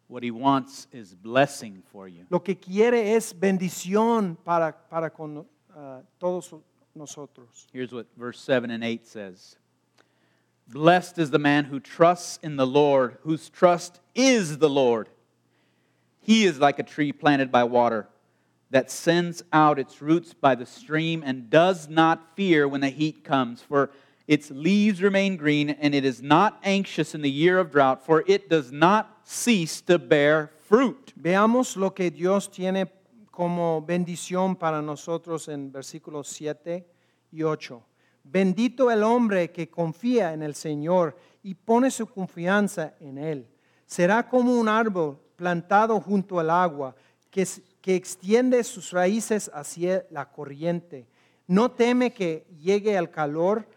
What 0.08 0.22
He 0.22 0.30
wants 0.30 0.86
is 0.92 1.14
blessing 1.14 1.82
for 1.92 2.06
you. 2.06 2.26
Lo 2.30 2.38
que 2.38 2.54
quiere 2.54 3.14
es 3.14 3.32
bendición 3.32 4.36
para, 4.44 4.74
para 4.90 5.10
con 5.10 5.44
ah, 5.76 6.00
todos 6.20 6.54
nosotros. 6.94 7.66
Here's 7.72 7.92
what 7.92 8.06
verse 8.16 8.40
7 8.40 8.70
and 8.70 8.84
8 8.84 9.06
says 9.06 9.56
Blessed 10.68 11.18
is 11.18 11.30
the 11.30 11.38
man 11.38 11.64
who 11.64 11.80
trusts 11.80 12.38
in 12.42 12.56
the 12.56 12.66
Lord, 12.66 13.18
whose 13.22 13.48
trust 13.48 14.00
is 14.14 14.58
the 14.58 14.70
Lord. 14.70 15.08
He 16.20 16.44
is 16.44 16.58
like 16.58 16.78
a 16.80 16.82
tree 16.82 17.12
planted 17.12 17.52
by 17.52 17.64
water 17.64 18.08
that 18.70 18.90
sends 18.90 19.44
out 19.52 19.78
its 19.78 20.02
roots 20.02 20.34
by 20.34 20.56
the 20.56 20.66
stream 20.66 21.22
and 21.24 21.48
does 21.48 21.88
not 21.88 22.34
fear 22.34 22.66
when 22.66 22.80
the 22.80 22.88
heat 22.88 23.22
comes, 23.22 23.62
for 23.62 23.90
its 24.26 24.50
leaves 24.50 25.00
remain 25.00 25.36
green, 25.36 25.70
and 25.70 25.94
it 25.94 26.04
is 26.04 26.20
not 26.20 26.58
anxious 26.64 27.14
in 27.14 27.22
the 27.22 27.30
year 27.30 27.60
of 27.60 27.70
drought, 27.70 28.04
for 28.04 28.24
it 28.26 28.50
does 28.50 28.72
not 28.72 29.15
cease 29.26 29.82
to 29.82 29.98
bear 29.98 30.52
fruit. 30.68 31.10
Veamos 31.16 31.76
lo 31.76 31.92
que 31.92 32.10
Dios 32.10 32.48
tiene 32.48 32.92
como 33.30 33.82
bendición 33.82 34.54
para 34.54 34.80
nosotros 34.80 35.48
en 35.48 35.72
versículos 35.72 36.28
7 36.28 36.86
y 37.32 37.42
8. 37.42 37.82
Bendito 38.22 38.90
el 38.90 39.02
hombre 39.02 39.50
que 39.50 39.68
confía 39.68 40.32
en 40.32 40.42
el 40.42 40.54
Señor 40.54 41.16
y 41.42 41.54
pone 41.54 41.90
su 41.90 42.06
confianza 42.06 42.94
en 43.00 43.18
Él. 43.18 43.48
Será 43.84 44.28
como 44.28 44.58
un 44.58 44.68
árbol 44.68 45.18
plantado 45.34 46.00
junto 46.00 46.38
al 46.38 46.50
agua 46.50 46.94
que, 47.30 47.46
que 47.80 47.96
extiende 47.96 48.62
sus 48.64 48.92
raíces 48.92 49.50
hacia 49.52 50.06
la 50.10 50.30
corriente. 50.30 51.08
No 51.46 51.70
teme 51.72 52.12
que 52.12 52.46
llegue 52.58 52.96
al 52.96 53.10
calor, 53.10 53.68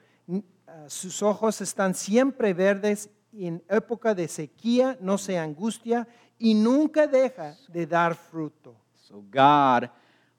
ah, 0.67 0.85
sus 0.87 1.21
ojos 1.21 1.61
están 1.61 1.93
siempre 1.93 2.53
verdes 2.53 3.09
y 3.31 3.47
en 3.47 3.63
época 3.69 4.13
de 4.13 4.27
sequía 4.27 4.97
no 5.01 5.17
se 5.17 5.37
angustia 5.37 6.07
y 6.37 6.53
nunca 6.53 7.07
deja 7.07 7.55
de 7.67 7.85
dar 7.85 8.15
fruto. 8.15 8.75
So 9.07 9.23
God 9.31 9.89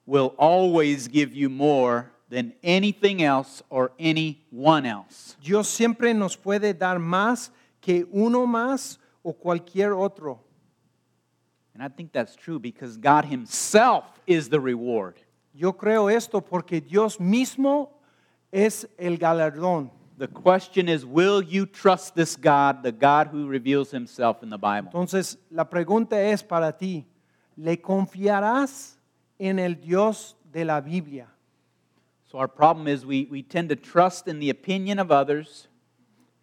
will 0.07 0.35
always 0.39 1.09
give 1.09 1.35
you 1.35 1.49
more 1.49 2.11
than 2.29 2.55
anything 2.63 3.23
else 3.23 3.63
or 3.71 3.93
anyone 3.99 4.87
else. 4.87 5.37
Dios 5.43 5.69
siempre 5.69 6.15
nos 6.15 6.37
puede 6.37 6.75
dar 6.75 6.99
más 6.99 7.51
que 7.81 8.07
uno 8.13 8.47
más 8.47 8.99
o 9.23 9.33
cualquier 9.33 9.93
otro. 9.93 10.41
And 11.75 11.83
I 11.83 11.89
think 11.89 12.13
that's 12.13 12.37
true 12.37 12.59
because 12.59 12.97
God 12.97 13.25
Himself 13.25 14.05
is 14.27 14.49
the 14.49 14.61
reward. 14.61 15.17
Yo 15.55 15.73
creo 15.73 16.09
esto 16.09 16.41
porque 16.41 16.81
Dios 16.81 17.19
mismo 17.19 17.91
es 18.53 18.89
el 18.99 19.19
galardón. 19.19 19.91
The 20.21 20.29
question 20.29 20.87
is 20.91 21.07
will 21.07 21.41
you 21.41 21.65
trust 21.65 22.15
this 22.15 22.37
God, 22.37 22.83
the 22.83 22.93
God 22.93 23.29
who 23.29 23.49
reveals 23.49 23.91
himself 23.91 24.43
in 24.43 24.51
the 24.51 24.59
Bible? 24.59 24.91
Entonces, 24.93 25.39
la 25.51 25.65
pregunta 25.65 26.13
es 26.13 26.43
para 26.43 26.73
ti, 26.73 27.07
¿le 27.57 27.79
confiarás 27.79 28.99
en 29.39 29.59
el 29.59 29.77
Dios 29.77 30.37
de 30.53 30.67
la 30.67 30.81
Biblia? 30.81 31.27
So 32.27 32.37
our 32.37 32.49
problem 32.49 32.87
is 32.87 33.07
we, 33.07 33.29
we 33.31 33.43
tend 33.43 33.71
to 33.71 33.77
trust 33.77 34.29
in 34.29 34.41
the 34.41 34.51
opinion 34.51 34.99
of 34.99 35.11
others 35.11 35.69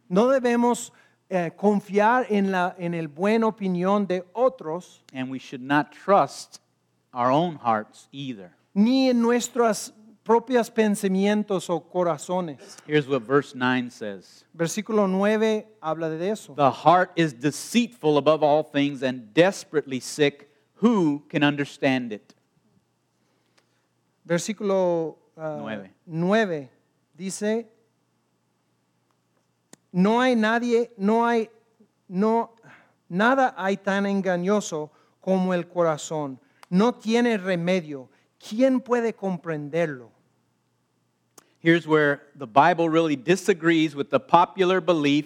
No 0.09 0.27
debemos 0.27 0.89
eh, 1.29 1.51
confiar 1.55 2.25
en, 2.31 2.51
la, 2.51 2.73
en 2.79 2.95
el 2.95 3.07
buena 3.07 3.45
opinión 3.45 4.07
de 4.07 4.23
otros, 4.33 5.03
and 5.13 5.29
we 5.29 5.37
should 5.37 5.61
not 5.61 5.91
trust 5.91 6.61
our 7.13 7.29
own 7.29 7.57
hearts 7.57 8.07
either. 8.11 8.55
ni 8.73 9.09
en 9.09 9.21
nuestros 9.21 9.93
propios 10.27 10.69
pensamientos 10.69 11.69
o 11.69 11.79
corazones. 11.79 12.75
Here's 12.85 13.07
what 13.07 13.21
verse 13.21 13.55
9 13.55 13.89
says. 13.89 14.43
Versículo 14.53 15.07
9 15.07 15.65
habla 15.81 16.09
de 16.09 16.29
eso. 16.29 16.53
The 16.53 16.69
heart 16.69 17.11
is 17.15 17.31
deceitful 17.31 18.17
above 18.17 18.43
all 18.43 18.61
things 18.61 19.03
and 19.03 19.33
desperately 19.33 20.01
sick. 20.01 20.49
Who 20.81 21.23
can 21.29 21.43
understand 21.43 22.11
it? 22.11 22.35
Versículo 24.27 25.15
ah, 25.37 25.59
Nueve. 25.59 25.91
9 26.05 26.69
dice, 27.15 27.65
no 29.93 30.19
hay 30.19 30.35
nadie, 30.35 30.91
no 30.97 31.25
hay, 31.25 31.49
no, 32.09 32.53
nada 33.07 33.55
hay 33.57 33.77
tan 33.77 34.05
engañoso 34.05 34.91
como 35.21 35.53
el 35.53 35.69
corazón. 35.69 36.37
No 36.69 36.95
tiene 36.95 37.37
remedio. 37.37 38.09
¿Quién 38.37 38.81
puede 38.81 39.13
comprenderlo? 39.13 40.16
Here's 41.67 41.85
where 41.85 42.21
the 42.33 42.47
Bible 42.47 42.87
really 42.87 43.17
disagrees 43.17 43.93
with 43.93 44.09
the 44.09 44.21
popular 44.21 44.79
belief 44.79 45.25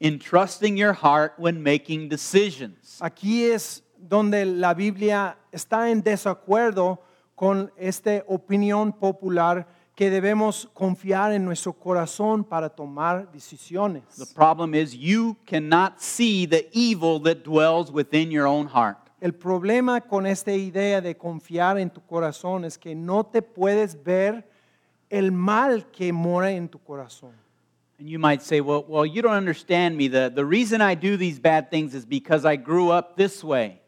in 0.00 0.18
trusting 0.18 0.76
your 0.76 0.92
heart 0.92 1.34
when 1.38 1.62
making 1.62 2.08
decisions. 2.08 2.98
Aquí 3.00 3.44
es 3.44 3.82
donde 3.96 4.44
la 4.46 4.74
Biblia 4.74 5.36
está 5.52 5.88
en 5.92 6.02
desacuerdo 6.02 6.98
con 7.36 7.70
esta 7.76 8.24
opinión 8.26 8.98
popular 8.98 9.68
que 9.94 10.10
debemos 10.10 10.68
confiar 10.74 11.30
en 11.30 11.44
nuestro 11.44 11.72
corazón 11.72 12.42
para 12.42 12.68
tomar 12.68 13.30
The 13.30 14.26
problem 14.34 14.74
is 14.74 14.92
you 14.92 15.36
cannot 15.46 16.00
see 16.02 16.46
the 16.46 16.66
evil 16.72 17.20
that 17.20 17.44
dwells 17.44 17.92
within 17.92 18.32
your 18.32 18.48
own 18.48 18.66
heart. 18.66 18.98
El 19.20 19.34
problema 19.34 20.00
con 20.00 20.26
esta 20.26 20.50
idea 20.50 21.00
de 21.00 21.16
confiar 21.16 21.78
en 21.78 21.90
tu 21.90 22.00
corazón 22.00 22.64
es 22.64 22.76
que 22.76 22.96
no 22.96 23.24
te 23.24 23.40
puedes 23.40 24.02
ver 24.02 24.55
el 25.10 25.32
mal 25.32 25.90
que 25.92 26.12
mora 26.12 26.50
en 26.50 26.68
tu 26.68 26.78
corazón. 26.78 27.32
And 27.98 28.08
you 28.08 28.18
might 28.18 28.42
say, 28.42 28.60
well, 28.60 28.84
well 28.86 29.06
you 29.06 29.22
don't 29.22 29.34
understand 29.34 29.96
me. 29.96 30.08
The, 30.08 30.30
the 30.34 30.44
reason 30.44 30.82
I 30.82 30.94
do 30.94 31.16
these 31.16 31.38
bad 31.38 31.70
things 31.70 31.94
is 31.94 32.04
because 32.04 32.44
I 32.44 32.56
grew 32.56 32.90
up 32.90 33.16
this 33.16 33.42
way. 33.42 33.80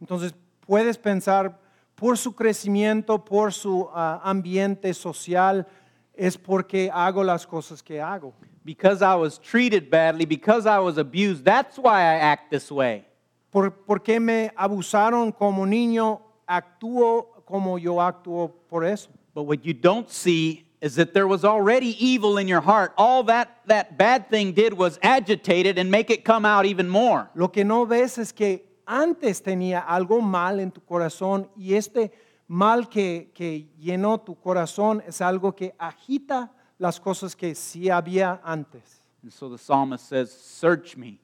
Entonces 0.00 0.32
puedes 0.66 0.96
pensar 0.96 1.54
por 1.94 2.16
su 2.16 2.32
crecimiento, 2.32 3.24
por 3.24 3.52
su 3.52 3.88
ah, 3.94 4.20
ambiente 4.24 4.92
social, 4.94 5.66
es 6.14 6.36
porque 6.36 6.90
hago 6.92 7.22
las 7.22 7.46
cosas 7.46 7.82
que 7.82 8.00
hago. 8.00 8.32
Because 8.64 9.02
I 9.02 9.14
was 9.14 9.38
treated 9.38 9.90
badly, 9.90 10.24
because 10.24 10.66
I 10.66 10.78
was 10.78 10.98
abused, 10.98 11.44
that's 11.44 11.78
why 11.78 12.00
I 12.00 12.18
act 12.18 12.50
this 12.50 12.70
way. 12.70 13.04
Por, 13.50 13.70
porque 13.70 14.18
me 14.18 14.50
abusaron 14.56 15.32
como 15.32 15.64
niño, 15.66 16.20
actúo 16.46 17.44
como 17.44 17.78
yo 17.78 18.00
actúo 18.00 18.52
por 18.68 18.84
eso. 18.84 19.10
But 19.34 19.44
what 19.44 19.64
you 19.64 19.72
don't 19.72 20.10
see 20.10 20.64
is 20.80 20.96
that 20.96 21.14
there 21.14 21.28
was 21.28 21.44
already 21.44 21.96
evil 22.04 22.38
in 22.38 22.48
your 22.48 22.60
heart. 22.60 22.92
All 22.96 23.22
that, 23.24 23.60
that 23.66 23.96
bad 23.96 24.28
thing 24.28 24.52
did 24.52 24.74
was 24.74 24.98
agitate 25.02 25.64
it 25.66 25.78
and 25.78 25.90
make 25.90 26.10
it 26.10 26.24
come 26.24 26.44
out 26.44 26.66
even 26.66 26.88
more. 26.88 27.30
Lo 27.34 27.48
que 27.48 27.64
no 27.64 27.86
ves 27.86 28.18
es 28.18 28.32
que 28.32 28.62
antes 28.86 29.40
tenía 29.40 29.86
algo 29.86 30.20
mal 30.20 30.58
en 30.60 30.70
tu 30.70 30.80
corazón 30.80 31.48
y 31.56 31.74
este 31.74 32.10
mal 32.48 32.88
que, 32.88 33.30
que 33.32 33.68
llenó 33.80 34.18
tu 34.18 34.34
corazón 34.34 35.02
es 35.06 35.20
algo 35.20 35.54
que 35.54 35.72
agita 35.78 36.50
las 36.78 36.98
cosas 36.98 37.36
que 37.36 37.54
sí 37.54 37.88
había 37.88 38.40
antes. 38.44 39.02
And 39.22 39.32
so 39.32 39.48
the 39.48 39.58
psalmist 39.58 40.08
says, 40.08 40.32
Search 40.32 40.96
me. 40.96 41.20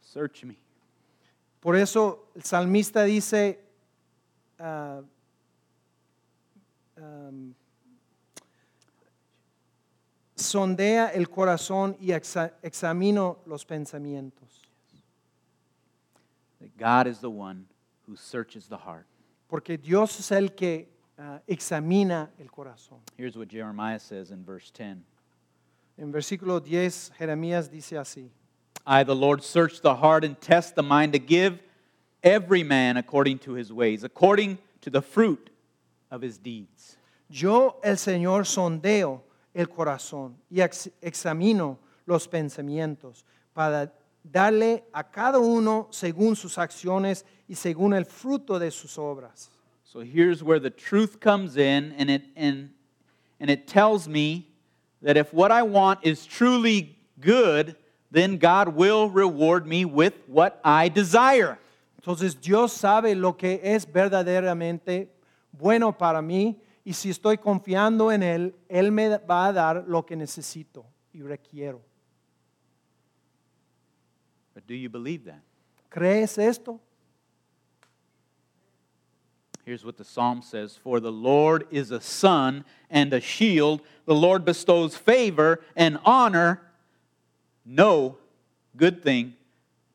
Search 0.00 0.44
me. 0.44 0.56
Por 1.60 1.76
eso 1.76 2.30
el 2.34 2.42
salmista 2.42 3.04
dice, 3.04 3.60
ah, 4.58 5.02
um, 7.00 7.54
sondea 10.36 11.08
el 11.08 11.28
corazón 11.28 11.96
y 12.00 12.08
exa- 12.08 12.52
examino 12.62 13.38
los 13.46 13.64
pensamientos. 13.64 14.62
That 16.60 16.76
God 16.76 17.06
is 17.06 17.20
the 17.20 17.30
one 17.30 17.66
who 18.06 18.16
searches 18.16 18.66
the 18.68 18.76
heart. 18.76 19.06
Porque 19.48 19.78
Dios 19.78 20.18
es 20.18 20.30
el 20.30 20.50
que 20.50 20.88
ah, 21.18 21.40
examina 21.46 22.30
el 22.38 22.48
corazón. 22.48 23.00
Here's 23.16 23.36
what 23.36 23.48
Jeremiah 23.48 23.98
says 23.98 24.30
in 24.30 24.44
verse 24.44 24.70
10 24.70 25.04
En 25.98 26.12
versículo 26.12 26.64
10, 26.64 27.12
Jeremías 27.18 27.70
dice 27.70 27.98
así. 27.98 28.30
I, 28.86 29.04
the 29.04 29.14
Lord, 29.14 29.42
search 29.44 29.82
the 29.82 29.96
heart 29.96 30.24
and 30.24 30.40
test 30.40 30.74
the 30.74 30.82
mind 30.82 31.12
to 31.12 31.18
give 31.18 31.60
every 32.22 32.62
man 32.62 32.96
according 32.96 33.38
to 33.40 33.52
his 33.52 33.70
ways, 33.70 34.02
according 34.02 34.58
to 34.80 34.88
the 34.88 35.02
fruit 35.02 35.49
of 36.10 36.22
his 36.22 36.38
deeds. 36.38 36.96
Yo, 37.28 37.76
el 37.82 37.96
Señor, 37.96 38.44
sondeo 38.46 39.22
el 39.54 39.66
corazón 39.68 40.34
y 40.50 40.60
ex- 40.60 40.90
examino 41.00 41.78
los 42.06 42.26
pensamientos 42.26 43.24
para 43.54 43.92
darle 44.22 44.84
a 44.92 45.04
cada 45.04 45.38
uno 45.38 45.88
según 45.90 46.36
sus 46.36 46.58
acciones 46.58 47.24
y 47.48 47.54
según 47.54 47.94
el 47.94 48.04
fruto 48.04 48.58
de 48.58 48.70
sus 48.70 48.98
obras. 48.98 49.50
So 49.84 50.00
here's 50.00 50.42
where 50.42 50.60
the 50.60 50.70
truth 50.70 51.18
comes 51.18 51.56
in, 51.56 51.92
and 51.98 52.10
it, 52.10 52.22
and, 52.36 52.70
and 53.40 53.50
it 53.50 53.66
tells 53.66 54.06
me 54.06 54.46
that 55.02 55.16
if 55.16 55.32
what 55.32 55.50
I 55.50 55.62
want 55.62 56.00
is 56.04 56.26
truly 56.26 56.96
good, 57.20 57.74
then 58.10 58.36
God 58.36 58.68
will 58.68 59.08
reward 59.08 59.66
me 59.66 59.84
with 59.84 60.14
what 60.28 60.60
I 60.64 60.88
desire. 60.88 61.58
Entonces 62.00 62.40
Dios 62.40 62.72
sabe 62.72 63.16
lo 63.16 63.32
que 63.32 63.60
es 63.62 63.84
verdaderamente 63.84 65.08
bueno 65.52 65.96
para 65.96 66.22
mí 66.22 66.60
y 66.84 66.92
si 66.92 67.10
estoy 67.10 67.38
confiando 67.38 68.10
en 68.10 68.22
Él, 68.22 68.54
Él 68.68 68.92
me 68.92 69.08
va 69.18 69.46
a 69.46 69.52
dar 69.52 69.84
lo 69.86 70.04
que 70.04 70.16
necesito 70.16 70.86
y 71.12 71.22
requiero. 71.22 71.82
But 74.54 74.66
do 74.66 74.74
you 74.74 74.88
believe 74.88 75.24
that? 75.24 75.42
¿Crees 75.88 76.38
esto? 76.38 76.80
Here's 79.64 79.84
what 79.84 79.96
the 79.98 80.04
psalm 80.04 80.42
says 80.42 80.76
For 80.76 81.00
the 81.00 81.12
Lord 81.12 81.66
is 81.70 81.90
a 81.90 82.00
sun 82.00 82.64
and 82.90 83.12
a 83.12 83.20
shield. 83.20 83.82
The 84.06 84.14
Lord 84.14 84.44
bestows 84.44 84.96
favor 84.96 85.60
and 85.76 85.98
honor. 86.04 86.62
No 87.64 88.18
good 88.76 89.02
thing 89.02 89.34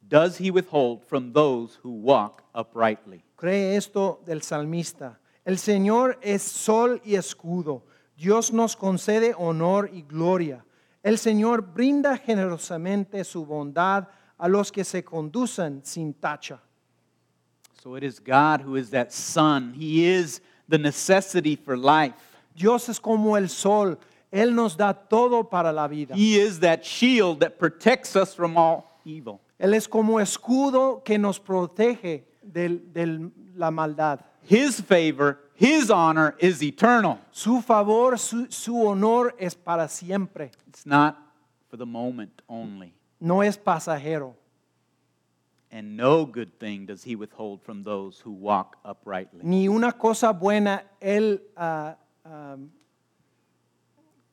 does 0.07 0.37
he 0.37 0.51
withhold 0.51 1.03
from 1.03 1.33
those 1.33 1.79
who 1.81 1.89
walk 1.89 2.43
uprightly. 2.53 3.23
Cree 3.35 3.75
esto 3.75 4.19
del 4.25 4.41
salmista. 4.41 5.17
El 5.45 5.59
Señor 5.59 6.17
es 6.21 6.41
sol 6.41 7.01
y 7.05 7.15
escudo. 7.15 7.85
Dios 8.17 8.51
nos 8.51 8.75
concede 8.75 9.35
honor 9.37 9.89
y 9.93 10.01
gloria. 10.01 10.65
El 11.03 11.19
Señor 11.19 11.61
brinda 11.61 12.17
generosamente 12.17 13.23
su 13.23 13.45
bondad 13.45 14.07
a 14.37 14.47
los 14.47 14.71
que 14.71 14.83
se 14.83 15.03
conducen 15.03 15.81
sin 15.85 16.15
tacha. 16.15 16.59
So 17.81 17.95
it 17.95 18.03
is 18.03 18.19
God 18.19 18.61
who 18.61 18.75
is 18.75 18.89
that 18.89 19.11
sun. 19.11 19.75
He 19.77 20.05
is 20.05 20.41
the 20.67 20.79
necessity 20.79 21.55
for 21.55 21.77
life. 21.77 22.15
Dios 22.55 22.89
es 22.89 22.99
como 22.99 23.37
el 23.37 23.47
sol. 23.47 23.99
Él 24.31 24.55
nos 24.55 24.75
da 24.75 24.93
todo 24.93 25.47
para 25.47 25.71
la 25.71 25.87
vida. 25.87 26.15
He 26.15 26.39
is 26.39 26.59
that 26.61 26.83
shield 26.83 27.41
that 27.41 27.59
protects 27.59 28.15
us 28.15 28.33
from 28.33 28.57
all 28.57 28.99
evil. 29.05 29.39
Él 29.59 29.75
es 29.75 29.87
como 29.87 30.19
escudo 30.19 31.03
que 31.03 31.19
nos 31.19 31.39
protege 31.39 32.25
de 32.41 33.31
la 33.55 33.69
maldad. 33.69 34.21
His 34.45 34.79
favor, 34.79 35.39
His 35.55 35.89
honor 35.89 36.35
is 36.39 36.61
eternal. 36.61 37.19
Su 37.31 37.61
favor, 37.61 38.17
su, 38.17 38.47
su 38.49 38.87
honor 38.87 39.33
es 39.39 39.55
para 39.55 39.87
siempre. 39.87 40.51
It's 40.67 40.85
not 40.85 41.17
for 41.69 41.77
the 41.77 41.85
moment 41.85 42.41
only. 42.47 42.93
No 43.19 43.41
es 43.41 43.57
pasajero. 43.57 44.33
And 45.71 45.97
no 45.97 46.25
good 46.25 46.59
thing 46.59 46.85
does 46.85 47.03
He 47.03 47.15
withhold 47.15 47.61
from 47.61 47.83
those 47.83 48.19
who 48.19 48.31
walk 48.31 48.77
uprightly. 48.85 49.41
Ni 49.43 49.67
una 49.67 49.91
cosa 49.91 50.31
buena 50.31 50.83
Él 51.01 51.39
ah, 51.57 51.95
ah, 52.23 52.55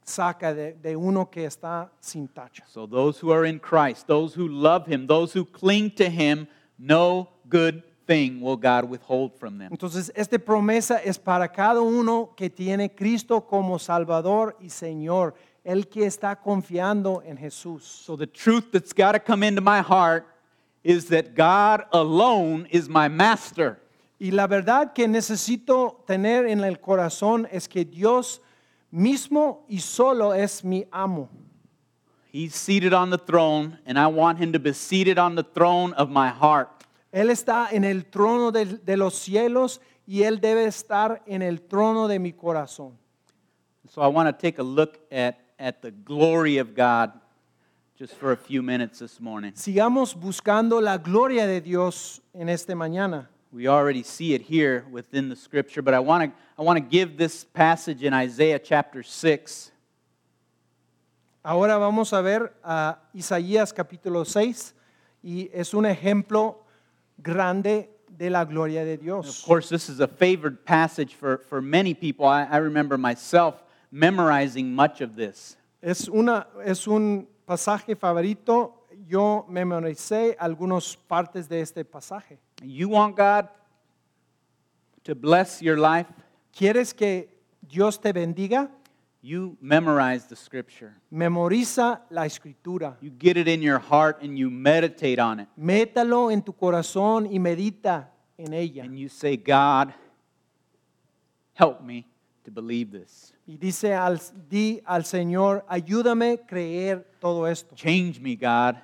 saca 0.04 0.54
de, 0.54 0.74
de 0.74 0.94
uno 0.94 1.24
que 1.26 1.46
está 1.46 1.88
sin 2.00 2.28
tacha. 2.28 2.62
So 2.68 2.86
those 2.86 3.18
who 3.18 3.30
are 3.30 3.44
in 3.44 3.58
Christ, 3.58 4.06
those 4.06 4.34
who 4.34 4.46
love 4.46 4.86
Him, 4.86 5.06
those 5.06 5.32
who 5.32 5.44
cling 5.44 5.92
to 5.92 6.08
Him, 6.08 6.48
no 6.78 7.30
good 7.48 7.82
thing 8.06 8.40
will 8.40 8.56
God 8.56 8.84
withhold 8.84 9.34
from 9.34 9.58
them. 9.58 9.70
Entonces, 9.70 10.10
esta 10.14 10.38
promesa 10.38 10.98
es 11.04 11.18
para 11.18 11.48
cada 11.48 11.80
uno 11.80 12.34
que 12.36 12.50
tiene 12.50 12.94
Cristo 12.94 13.40
como 13.40 13.78
Salvador 13.78 14.56
y 14.60 14.68
Señor. 14.68 15.34
el 15.64 15.88
que 15.88 16.06
está 16.06 16.36
confiando 16.36 17.22
en 17.24 17.36
Jesús. 17.36 17.84
So 17.84 18.16
the 18.16 18.26
truth 18.26 18.72
that's 18.72 18.92
got 18.92 19.12
to 19.12 19.20
come 19.20 19.42
into 19.42 19.60
my 19.60 19.80
heart 19.80 20.26
is 20.82 21.06
that 21.06 21.34
God 21.34 21.84
alone 21.92 22.66
is 22.70 22.88
my 22.88 23.08
master. 23.08 23.78
Y 24.18 24.30
la 24.30 24.46
verdad 24.46 24.92
que 24.94 25.08
necesito 25.08 26.04
tener 26.06 26.46
en 26.46 26.62
el 26.62 26.80
corazón 26.80 27.48
es 27.50 27.68
que 27.68 27.84
Dios 27.84 28.40
mismo 28.90 29.64
y 29.68 29.78
solo 29.78 30.32
es 30.32 30.64
mi 30.64 30.84
amo. 30.92 31.28
He's 32.32 32.54
seated 32.54 32.94
on 32.94 33.10
the 33.10 33.18
throne, 33.18 33.78
and 33.84 33.98
I 33.98 34.06
want 34.06 34.38
him 34.38 34.52
to 34.52 34.58
be 34.58 34.72
seated 34.72 35.18
on 35.18 35.34
the 35.34 35.42
throne 35.42 35.92
of 35.94 36.08
my 36.08 36.30
heart. 36.30 36.81
Él 37.12 37.30
está 37.30 37.68
en 37.70 37.84
el 37.84 38.06
trono 38.06 38.50
de, 38.50 38.64
de 38.64 38.96
los 38.96 39.14
cielos 39.14 39.80
y 40.06 40.22
Él 40.22 40.40
debe 40.40 40.64
estar 40.64 41.22
en 41.26 41.42
el 41.42 41.60
trono 41.60 42.08
de 42.08 42.18
mi 42.18 42.32
corazón. 42.32 42.98
So 43.88 44.00
I 44.00 44.08
want 44.08 44.28
to 44.28 44.32
take 44.32 44.58
a 44.58 44.64
look 44.64 44.98
at, 45.10 45.36
at 45.58 45.82
the 45.82 45.90
glory 45.90 46.58
of 46.58 46.74
God 46.74 47.12
just 47.98 48.14
for 48.14 48.32
a 48.32 48.36
few 48.36 48.62
minutes 48.62 49.00
this 49.00 49.20
morning. 49.20 49.52
Sigamos 49.54 50.14
buscando 50.14 50.80
la 50.80 50.96
gloria 50.96 51.46
de 51.46 51.60
Dios 51.60 52.22
en 52.32 52.48
este 52.48 52.74
mañana. 52.74 53.28
We 53.52 53.68
already 53.68 54.02
see 54.02 54.32
it 54.32 54.40
here 54.40 54.86
within 54.90 55.28
the 55.28 55.36
scripture, 55.36 55.82
but 55.82 55.92
I 55.92 56.00
want 56.00 56.24
to 56.24 56.32
I 56.58 56.62
want 56.62 56.78
to 56.78 56.80
give 56.80 57.18
this 57.18 57.44
passage 57.44 58.02
in 58.02 58.14
Isaiah 58.14 58.58
chapter 58.58 59.02
6. 59.02 59.72
Ahora 61.44 61.76
vamos 61.78 62.12
a 62.12 62.22
ver 62.22 62.54
a 62.64 62.98
Isaías 63.14 63.74
capítulo 63.74 64.24
6 64.24 64.72
y 65.22 65.50
es 65.52 65.74
un 65.74 65.84
ejemplo 65.84 66.61
grande 67.20 67.88
de 68.16 68.30
la 68.30 68.44
gloria 68.44 68.84
de 68.84 68.98
Of 69.10 69.42
course, 69.42 69.68
this 69.68 69.88
is 69.88 70.00
a 70.00 70.06
favored 70.06 70.64
passage 70.64 71.14
for, 71.14 71.38
for 71.38 71.60
many 71.60 71.94
people. 71.94 72.26
I, 72.26 72.44
I 72.44 72.58
remember 72.58 72.98
myself 72.98 73.62
memorizing 73.90 74.74
much 74.74 75.00
of 75.00 75.16
this. 75.16 75.56
Es, 75.82 76.08
una, 76.08 76.46
es 76.64 76.86
un 76.86 77.26
pasaje 77.46 77.96
favorito. 77.96 78.74
Yo 79.08 79.44
memoricé 79.50 80.36
algunas 80.38 80.96
partes 81.08 81.48
de 81.48 81.60
este 81.60 81.84
pasaje. 81.84 82.38
You 82.62 82.88
want 82.88 83.16
God 83.16 83.48
to 85.04 85.14
bless 85.14 85.60
your 85.60 85.76
life? 85.76 86.06
¿Quieres 86.56 86.94
que 86.94 87.28
Dios 87.60 87.98
te 87.98 88.12
bendiga? 88.12 88.70
You 89.24 89.56
memorize 89.60 90.26
the 90.26 90.34
scripture. 90.34 90.94
Memoriza 91.12 92.00
la 92.10 92.24
escritura. 92.24 92.96
You 93.00 93.10
get 93.10 93.36
it 93.36 93.46
in 93.46 93.62
your 93.62 93.78
heart 93.78 94.20
and 94.20 94.36
you 94.36 94.50
meditate 94.50 95.20
on 95.20 95.38
it. 95.38 95.48
Métalo 95.56 96.32
en 96.32 96.42
tu 96.42 96.52
corazón 96.52 97.26
y 97.32 97.38
medita 97.38 98.08
en 98.36 98.52
ella. 98.52 98.82
And 98.82 98.98
you 98.98 99.08
say, 99.08 99.36
God, 99.36 99.94
help 101.54 101.82
me 101.82 102.04
to 102.44 102.50
believe 102.50 102.90
this. 102.90 103.32
Y 103.46 103.56
dice 103.56 103.94
al, 103.94 104.20
di 104.48 104.82
al 104.84 105.04
Señor, 105.04 105.64
ayúdame 105.68 106.32
a 106.32 106.36
creer 106.44 107.06
todo 107.20 107.46
esto. 107.46 107.76
Change 107.76 108.20
me, 108.20 108.34
God. 108.34 108.76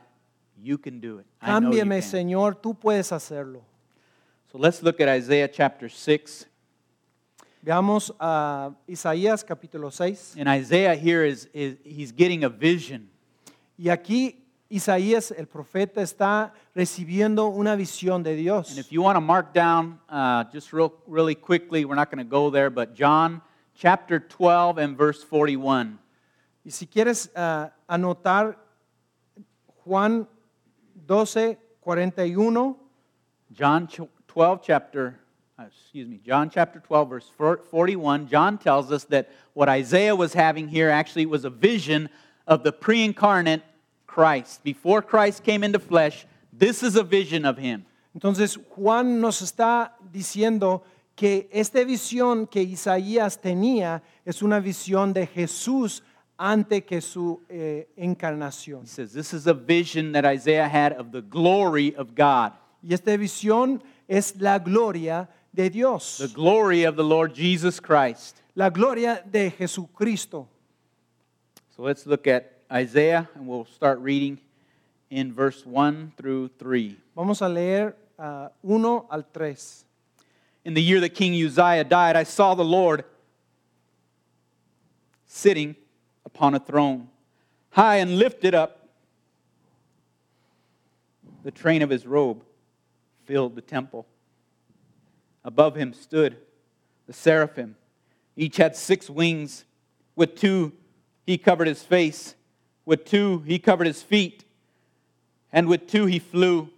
You 0.62 0.78
can 0.78 1.00
do 1.00 1.18
it. 1.18 1.26
I 1.40 1.58
know 1.58 1.72
you 1.72 1.82
Cámbiame, 1.82 2.00
can. 2.00 2.10
Señor, 2.10 2.54
tú 2.62 2.78
puedes 2.78 3.10
hacerlo. 3.10 3.62
So 4.52 4.58
let's 4.58 4.84
look 4.84 5.00
at 5.00 5.08
Isaiah 5.08 5.48
chapter 5.48 5.88
6. 5.88 6.46
Veamos 7.68 8.14
a 8.18 8.70
Isaías 8.86 9.44
capítulo 9.44 9.90
6. 9.90 10.36
And 10.38 10.48
Isaiah 10.48 10.94
here 10.94 11.22
is, 11.22 11.50
is 11.52 11.76
he's 11.84 12.12
getting 12.12 12.42
a 12.44 12.48
vision. 12.48 13.10
Y 13.76 13.90
aquí 13.90 14.36
Isaías, 14.70 15.34
el 15.36 15.44
profeta, 15.48 16.00
está 16.00 16.54
recibiendo 16.74 17.48
una 17.48 17.76
visión 17.76 18.22
de 18.22 18.36
Dios. 18.36 18.70
And 18.70 18.78
if 18.78 18.90
you 18.90 19.02
want 19.02 19.16
to 19.16 19.20
mark 19.20 19.52
down 19.52 20.00
uh, 20.08 20.44
just 20.50 20.72
real, 20.72 20.94
really 21.06 21.34
quickly, 21.34 21.84
we're 21.84 21.94
not 21.94 22.10
going 22.10 22.24
to 22.24 22.30
go 22.30 22.48
there, 22.48 22.70
but 22.70 22.94
John 22.94 23.42
chapter 23.74 24.18
12 24.18 24.78
and 24.78 24.96
verse 24.96 25.22
41. 25.22 25.98
Y 26.64 26.70
si 26.70 26.86
quieres 26.86 27.28
ah, 27.36 27.70
anotar 27.86 28.56
Juan 29.84 30.26
12, 31.06 31.58
41, 31.84 32.76
John 33.52 33.86
ch- 33.86 34.08
12 34.26 34.62
chapter 34.62 35.08
uh, 35.08 35.27
excuse 35.66 36.06
me, 36.06 36.20
John 36.24 36.50
chapter 36.50 36.80
12 36.80 37.08
verse 37.08 37.30
41, 37.70 38.28
John 38.28 38.58
tells 38.58 38.92
us 38.92 39.04
that 39.04 39.30
what 39.54 39.68
Isaiah 39.68 40.14
was 40.14 40.32
having 40.32 40.68
here 40.68 40.90
actually 40.90 41.26
was 41.26 41.44
a 41.44 41.50
vision 41.50 42.08
of 42.46 42.62
the 42.62 42.72
pre-incarnate 42.72 43.62
Christ. 44.06 44.62
Before 44.62 45.02
Christ 45.02 45.42
came 45.42 45.64
into 45.64 45.78
flesh, 45.78 46.26
this 46.52 46.82
is 46.82 46.96
a 46.96 47.02
vision 47.02 47.44
of 47.44 47.58
him. 47.58 47.84
Entonces 48.14 48.56
Juan 48.70 49.20
nos 49.20 49.42
está 49.42 49.92
diciendo 50.12 50.82
que 51.16 51.48
esta 51.52 51.84
visión 51.84 52.48
que 52.48 52.62
Isaías 52.62 53.40
tenía 53.40 54.02
es 54.24 54.42
una 54.42 54.60
visión 54.60 55.12
de 55.12 55.26
Jesús 55.26 56.02
antes 56.38 56.84
que 56.84 57.00
su 57.00 57.40
eh, 57.48 57.88
encarnación. 57.96 58.82
He 58.82 58.86
says 58.86 59.12
this 59.12 59.34
is 59.34 59.46
a 59.46 59.54
vision 59.54 60.12
that 60.12 60.24
Isaiah 60.24 60.68
had 60.68 60.92
of 60.92 61.10
the 61.10 61.20
glory 61.20 61.94
of 61.96 62.14
God, 62.14 62.52
Y 62.80 62.94
esta 62.94 63.16
visión 63.16 63.82
es 64.06 64.36
la 64.40 64.58
gloria 64.58 65.28
de 65.54 65.68
Dios, 65.68 66.18
the 66.18 66.28
glory 66.28 66.84
of 66.84 66.96
the 66.96 67.04
Lord 67.04 67.34
Jesus 67.34 67.80
Christ. 67.80 68.42
la 68.58 68.70
gloria 68.70 69.22
de 69.30 69.50
Jesucristo. 69.50 70.48
So 71.76 71.82
let's 71.82 72.06
look 72.06 72.26
at 72.26 72.58
Isaiah 72.72 73.28
and 73.36 73.46
we'll 73.46 73.66
start 73.66 74.00
reading 74.00 74.40
in 75.10 75.32
verse 75.32 75.64
1 75.64 76.14
through 76.16 76.48
3. 76.58 76.96
Vamos 77.14 77.40
a 77.40 77.48
leer 77.48 77.94
uh, 78.18 78.48
1 78.62 78.84
al 78.84 79.24
3. 79.32 79.54
In 80.64 80.74
the 80.74 80.82
year 80.82 80.98
that 81.00 81.10
King 81.10 81.34
Uzziah 81.34 81.84
died, 81.84 82.16
I 82.16 82.24
saw 82.24 82.54
the 82.54 82.64
Lord 82.64 83.04
sitting 85.24 85.76
upon 86.26 86.54
a 86.54 86.58
throne, 86.58 87.08
high 87.70 87.98
and 87.98 88.18
lifted 88.18 88.54
up. 88.54 88.88
The 91.44 91.52
train 91.52 91.82
of 91.82 91.90
his 91.90 92.06
robe 92.06 92.42
filled 93.24 93.54
the 93.54 93.62
temple. 93.62 94.04
Above 95.48 95.76
him 95.76 95.94
stood 95.94 96.36
the 97.06 97.12
seraphim. 97.14 97.74
Each 98.36 98.58
had 98.58 98.76
six 98.76 99.08
wings. 99.08 99.64
With 100.14 100.36
two, 100.36 100.74
he 101.24 101.38
covered 101.38 101.66
his 101.66 101.82
face. 101.82 102.34
With 102.84 103.06
two, 103.06 103.42
he 103.46 103.58
covered 103.58 103.86
his 103.86 104.02
feet. 104.02 104.44
And 105.50 105.66
with 105.66 105.86
two, 105.86 106.04
he 106.04 106.18
flew. 106.18 106.68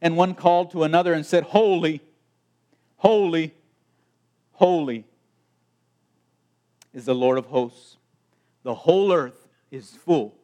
And 0.00 0.16
one 0.16 0.32
called 0.32 0.70
to 0.70 0.84
another 0.84 1.12
and 1.12 1.26
said, 1.26 1.42
Holy, 1.42 2.00
holy, 2.96 3.52
holy 4.52 5.04
is 6.94 7.04
the 7.04 7.14
Lord 7.14 7.36
of 7.36 7.44
hosts. 7.44 7.98
The 8.62 8.74
whole 8.74 9.12
earth 9.12 9.48
is 9.70 9.90
full 9.90 10.34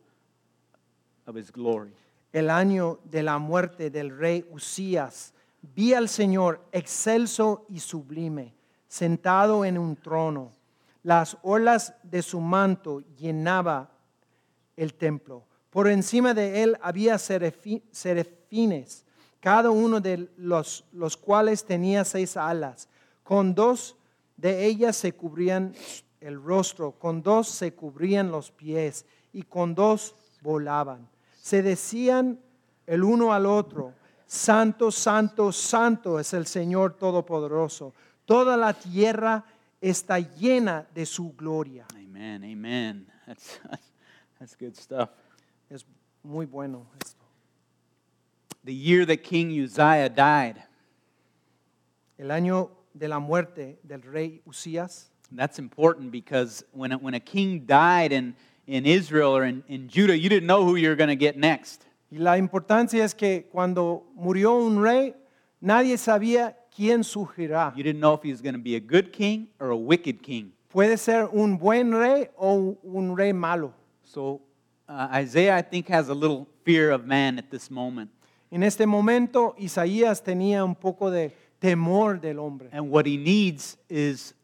of 1.27 1.35
his 1.35 1.51
glory. 1.51 1.93
El 2.35 2.49
año 2.49 2.99
de 3.11 3.23
la 3.23 3.39
muerte 3.39 3.89
del 3.89 4.11
rey 4.11 4.43
Uzías, 4.53 5.33
vi 5.63 5.95
al 5.95 6.09
Señor 6.09 6.61
excelso 6.73 7.65
y 7.69 7.81
sublime, 7.81 8.55
sentado 8.89 9.65
en 9.65 9.79
un 9.79 9.97
trono. 9.97 10.53
Las 11.03 11.39
olas 11.43 11.95
de 12.03 12.23
su 12.23 12.41
manto 12.41 13.01
llenaba 13.17 13.91
el 14.77 14.95
templo. 14.95 15.45
Por 15.71 15.89
encima 15.89 16.35
de 16.35 16.63
él 16.63 16.77
había 16.83 17.19
serafines, 17.19 19.05
cada 19.41 19.71
uno 19.71 20.01
de 20.01 20.29
los, 20.37 20.85
los 20.93 21.17
cuales 21.17 21.65
tenía 21.65 22.05
seis 22.05 22.37
alas. 22.37 22.89
Con 23.23 23.55
dos 23.55 23.97
de 24.37 24.67
ellas 24.67 24.97
se 24.97 25.13
cubrían 25.13 25.75
el 26.21 26.43
rostro, 26.43 26.93
con 26.93 27.23
dos 27.23 27.49
se 27.49 27.75
cubrían 27.75 28.31
los 28.31 28.51
pies 28.51 29.07
y 29.33 29.43
con 29.43 29.75
dos 29.75 30.15
volaban. 30.43 31.09
Se 31.41 31.63
decían 31.63 32.39
el 32.87 33.03
uno 33.03 33.33
al 33.33 33.47
otro, 33.47 33.95
Santo, 34.33 34.91
Santo, 34.91 35.53
Santo 35.53 36.19
es 36.19 36.33
el 36.33 36.47
Señor 36.47 36.95
Todopoderoso. 36.95 37.93
Toda 38.25 38.57
la 38.57 38.73
tierra 38.73 39.45
está 39.79 40.21
llena 40.21 40.87
de 40.95 41.05
su 41.05 41.35
gloria. 41.37 41.85
Amen, 41.95 42.43
amen. 42.43 43.07
That's, 43.27 43.61
that's 44.39 44.57
good 44.59 44.75
stuff. 44.75 45.11
Es 45.69 45.85
muy 46.23 46.47
bueno 46.47 46.87
esto. 47.05 47.23
The 48.65 48.73
year 48.73 49.05
that 49.05 49.19
King 49.19 49.51
Uzziah 49.51 50.09
died, 50.09 50.63
El 52.17 52.31
año 52.31 52.71
de 52.95 53.09
la 53.09 53.19
muerte 53.19 53.81
del 53.83 54.01
rey 54.01 54.41
Uzías. 54.47 55.11
that's 55.31 55.59
important 55.59 56.11
because 56.11 56.65
when 56.73 56.93
a, 56.93 56.97
when 56.97 57.13
a 57.13 57.21
king 57.21 57.67
died 57.67 58.13
in, 58.13 58.35
in 58.67 58.87
Israel 58.87 59.37
or 59.37 59.45
in, 59.45 59.63
in 59.69 59.89
Judah, 59.89 60.17
you 60.17 60.31
didn't 60.31 60.47
know 60.47 60.65
who 60.65 60.77
you 60.77 60.89
were 60.89 60.97
going 60.97 61.11
to 61.11 61.17
get 61.17 61.37
next. 61.37 61.85
Y 62.13 62.19
la 62.19 62.37
importancia 62.37 63.03
es 63.07 63.15
que 63.15 63.49
cuando 63.51 64.05
murió 64.15 64.53
un 64.53 64.85
rey, 64.85 65.15
nadie 65.63 65.97
sabía 65.97 66.55
quién 66.77 67.05
surgirá. 67.05 67.73
You 67.75 67.83
didn't 67.83 68.01
know 68.01 68.13
if 68.13 68.23
he 68.23 68.31
was 68.31 68.43
going 68.43 68.53
to 68.53 68.61
be 68.61 68.77
a 68.77 68.81
good 68.81 69.15
king 69.15 69.49
or 69.59 69.71
a 69.71 69.77
wicked 69.77 70.21
king. 70.21 70.53
Puede 70.69 70.99
ser 70.99 71.31
un 71.33 71.57
buen 71.57 71.91
rey 71.91 72.29
o 72.37 72.77
un 72.85 73.17
rey 73.17 73.33
malo. 73.33 73.73
So 74.03 74.43
uh, 74.91 75.09
Isaiah, 75.11 75.57
I 75.57 75.63
think, 75.63 75.89
has 75.89 76.11
a 76.11 76.15
little 76.15 76.47
fear 76.67 76.91
of 76.91 77.07
man 77.07 77.39
at 77.39 77.51
this 77.51 77.71
moment. 77.71 78.11
En 78.51 78.63
este 78.63 78.87
momento, 78.87 79.55
Isaías 79.59 80.23
tenía 80.23 80.67
un 80.67 80.75
poco 80.75 81.11
de 81.11 81.33
temor 81.63 82.21
del 82.21 82.41
hombre. 82.41 82.69
And 82.73 82.91
what 82.91 83.07
he 83.07 83.17
needs 83.17 83.79
is 83.89 84.35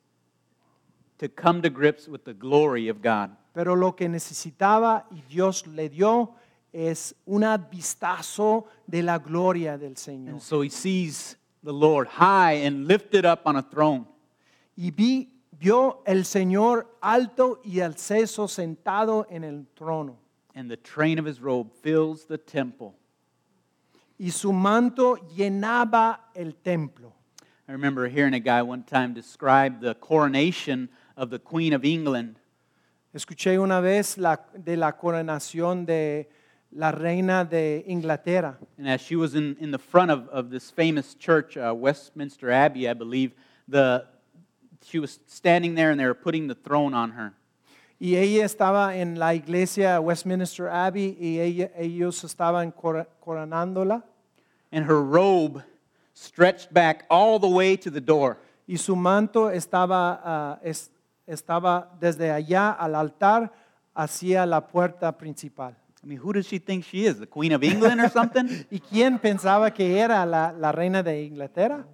to 1.18 1.28
come 1.28 1.60
to 1.60 1.68
grips 1.68 2.08
with 2.08 2.24
the 2.24 2.32
glory 2.32 2.88
of 2.88 3.02
God. 3.02 3.28
Pero 3.52 3.74
lo 3.74 3.92
que 3.92 4.08
necesitaba 4.08 5.04
y 5.10 5.22
Dios 5.28 5.66
le 5.66 5.90
dio 5.90 6.34
es 6.78 7.14
un 7.26 7.44
vistazo 7.70 8.66
de 8.86 9.02
la 9.02 9.18
gloria 9.18 9.76
del 9.76 9.96
Señor. 9.96 10.34
And 10.34 10.42
so 10.42 10.60
he 10.60 10.68
sees 10.68 11.36
the 11.64 11.72
Lord 11.72 12.06
high 12.06 12.64
and 12.64 12.86
lifted 12.86 13.24
up 13.24 13.42
on 13.46 13.56
a 13.56 13.62
throne. 13.62 14.06
Y 14.76 14.90
vi, 14.90 15.28
vio 15.58 16.02
el 16.06 16.24
Señor 16.24 16.86
alto 17.02 17.60
y 17.64 17.80
alceso 17.80 18.46
sentado 18.46 19.26
en 19.28 19.42
el 19.42 19.66
trono. 19.74 20.18
And 20.54 20.70
the 20.70 20.76
train 20.76 21.18
of 21.18 21.26
his 21.26 21.40
robe 21.40 21.72
fills 21.82 22.26
the 22.26 22.38
temple. 22.38 22.94
Y 24.16 24.30
su 24.30 24.52
manto 24.52 25.16
llenaba 25.36 26.30
el 26.34 26.52
templo. 26.62 27.12
I 27.68 27.72
remember 27.72 28.08
hearing 28.08 28.34
a 28.34 28.40
guy 28.40 28.62
one 28.62 28.84
time 28.84 29.14
describe 29.14 29.80
the 29.80 29.94
coronation 29.96 30.88
of 31.16 31.30
the 31.30 31.40
Queen 31.40 31.72
of 31.72 31.84
England. 31.84 32.36
Escuché 33.12 33.58
una 33.58 33.80
vez 33.80 34.16
la, 34.16 34.36
de 34.54 34.76
la 34.76 34.92
coronación 34.92 35.84
de 35.84 36.28
la 36.72 36.90
reina 36.90 37.44
de 37.44 37.82
Inglaterra. 37.86 38.56
And 38.78 38.88
as 38.88 39.00
she 39.00 39.16
was 39.16 39.34
in, 39.34 39.56
in 39.60 39.70
the 39.70 39.78
front 39.78 40.10
of, 40.10 40.28
of 40.28 40.50
this 40.50 40.70
famous 40.70 41.14
church, 41.14 41.56
uh, 41.56 41.74
Westminster 41.74 42.50
Abbey, 42.50 42.88
I 42.88 42.94
believe, 42.94 43.32
the, 43.66 44.04
she 44.82 44.98
was 44.98 45.18
standing 45.26 45.74
there 45.74 45.90
and 45.90 45.98
they 45.98 46.06
were 46.06 46.14
putting 46.14 46.46
the 46.48 46.54
throne 46.54 46.94
on 46.94 47.12
her. 47.12 47.32
Y 48.00 48.14
ella 48.14 48.44
estaba 48.44 48.94
en 48.96 49.16
la 49.18 49.32
iglesia 49.34 50.00
Westminster 50.00 50.68
Abbey 50.68 51.16
y 51.20 51.38
ella- 51.40 51.70
ellos 51.76 52.22
estaban 52.22 52.70
cor- 52.72 53.08
coronándola. 53.20 54.04
And 54.70 54.84
her 54.86 55.02
robe 55.02 55.62
stretched 56.14 56.72
back 56.72 57.06
all 57.10 57.38
the 57.40 57.48
way 57.48 57.76
to 57.76 57.90
the 57.90 58.00
door. 58.00 58.38
Y 58.68 58.76
su 58.76 58.94
manto 58.94 59.48
estaba, 59.50 60.20
ah, 60.22 60.58
es- 60.62 60.90
estaba 61.26 61.88
desde 61.98 62.30
allá 62.30 62.70
al 62.70 62.94
altar 62.94 63.50
hacia 63.96 64.46
la 64.46 64.60
puerta 64.68 65.10
principal. 65.18 65.74
I 66.02 66.06
mean, 66.06 66.18
who 66.18 66.32
does 66.32 66.46
she 66.46 66.58
think 66.58 66.84
she 66.84 67.06
is? 67.06 67.18
The 67.18 67.26
Queen 67.26 67.52
of 67.52 67.64
England 67.64 68.00
or 68.00 68.08
something? 68.08 68.48
¿Y 68.70 68.80
quién 68.80 69.20
pensaba 69.20 69.74
que 69.74 69.98
era 69.98 70.24
la, 70.24 70.52
la 70.52 70.72
reina 70.72 71.02
de 71.02 71.24
Inglaterra? 71.24 71.84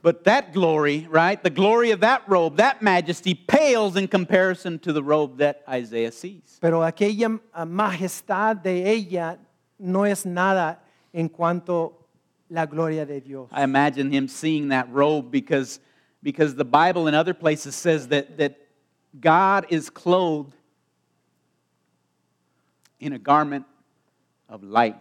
But 0.00 0.24
that 0.24 0.52
glory, 0.52 1.06
right, 1.10 1.42
the 1.42 1.48
glory 1.48 1.90
of 1.90 2.00
that 2.00 2.28
robe, 2.28 2.58
that 2.58 2.82
majesty 2.82 3.32
pales 3.34 3.96
in 3.96 4.06
comparison 4.06 4.78
to 4.80 4.92
the 4.92 5.02
robe 5.02 5.38
that 5.38 5.62
Isaiah 5.66 6.12
sees. 6.12 6.58
Pero 6.60 6.82
aquella 6.82 7.40
majestad 7.66 8.62
de 8.62 8.86
ella 8.86 9.38
no 9.78 10.04
es 10.04 10.26
nada 10.26 10.78
en 11.12 11.30
cuanto 11.30 11.94
la 12.50 12.66
gloria 12.66 13.06
de 13.06 13.20
Dios. 13.20 13.48
I 13.50 13.62
imagine 13.62 14.10
him 14.12 14.28
seeing 14.28 14.68
that 14.68 14.92
robe 14.92 15.30
because, 15.30 15.80
because 16.22 16.54
the 16.54 16.66
Bible 16.66 17.08
in 17.08 17.14
other 17.14 17.32
places 17.32 17.74
says 17.74 18.08
that, 18.08 18.36
that 18.36 18.58
God 19.18 19.66
is 19.70 19.88
clothed 19.88 20.54
in 23.04 23.12
a 23.12 23.18
garment 23.18 23.66
of 24.48 24.62
light. 24.62 24.96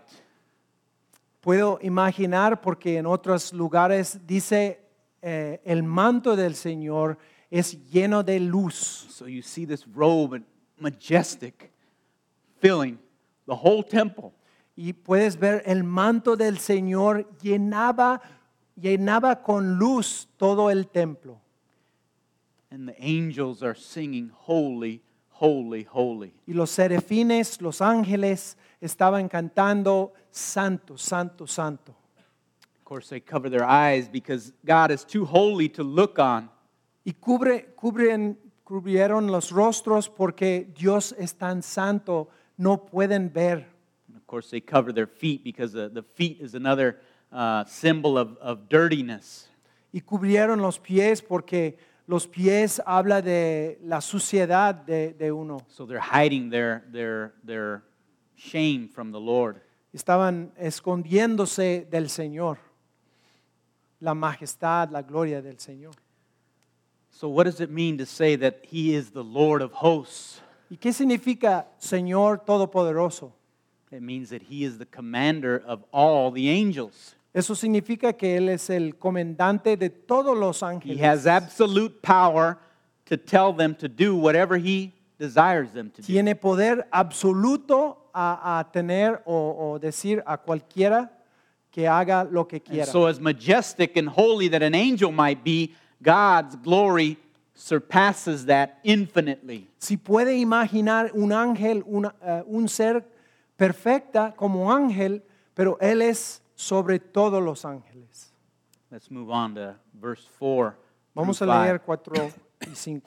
Puedo 1.41 1.79
imaginar 1.81 2.61
porque 2.61 2.97
en 2.97 3.05
otros 3.05 3.53
lugares 3.53 4.19
dice 4.25 4.79
eh, 5.21 5.61
el 5.63 5.83
manto 5.83 6.35
del 6.35 6.55
Señor 6.55 7.17
es 7.49 7.77
lleno 7.89 8.23
de 8.23 8.39
luz. 8.39 9.07
So 9.09 9.27
you 9.27 9.41
see 9.41 9.65
this 9.65 9.85
robe 9.87 10.43
majestic 10.79 11.71
filling 12.59 12.99
the 13.45 13.55
whole 13.55 13.83
temple. 13.83 14.33
Y 14.75 14.93
puedes 14.93 15.37
ver 15.37 15.63
el 15.65 15.83
manto 15.83 16.35
del 16.35 16.57
Señor 16.57 17.29
llenaba, 17.41 18.21
llenaba 18.75 19.43
con 19.43 19.77
luz 19.77 20.27
todo 20.37 20.69
el 20.69 20.87
templo. 20.87 21.39
And 22.71 22.89
the 22.89 22.95
angels 22.99 23.61
are 23.61 23.75
singing, 23.75 24.31
Holy, 24.33 25.01
holy, 25.43 25.83
holy. 25.83 26.33
Y 26.47 26.53
los 26.53 26.71
serafines, 26.71 27.61
los 27.61 27.81
ángeles, 27.81 28.55
estaban 28.79 29.27
cantando, 29.27 30.13
Santo, 30.31 30.97
Santo, 30.97 31.45
Santo. 31.45 31.93
Of 32.77 32.85
course, 32.85 33.09
they 33.09 33.19
cover 33.19 33.49
their 33.49 33.65
eyes 33.65 34.07
because 34.07 34.53
God 34.65 34.89
is 34.91 35.03
too 35.03 35.25
holy 35.25 35.67
to 35.69 35.83
look 35.83 36.17
on. 36.17 36.49
Y 37.05 37.13
cubre, 37.19 37.75
cubren, 37.75 38.37
cubrieron 38.63 39.29
los 39.29 39.51
rostros 39.51 40.07
porque 40.07 40.71
Dios 40.73 41.13
es 41.17 41.33
tan 41.33 41.61
santo, 41.61 42.29
no 42.57 42.77
pueden 42.77 43.29
ver. 43.29 43.65
And 44.07 44.15
of 44.15 44.25
course, 44.25 44.49
they 44.49 44.61
cover 44.61 44.93
their 44.93 45.07
feet 45.07 45.43
because 45.43 45.73
the, 45.73 45.89
the 45.89 46.03
feet 46.03 46.39
is 46.39 46.55
another 46.55 46.99
uh, 47.33 47.65
symbol 47.65 48.17
of, 48.17 48.37
of 48.37 48.69
dirtiness. 48.69 49.49
Y 49.91 49.99
cubrieron 49.99 50.61
los 50.61 50.79
pies 50.79 51.21
porque 51.21 51.77
los 52.07 52.27
pies 52.27 52.81
habla 52.85 53.21
de 53.21 53.79
la 53.83 54.01
suciedad 54.01 54.75
de, 54.75 55.13
de 55.13 55.31
uno. 55.31 55.65
So 55.67 55.85
they're 55.85 55.99
hiding 55.99 56.49
their, 56.49 56.83
their, 56.91 57.33
their 57.43 57.83
shame 58.35 58.87
from 58.87 59.11
the 59.11 59.19
Lord. 59.19 59.61
Estaban 59.93 60.51
escondiéndose 60.57 61.87
del 61.89 62.09
Señor, 62.09 62.57
la 63.99 64.13
majestad, 64.13 64.89
la 64.91 65.03
gloria 65.03 65.41
del 65.41 65.57
Señor. 65.57 65.95
So, 67.11 67.29
what 67.29 67.43
does 67.43 67.61
it 67.61 67.69
mean 67.69 67.99
to 67.99 68.05
say 68.05 68.35
that 68.37 68.61
He 68.63 68.95
is 68.95 69.11
the 69.11 69.23
Lord 69.23 69.61
of 69.61 69.71
hosts? 69.71 70.41
¿Y 70.69 70.77
qué 70.77 70.91
significa 70.91 71.67
Señor 71.79 72.43
Todopoderoso? 72.43 73.31
It 73.91 74.01
means 74.01 74.29
that 74.31 74.41
He 74.41 74.63
is 74.63 74.79
the 74.79 74.87
commander 74.87 75.61
of 75.65 75.83
all 75.93 76.31
the 76.31 76.49
angels. 76.49 77.15
Eso 77.33 77.55
significa 77.55 78.13
que 78.13 78.37
Él 78.37 78.49
es 78.49 78.69
el 78.69 78.95
comandante 78.97 79.75
de 79.75 79.89
todos 79.89 80.37
los 80.37 80.61
He 80.61 80.65
ángeles. 80.65 81.01
has 81.01 81.25
absolute 81.25 82.01
power 82.01 82.57
to 83.05 83.17
tell 83.17 83.51
them 83.55 83.73
to 83.75 83.87
do 83.87 84.15
whatever 84.15 84.55
He 84.57 84.91
desires 85.17 85.71
them 85.73 85.89
to 85.91 86.01
do. 86.01 86.05
Tiene 86.05 86.35
poder 86.35 86.87
absoluto 86.91 87.97
a, 88.13 88.59
a 88.59 88.71
tener 88.71 89.21
o, 89.25 89.71
o 89.73 89.79
decir 89.79 90.21
a 90.27 90.37
cualquiera 90.37 91.09
que 91.71 91.87
haga 91.87 92.23
lo 92.29 92.45
que 92.47 92.57
And 92.57 92.65
quiera. 92.65 92.85
so, 92.85 93.07
as 93.07 93.19
majestic 93.19 93.97
and 93.97 94.07
holy 94.09 94.47
that 94.49 94.61
an 94.61 94.75
angel 94.75 95.11
might 95.11 95.43
be, 95.43 95.73
God's 96.03 96.55
glory 96.57 97.17
surpasses 97.55 98.45
that 98.45 98.77
infinitely. 98.83 99.67
si 99.79 99.97
puede 99.97 100.37
imaginar 100.37 101.11
un 101.15 101.31
ángel, 101.31 101.83
una- 101.87 102.13
eh, 102.21 102.43
un 102.45 102.67
ser 102.67 103.03
perfecta 103.57 104.33
como 104.35 104.71
ángel, 104.71 105.23
pero 105.55 105.77
Él 105.81 106.01
es 106.03 106.41
sobre 106.55 106.99
todos 106.99 107.43
los 107.43 107.63
ángeles. 107.63 108.31
Let's 108.91 109.09
move 109.09 109.31
on 109.31 109.55
to 109.55 109.75
verse 109.99 110.25
4. 110.39 110.75
Vamos 111.15 111.41
a 111.41 111.45
leer 111.45 111.79
4 111.79 112.13
y 112.15 112.31
5. 112.73 113.01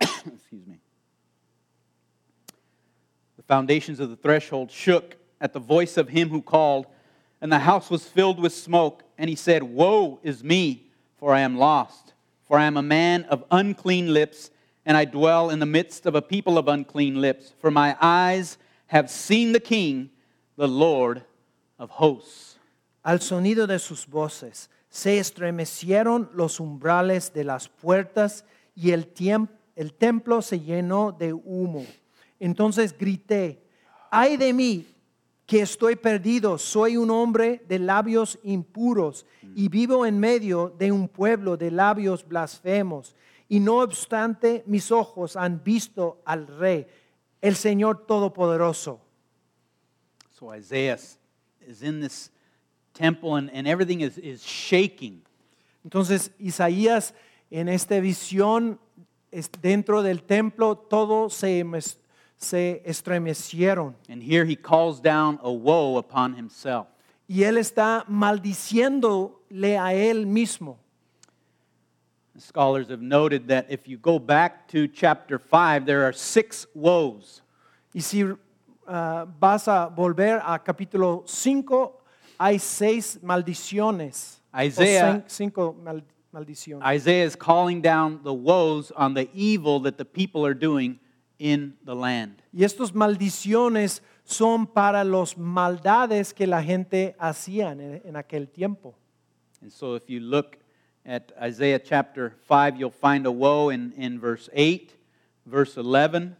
Excuse 0.26 0.66
me. 0.66 0.80
The 3.36 3.42
foundations 3.42 4.00
of 4.00 4.10
the 4.10 4.16
threshold 4.16 4.70
shook 4.70 5.16
at 5.40 5.52
the 5.52 5.60
voice 5.60 5.96
of 5.96 6.08
him 6.08 6.28
who 6.28 6.42
called, 6.42 6.86
and 7.40 7.52
the 7.52 7.60
house 7.60 7.90
was 7.90 8.04
filled 8.04 8.40
with 8.40 8.52
smoke. 8.52 9.04
And 9.16 9.30
he 9.30 9.36
said, 9.36 9.62
Woe 9.62 10.20
is 10.22 10.42
me, 10.42 10.90
for 11.16 11.32
I 11.32 11.40
am 11.40 11.56
lost. 11.56 12.14
For 12.46 12.58
I 12.58 12.64
am 12.64 12.76
a 12.76 12.82
man 12.82 13.24
of 13.24 13.44
unclean 13.50 14.12
lips, 14.12 14.50
and 14.88 14.96
I 14.96 15.04
dwell 15.04 15.50
in 15.50 15.58
the 15.58 15.66
midst 15.66 16.06
of 16.06 16.14
a 16.14 16.22
people 16.22 16.56
of 16.56 16.66
unclean 16.66 17.20
lips. 17.20 17.52
For 17.60 17.70
my 17.70 17.94
eyes 18.00 18.56
have 18.86 19.10
seen 19.10 19.52
the 19.52 19.60
King, 19.60 20.08
the 20.56 20.66
Lord 20.66 21.22
of 21.78 21.90
hosts. 21.90 22.58
Al 23.04 23.18
sonido 23.18 23.66
de 23.66 23.78
sus 23.78 24.06
voces 24.06 24.70
se 24.88 25.18
estremecieron 25.18 26.30
los 26.32 26.58
umbrales 26.58 27.34
de 27.34 27.44
las 27.44 27.68
puertas 27.68 28.44
y 28.74 28.92
el, 28.92 29.06
el 29.76 29.92
templo 29.92 30.40
se 30.40 30.58
llenó 30.58 31.12
de 31.12 31.34
humo. 31.34 31.84
Entonces 32.40 32.96
grité, 32.96 33.62
ay 34.10 34.38
de 34.38 34.54
mí, 34.54 34.86
que 35.44 35.60
estoy 35.60 35.96
perdido, 35.96 36.56
soy 36.56 36.96
un 36.96 37.10
hombre 37.10 37.62
de 37.68 37.78
labios 37.78 38.38
impuros 38.42 39.26
y 39.54 39.68
vivo 39.68 40.06
en 40.06 40.18
medio 40.18 40.74
de 40.78 40.92
un 40.92 41.08
pueblo 41.08 41.58
de 41.58 41.70
labios 41.70 42.26
blasfemos. 42.26 43.14
Y 43.48 43.60
no 43.60 43.78
obstante, 43.78 44.62
mis 44.66 44.92
ojos 44.92 45.36
han 45.36 45.62
visto 45.64 46.20
al 46.24 46.46
Rey, 46.46 46.86
el 47.40 47.56
Señor 47.56 48.06
Todopoderoso. 48.06 49.00
So 50.38 50.54
Isaiah 50.54 50.98
is 51.66 51.82
in 51.82 52.00
this 52.00 52.30
temple, 52.94 53.36
and, 53.36 53.50
and 53.52 53.66
everything 53.66 54.00
is, 54.00 54.18
is 54.18 54.42
shaking. 54.42 55.22
Entonces 55.84 56.30
Isaías 56.38 57.14
en 57.50 57.68
esta 57.68 57.98
visión 58.00 58.78
dentro 59.62 60.02
del 60.02 60.22
templo 60.22 60.76
todo 60.76 61.30
se, 61.30 61.64
se 62.36 62.82
estremecieron 62.84 63.96
And 64.08 64.22
here 64.22 64.44
he 64.44 64.56
calls 64.56 65.00
down 65.00 65.38
a 65.42 65.50
woe 65.50 65.98
upon 65.98 66.34
himself. 66.34 66.86
y 67.26 67.44
él 67.44 67.58
está 67.58 68.04
maldiciéndole 68.08 69.78
a 69.78 69.92
él 69.92 70.26
mismo. 70.26 70.78
Scholars 72.38 72.88
have 72.88 73.02
noted 73.02 73.48
that 73.48 73.66
if 73.68 73.88
you 73.88 73.96
go 73.98 74.18
back 74.18 74.68
to 74.68 74.86
chapter 74.86 75.38
5, 75.38 75.86
there 75.86 76.04
are 76.04 76.12
six 76.12 76.66
woes. 76.74 77.42
Y 77.92 78.00
si 78.00 78.24
ah, 78.86 79.26
vas 79.40 79.66
a 79.66 79.92
volver 79.94 80.40
a 80.44 80.58
capítulo 80.58 81.24
5, 81.26 81.92
hay 82.38 82.58
seis 82.58 83.18
maldiciones. 83.22 84.40
Isaiah, 84.54 85.24
cinco 85.26 85.74
mal- 85.82 86.04
maldiciones. 86.32 86.84
Isaiah 86.84 87.24
is 87.24 87.34
calling 87.34 87.80
down 87.80 88.20
the 88.22 88.32
woes 88.32 88.92
on 88.92 89.14
the 89.14 89.28
evil 89.34 89.80
that 89.80 89.98
the 89.98 90.04
people 90.04 90.46
are 90.46 90.54
doing 90.54 91.00
in 91.38 91.74
the 91.84 91.94
land. 91.94 92.42
Y 92.52 92.64
estas 92.64 92.92
maldiciones 92.94 94.00
son 94.24 94.66
para 94.66 95.02
los 95.04 95.36
maldades 95.36 96.32
que 96.32 96.46
la 96.46 96.62
gente 96.62 97.16
hacían 97.18 97.80
en, 97.80 98.02
en 98.04 98.16
aquel 98.16 98.48
tiempo. 98.48 98.94
And 99.60 99.72
so 99.72 99.96
if 99.96 100.08
you 100.08 100.20
look 100.20 100.58
at 101.08 101.32
Isaiah 101.42 101.78
chapter 101.78 102.34
5, 102.46 102.76
you'll 102.76 102.90
find 102.90 103.24
a 103.24 103.32
woe 103.32 103.70
in, 103.70 103.92
in 103.96 104.20
verse 104.20 104.50
8, 104.52 104.94
verse 105.46 105.78
11, 105.78 106.36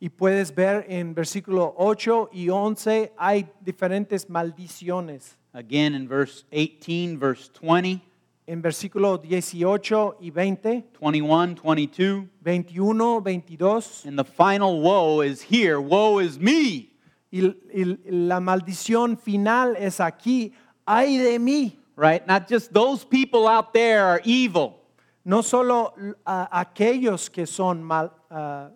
Y 0.00 0.08
puedes 0.08 0.52
ver 0.52 0.84
en 0.88 1.14
versículo 1.14 1.72
8 1.78 2.30
y 2.34 2.48
11 2.50 3.12
hay 3.16 3.46
diferentes 3.64 4.28
maldiciones. 4.28 5.36
again 5.54 5.94
in 5.94 6.08
verse 6.08 6.44
18, 6.50 7.16
verse 7.18 7.48
20, 7.48 8.00
En 8.46 8.60
versículo 8.60 9.16
18 9.22 10.16
y 10.20 10.30
20, 10.30 10.84
21, 11.00 11.54
22. 11.54 12.28
21, 12.42 13.20
22. 13.22 14.04
And 14.04 14.18
the 14.18 14.24
final 14.24 14.82
woe 14.82 15.22
is 15.22 15.40
here 15.40 15.80
woe 15.80 16.18
is 16.18 16.38
me. 16.38 16.90
Y, 17.32 17.54
y 17.72 17.96
la 18.10 18.40
maldición 18.40 19.16
final 19.16 19.76
es 19.76 20.00
aquí, 20.00 20.52
ay 20.84 21.16
de 21.16 21.38
mí. 21.38 21.78
Right? 21.96 22.26
Not 22.26 22.48
just 22.48 22.72
those 22.72 23.04
people 23.04 23.46
out 23.46 23.72
there 23.72 24.04
are 24.04 24.20
evil. 24.24 24.80
No 25.24 25.42
solo 25.42 25.94
a- 26.26 26.48
aquellos 26.52 27.30
que 27.32 27.46
son 27.46 27.82
mal, 27.82 28.10
ah, 28.30 28.68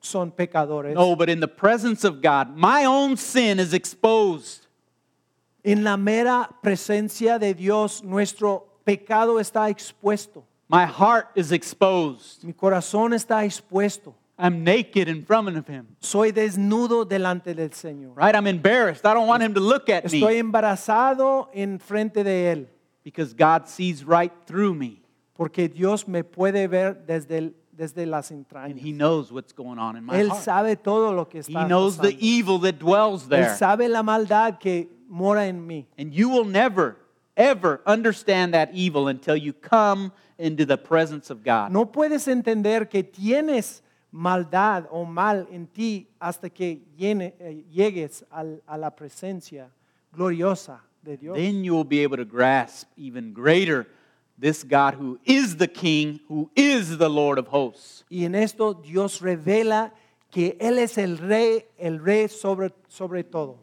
son 0.00 0.30
pecadores. 0.32 0.94
No, 0.94 1.14
but 1.14 1.28
in 1.28 1.40
the 1.40 1.48
presence 1.48 2.02
of 2.04 2.20
God, 2.22 2.56
my 2.56 2.84
own 2.86 3.16
sin 3.16 3.58
is 3.60 3.72
exposed. 3.74 4.66
En 5.64 5.82
la 5.84 5.96
mera 5.96 6.48
presencia 6.62 7.38
de 7.38 7.52
Dios, 7.52 8.02
nuestro 8.02 8.64
pecado 8.84 9.38
está 9.38 9.68
expuesto. 9.68 10.44
My 10.68 10.84
heart 10.86 11.28
is 11.36 11.52
exposed. 11.52 12.42
Mi 12.44 12.52
corazón 12.52 13.12
está 13.12 13.44
expuesto. 13.44 14.14
I'm 14.38 14.64
naked 14.64 15.08
in 15.08 15.24
front 15.24 15.56
of 15.56 15.66
Him. 15.66 15.96
Soy 16.00 16.30
desnudo 16.30 17.04
delante 17.08 17.54
del 17.54 17.70
Señor. 17.70 18.14
Right? 18.16 18.34
I'm 18.34 18.46
embarrassed. 18.46 19.06
I 19.06 19.14
don't 19.14 19.26
want 19.26 19.42
Him 19.42 19.54
to 19.54 19.60
look 19.60 19.88
at 19.88 20.10
me. 20.10 20.20
Estoy 20.20 20.38
embarazado 20.38 21.48
en 21.54 21.78
frente 21.78 22.22
de 22.22 22.52
Él, 22.52 22.66
because 23.02 23.32
God 23.32 23.68
sees 23.68 24.04
right 24.04 24.32
through 24.46 24.74
me 24.74 25.02
porque 25.36 25.68
Dios 25.68 26.08
me 26.08 26.24
puede 26.24 26.66
ver 26.68 27.04
desde, 27.06 27.38
el- 27.38 27.54
desde 27.72 28.06
las 28.06 28.30
and. 28.30 28.46
He 28.78 28.92
knows 28.92 29.30
what's 29.30 29.52
going 29.52 29.78
on 29.78 29.96
in 29.96 30.04
my 30.04 30.14
Él 30.14 30.30
heart. 30.30 30.42
sabe 30.42 30.76
todo 30.76 31.12
lo 31.12 31.26
que 31.26 31.40
está 31.40 31.64
He 31.64 31.68
knows 31.68 31.98
the 31.98 32.16
evil 32.18 32.58
that 32.60 32.78
dwells 32.78 33.28
there. 33.28 33.44
Él 33.44 33.56
sabe 33.56 33.88
la 33.88 34.02
maldad 34.02 34.58
que 34.58 34.88
mora 35.08 35.46
en 35.46 35.66
mí. 35.66 35.86
And 35.98 36.12
you 36.12 36.28
will 36.30 36.46
never, 36.46 36.96
ever 37.36 37.82
understand 37.86 38.54
that 38.54 38.70
evil 38.72 39.08
until 39.08 39.36
you 39.36 39.52
come 39.52 40.12
into 40.38 40.64
the 40.64 40.78
presence 40.78 41.30
of 41.30 41.44
God. 41.44 41.70
No 41.70 41.86
puedes 41.86 42.26
entender 42.28 42.88
que 42.88 43.02
tienes 43.02 43.82
maldad 44.16 44.86
o 44.90 45.04
mal 45.04 45.46
en 45.50 45.66
ti 45.66 46.08
hasta 46.18 46.48
que 46.48 46.80
llene- 46.96 47.34
eh, 47.38 47.64
llegues 47.70 48.24
al- 48.30 48.62
a 48.66 48.78
la 48.78 48.90
presencia 48.96 49.70
gloriosa 50.12 50.80
de 51.02 51.16
Dios. 51.18 51.36
Then 51.36 51.62
you 51.62 51.74
will 51.74 51.84
be 51.84 52.02
able 52.02 52.16
to 52.16 52.24
grasp 52.24 52.88
even 52.96 53.34
greater 53.34 53.86
this 54.38 54.64
God 54.64 54.94
who 54.94 55.18
is 55.24 55.56
the 55.58 55.68
King, 55.68 56.20
who 56.28 56.50
is 56.56 56.96
the 56.98 57.08
Lord 57.10 57.38
of 57.38 57.48
hosts. 57.48 58.04
Y 58.08 58.24
en 58.24 58.34
esto 58.34 58.72
Dios 58.74 59.20
revela 59.20 59.92
que 60.30 60.56
Él 60.60 60.78
es 60.78 60.96
el 60.98 61.18
rey, 61.18 61.66
el 61.78 61.98
rey 61.98 62.28
sobre, 62.28 62.70
sobre 62.88 63.22
todo. 63.22 63.58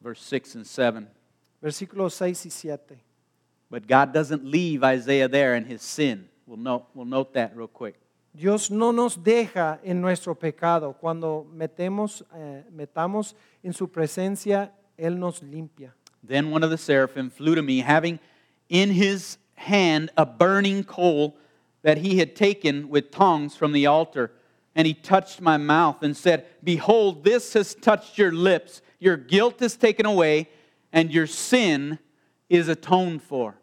Verse 0.00 0.22
6 0.22 0.54
and 0.54 0.64
7. 0.66 1.08
Versículos 1.60 2.14
6 2.14 2.46
y 2.46 2.50
7. 2.50 3.00
But 3.70 3.88
God 3.88 4.12
doesn't 4.12 4.44
leave 4.44 4.84
Isaiah 4.84 5.28
there 5.28 5.56
in 5.56 5.64
his 5.64 5.82
sin. 5.82 6.28
We'll 6.46 6.58
note, 6.58 6.86
we'll 6.94 7.04
note 7.08 7.32
that 7.34 7.54
real 7.56 7.66
quick. 7.68 7.96
Dios 8.38 8.70
no 8.70 8.92
nos 8.92 9.16
deja 9.16 9.80
en 9.82 10.00
nuestro 10.00 10.32
pecado. 10.32 10.96
Cuando 11.00 11.44
metemos, 11.52 12.24
eh, 12.36 12.62
metamos 12.70 13.34
en 13.64 13.72
su 13.72 13.88
presencia, 13.88 14.72
Él 14.96 15.18
nos 15.18 15.42
limpia. 15.42 15.92
Then 16.22 16.52
one 16.52 16.62
of 16.62 16.70
the 16.70 16.78
seraphim 16.78 17.30
flew 17.30 17.56
to 17.56 17.62
me, 17.62 17.80
having 17.80 18.20
in 18.68 18.90
his 18.90 19.38
hand 19.56 20.10
a 20.16 20.24
burning 20.24 20.84
coal 20.84 21.36
that 21.82 21.98
he 21.98 22.18
had 22.18 22.36
taken 22.36 22.88
with 22.88 23.10
tongs 23.10 23.56
from 23.56 23.72
the 23.72 23.86
altar. 23.86 24.30
And 24.76 24.86
he 24.86 24.94
touched 24.94 25.40
my 25.40 25.56
mouth 25.56 26.04
and 26.04 26.16
said, 26.16 26.46
Behold, 26.62 27.24
this 27.24 27.54
has 27.54 27.74
touched 27.74 28.18
your 28.18 28.30
lips. 28.30 28.82
Your 29.00 29.16
guilt 29.16 29.60
is 29.62 29.76
taken 29.76 30.06
away, 30.06 30.48
and 30.92 31.10
your 31.10 31.26
sin 31.26 31.98
is 32.48 32.68
atoned 32.68 33.22
for. 33.22 33.57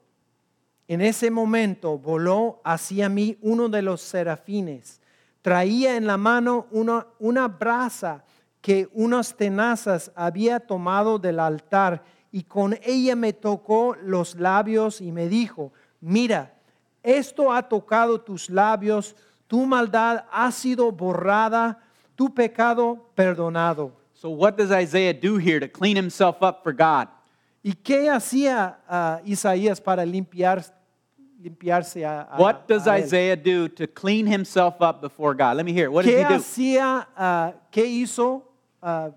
En 0.88 1.02
ese 1.02 1.32
momento 1.32 1.98
voló 1.98 2.62
hacia 2.64 3.10
mí 3.10 3.38
uno 3.42 3.70
de 3.70 3.82
los 3.82 4.02
serafines. 4.02 5.02
Traía 5.42 5.96
en 5.96 6.08
la 6.08 6.18
mano 6.18 6.68
una, 6.72 7.08
una 7.20 7.48
brasa 7.48 8.24
que 8.62 8.90
unas 8.94 9.36
tenazas 9.36 10.12
había 10.16 10.60
tomado 10.60 11.20
del 11.20 11.40
altar 11.40 12.04
y 12.32 12.44
con 12.44 12.78
ella 12.84 13.16
me 13.16 13.34
tocó 13.34 13.96
los 14.04 14.36
labios 14.36 15.02
y 15.02 15.12
me 15.12 15.28
dijo, 15.28 15.72
mira, 16.02 16.54
esto 17.02 17.54
ha 17.54 17.70
tocado 17.70 18.22
tus 18.22 18.50
labios, 18.50 19.16
tu 19.48 19.66
maldad 19.66 20.26
ha 20.32 20.52
sido 20.52 20.92
borrada, 20.92 21.80
tu 22.16 22.34
pecado 22.34 23.10
perdonado. 23.16 23.92
So, 24.14 24.30
what 24.30 24.58
does 24.58 24.72
Isaiah 24.72 25.14
do 25.14 25.38
here 25.38 25.60
to 25.60 25.68
clean 25.68 25.96
himself 25.96 26.42
up 26.42 26.64
for 26.64 26.74
God? 26.74 27.08
¿Y 27.68 27.74
qué 27.74 28.12
hacía 28.12 28.78
ah, 28.88 29.20
Isaías 29.26 29.82
para 29.82 30.06
limpiar, 30.06 30.64
limpiarse 31.42 32.06
a, 32.06 32.22
a- 32.22 32.38
What 32.40 32.68
does 32.68 32.86
a? 32.88 33.00
Isaiah 33.00 33.36
do 33.36 33.68
to 33.70 33.88
clean 33.88 34.28
himself 34.28 34.76
up 34.82 35.02
before 35.02 35.34
God? 35.34 35.58
Let 35.58 35.66
me 35.66 35.74
hear 35.74 35.86
it. 35.86 35.92
What 35.92 36.06
does 36.06 36.14
¿Qué 36.14 36.20
he 36.20 36.24
do? 36.28 36.36
hacía, 36.36 37.08
ah, 37.18 37.54
qué 37.72 37.84
hizo 37.88 38.44
ah, 38.84 39.10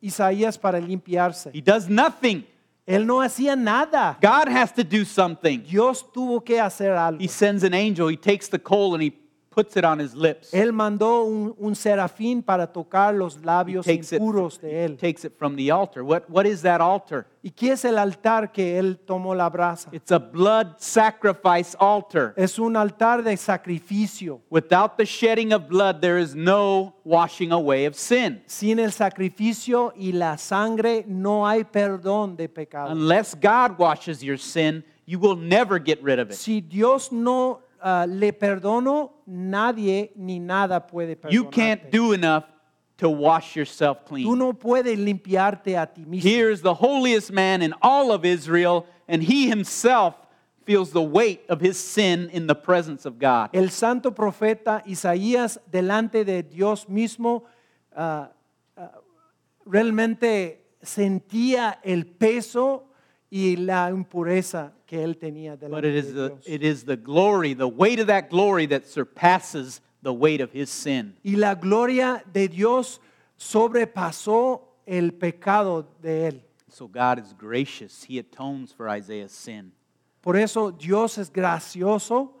Isaías 0.00 0.56
para 0.56 0.78
limpiarse? 0.80 1.50
He 1.52 1.60
does 1.60 1.88
nothing. 1.88 2.44
Él 2.86 3.04
no 3.04 3.20
hacía 3.20 3.56
nada. 3.56 4.16
God 4.22 4.46
has 4.48 4.72
to 4.74 4.84
do 4.84 5.04
something. 5.04 5.60
Dios 5.68 6.04
tuvo 6.12 6.44
que 6.44 6.60
hacer 6.60 6.92
algo. 6.96 7.20
He 7.20 7.26
sends 7.26 7.64
an 7.64 7.74
angel, 7.74 8.06
he 8.08 8.16
takes 8.16 8.48
the 8.48 8.60
coal 8.60 8.94
and 8.94 9.02
he 9.02 9.12
puts 9.58 9.76
it 9.76 9.84
on 9.84 9.98
his 9.98 10.14
lips. 10.14 10.52
Él 10.54 10.72
mandó 10.72 11.24
un, 11.24 11.52
un 11.58 11.74
serafín 11.74 12.44
para 12.44 12.66
tocar 12.72 13.12
los 13.12 13.36
He 13.36 13.44
labios 13.44 13.84
takes 13.84 14.12
it, 14.12 14.20
impuros 14.20 14.60
de 14.60 14.84
él. 14.84 14.96
takes 14.96 15.24
it 15.24 15.32
from 15.36 15.56
the 15.56 15.70
altar. 15.70 16.04
What, 16.04 16.30
what 16.30 16.46
is 16.46 16.62
that 16.62 16.80
altar? 16.80 17.26
¿Y 17.42 17.50
qué 17.50 17.72
es 17.72 17.84
el 17.84 17.98
altar 17.98 18.52
que 18.52 18.78
él 18.78 18.98
tomó 19.04 19.34
la 19.34 19.48
brasa? 19.50 19.88
It's 19.92 20.12
a 20.12 20.18
blood 20.18 20.76
sacrifice 20.78 21.76
altar. 21.80 22.34
Es 22.36 22.58
un 22.58 22.76
altar 22.76 23.24
de 23.24 23.36
sacrificio. 23.36 24.40
Without 24.48 24.96
the 24.96 25.04
shedding 25.04 25.52
of 25.52 25.68
blood, 25.68 26.00
there 26.00 26.18
is 26.18 26.36
no 26.36 26.94
washing 27.04 27.50
away 27.50 27.86
of 27.86 27.96
sin. 27.96 28.42
Sin 28.46 28.78
el 28.78 28.92
sacrificio 28.92 29.92
y 29.96 30.12
la 30.12 30.36
sangre 30.36 31.04
no 31.08 31.46
hay 31.48 31.64
perdón 31.64 32.36
de 32.36 32.48
pecado. 32.48 32.92
Unless 32.92 33.34
God 33.34 33.76
washes 33.76 34.22
your 34.22 34.38
sin, 34.38 34.84
you 35.04 35.18
will 35.18 35.36
never 35.36 35.80
get 35.80 36.00
rid 36.02 36.20
of 36.20 36.30
it. 36.30 36.36
Si 36.36 36.60
Dios 36.60 37.10
no 37.10 37.62
ah, 37.80 38.06
le 38.08 38.32
perdonó, 38.32 39.12
nadie 39.26 40.12
ni 40.16 40.38
nada 40.38 40.80
puede 40.80 41.16
You 41.30 41.44
can't 41.44 41.90
do 41.90 42.12
enough 42.12 42.44
to 42.98 43.08
wash 43.08 43.56
yourself 43.56 44.04
Tú 44.04 44.08
clean. 44.08 44.38
no 44.38 44.52
puedes 44.52 44.98
limpiarte 44.98 45.76
a 45.80 45.86
ti 45.86 46.04
mismo. 46.04 46.22
Here 46.22 46.50
is 46.50 46.62
the 46.62 46.74
holiest 46.74 47.30
man 47.30 47.62
in 47.62 47.74
all 47.80 48.10
of 48.12 48.24
Israel, 48.24 48.86
and 49.06 49.22
he 49.22 49.48
himself 49.48 50.14
feels 50.64 50.90
the 50.90 51.02
weight 51.02 51.44
of 51.48 51.60
his 51.60 51.78
sin 51.78 52.28
in 52.30 52.46
the 52.46 52.54
presence 52.54 53.06
of 53.06 53.18
God. 53.18 53.50
El 53.54 53.70
santo 53.70 54.10
profeta 54.10 54.82
Isaías 54.86 55.58
delante 55.70 56.24
de 56.24 56.42
Dios 56.42 56.86
mismo 56.88 57.44
ah, 57.96 58.30
ah, 58.76 58.90
realmente 59.64 60.60
sentía 60.82 61.78
el 61.82 62.04
peso 62.04 62.87
y 63.30 63.56
la 63.56 63.90
impureza 63.90 64.72
que 64.86 65.02
él 65.04 65.18
tenía 65.18 65.52
But 65.52 65.60
delante 65.60 65.88
it 65.98 66.04
de 66.06 66.12
the, 66.12 66.28
Dios. 66.28 66.44
it 66.46 66.62
is 66.62 66.84
the 66.84 66.96
glory, 66.96 67.54
the 67.54 67.68
weight 67.68 68.00
of 68.00 68.06
that 68.06 68.30
glory 68.30 68.66
that 68.66 68.86
surpasses 68.86 69.80
the 70.02 70.12
weight 70.12 70.40
of 70.40 70.52
his 70.52 70.70
sin. 70.70 71.14
Y 71.22 71.36
la 71.36 71.54
gloria 71.54 72.22
de 72.32 72.48
Dios 72.48 73.00
sobrepasó 73.36 74.62
el 74.86 75.12
pecado 75.12 75.86
de 76.00 76.28
él. 76.28 76.40
So 76.70 76.86
God 76.86 77.18
is 77.18 77.32
gracious. 77.32 78.04
He 78.04 78.18
atones 78.18 78.72
for 78.72 78.88
Isaiah's 78.88 79.32
sin. 79.32 79.72
Por 80.22 80.36
eso 80.36 80.70
Dios 80.70 81.18
es 81.18 81.30
gracioso, 81.30 82.34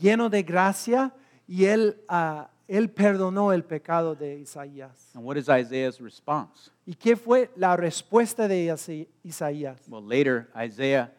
lleno 0.00 0.28
de 0.30 0.42
gracia, 0.42 1.12
y 1.46 1.64
él, 1.64 1.96
ah, 2.08 2.50
él 2.68 2.90
perdonó 2.90 3.52
el 3.52 3.62
pecado 3.64 4.14
de 4.14 4.38
Isaías. 4.40 5.10
And 5.14 5.24
what 5.24 5.36
is 5.36 5.48
Isaiah's 5.48 6.00
response? 6.00 6.70
¿Y 6.86 6.94
qué 6.94 7.16
fue 7.16 7.50
la 7.56 7.76
respuesta 7.76 8.48
de 8.48 8.64
Isa- 8.72 9.06
Isaías? 9.24 9.80
Well, 9.88 10.02
later, 10.02 10.48
Isaiah 10.56 11.10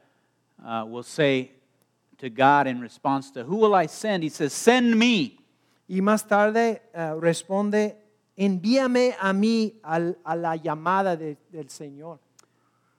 uh, 0.63 0.85
will 0.85 1.03
say 1.03 1.51
to 2.17 2.29
God 2.29 2.67
in 2.67 2.81
response 2.81 3.31
to, 3.31 3.43
Who 3.43 3.57
will 3.57 3.75
I 3.75 3.87
send? 3.87 4.23
He 4.23 4.29
says, 4.29 4.53
Send 4.53 4.95
me. 4.97 5.37
Y 5.87 6.01
más 6.01 6.27
tarde 6.27 6.81
ah, 6.93 7.15
responde, 7.19 7.95
envíame 8.35 9.15
a 9.21 9.31
mí 9.31 9.79
al- 9.83 10.17
a 10.25 10.35
la 10.35 10.55
llamada 10.57 11.15
de- 11.15 11.37
del 11.51 11.69
Señor. 11.69 12.19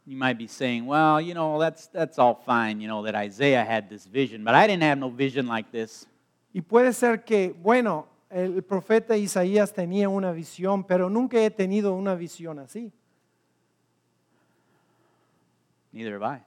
You 0.07 0.17
might 0.17 0.39
be 0.39 0.47
saying, 0.47 0.87
well, 0.87 1.21
you 1.21 1.35
know, 1.35 1.59
that's, 1.59 1.87
that's 1.89 2.19
all 2.19 2.35
fine, 2.47 2.81
you 2.81 2.89
know, 2.89 3.03
that 3.03 3.15
Isaiah 3.15 3.63
had 3.63 3.91
this 3.91 4.07
vision, 4.07 4.43
but 4.43 4.55
I 4.55 4.67
didn't 4.67 4.83
have 4.85 4.97
no 4.97 5.11
vision 5.11 5.47
like 5.47 5.71
this. 5.71 6.07
Y 6.55 6.63
puede 6.63 6.95
ser 6.95 7.19
que, 7.25 7.55
bueno, 7.63 8.07
el 8.31 8.63
profeta 8.63 9.17
Isaías 9.17 9.73
tenía 9.73 10.09
una 10.09 10.33
visión, 10.33 10.85
pero 10.85 11.09
nunca 11.09 11.43
he 11.43 11.51
tenido 11.51 11.95
una 11.95 12.15
visión 12.15 12.59
así. 12.59 12.93
Neither 15.93 16.15
have 16.15 16.39
I. 16.39 16.43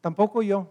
Tampoco 0.00 0.42
yo. 0.42 0.68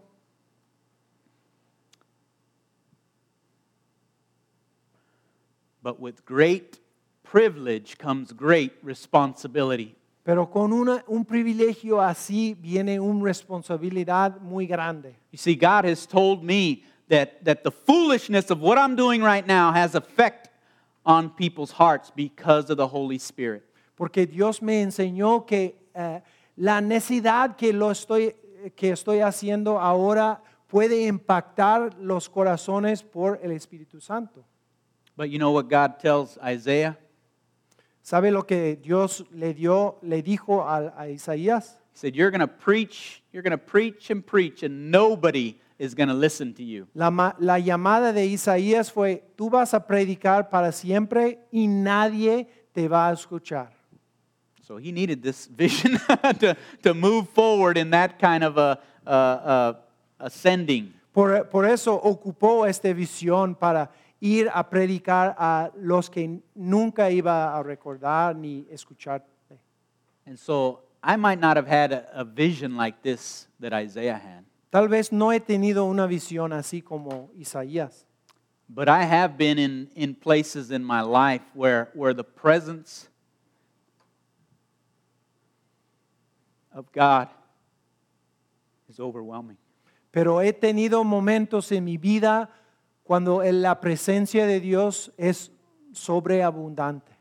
But 5.82 6.00
with 6.00 6.24
great 6.26 6.78
privilege 7.22 7.96
comes 7.98 8.32
great 8.32 8.72
responsibility. 8.82 9.94
Pero 10.24 10.50
con 10.50 10.72
una- 10.74 11.02
un 11.06 11.24
privilegio 11.24 12.02
así 12.02 12.54
viene 12.54 13.00
una 13.00 13.24
responsabilidad 13.24 14.38
muy 14.40 14.66
grande. 14.66 15.16
You 15.32 15.38
see, 15.38 15.54
God 15.54 15.86
has 15.86 16.06
told 16.06 16.42
me 16.42 16.82
that, 17.08 17.44
that 17.44 17.64
the 17.64 17.70
foolishness 17.70 18.50
of 18.50 18.60
what 18.60 18.78
I'm 18.78 18.96
doing 18.96 19.22
right 19.22 19.46
now 19.46 19.72
has 19.72 19.94
effect 19.94 20.48
on 21.04 21.30
people's 21.30 21.72
hearts 21.72 22.12
because 22.14 22.70
of 22.70 22.76
the 22.76 22.86
Holy 22.86 23.18
Spirit. 23.18 23.64
Porque 23.96 24.26
Dios 24.26 24.62
me 24.62 24.82
enseñó 24.82 25.46
que 25.46 25.74
eh, 25.94 26.20
la 26.56 26.80
necesidad 26.80 27.56
que, 27.56 27.72
lo 27.72 27.90
estoy, 27.90 28.34
que 28.76 28.92
estoy 28.92 29.20
haciendo 29.20 29.80
ahora 29.80 30.40
puede 30.68 31.06
impactar 31.06 31.96
los 31.98 32.28
corazones 32.28 33.02
por 33.02 33.40
el 33.42 33.52
Espíritu 33.52 34.00
Santo. 34.00 34.44
But 35.16 35.30
you 35.30 35.38
know 35.38 35.50
what 35.50 35.68
God 35.68 35.98
tells 35.98 36.38
Isaiah? 36.44 36.96
¿Sabe 38.02 38.30
lo 38.30 38.46
que 38.46 38.76
Dios 38.76 39.24
le 39.32 39.52
dio, 39.52 39.98
le 40.02 40.22
dijo 40.22 40.62
a, 40.62 40.94
a 40.96 41.08
Isaías? 41.08 41.78
He 41.92 41.98
said, 41.98 42.14
You're 42.14 42.30
going 42.30 42.40
to 42.40 42.46
preach, 42.46 43.22
you're 43.32 43.42
going 43.42 43.50
to 43.50 43.58
preach 43.58 44.10
and 44.10 44.24
preach, 44.24 44.62
and 44.62 44.90
nobody 44.90 45.58
is 45.78 45.94
going 45.94 46.08
to 46.08 46.14
listen 46.14 46.52
to 46.54 46.62
you. 46.62 46.88
La, 46.94 47.10
la 47.38 47.58
llamada 47.58 48.12
de 48.12 48.26
Isaías 48.26 48.90
fue, 48.90 49.22
tú 49.36 49.50
vas 49.50 49.74
a 49.74 49.86
predicar 49.86 50.50
para 50.50 50.72
siempre 50.72 51.38
y 51.52 51.66
nadie 51.66 52.48
te 52.72 52.88
va 52.88 53.08
a 53.08 53.12
escuchar. 53.12 53.70
So 54.62 54.76
he 54.76 54.92
needed 54.92 55.22
this 55.22 55.46
vision 55.56 55.98
to, 56.40 56.56
to 56.82 56.94
move 56.94 57.28
forward 57.30 57.78
in 57.78 57.90
that 57.90 58.18
kind 58.18 58.44
of 58.44 58.58
a, 58.58 58.78
a, 59.06 59.12
a 59.12 59.76
ascending. 60.18 60.92
Por, 61.12 61.44
por 61.44 61.64
eso 61.64 61.98
ocupó 62.00 62.66
esta 62.66 62.92
visión 62.92 63.54
para 63.54 63.90
ir 64.20 64.50
a 64.52 64.68
predicar 64.68 65.34
a 65.38 65.70
los 65.76 66.10
que 66.10 66.40
nunca 66.54 67.10
iba 67.10 67.56
a 67.56 67.62
recordar 67.62 68.36
ni 68.36 68.66
escuchar. 68.70 69.22
And 70.26 70.38
so 70.38 70.80
I 71.02 71.16
might 71.16 71.40
not 71.40 71.56
have 71.56 71.66
had 71.66 71.92
a, 71.92 72.06
a 72.12 72.24
vision 72.24 72.76
like 72.76 73.02
this 73.02 73.48
that 73.60 73.72
Isaiah 73.72 74.18
had, 74.18 74.44
Tal 74.70 74.88
vez 74.88 75.12
no 75.12 75.32
he 75.32 75.40
tenido 75.40 75.84
una 75.84 76.06
visión 76.06 76.52
así 76.52 76.82
como 76.82 77.30
Isaías, 77.34 78.06
but 78.68 78.88
I 78.88 79.04
have 79.04 79.38
been 79.38 79.58
in, 79.58 79.90
in 79.94 80.14
places 80.14 80.70
in 80.70 80.84
my 80.84 81.00
life 81.00 81.42
where, 81.54 81.90
where 81.94 82.12
the 82.12 82.24
presence 82.24 83.08
of 86.72 86.92
God 86.92 87.28
is 88.88 89.00
overwhelming. 89.00 89.56
pero 90.10 90.40
he 90.42 90.52
tenido 90.52 91.04
momentos 91.04 91.70
en 91.72 91.84
mi 91.84 91.96
vida 91.96 92.50
cuando 93.04 93.42
la 93.42 93.80
presencia 93.80 94.46
de 94.46 94.60
Dios 94.60 95.12
es 95.16 95.50
sobreabundante. 95.92 97.12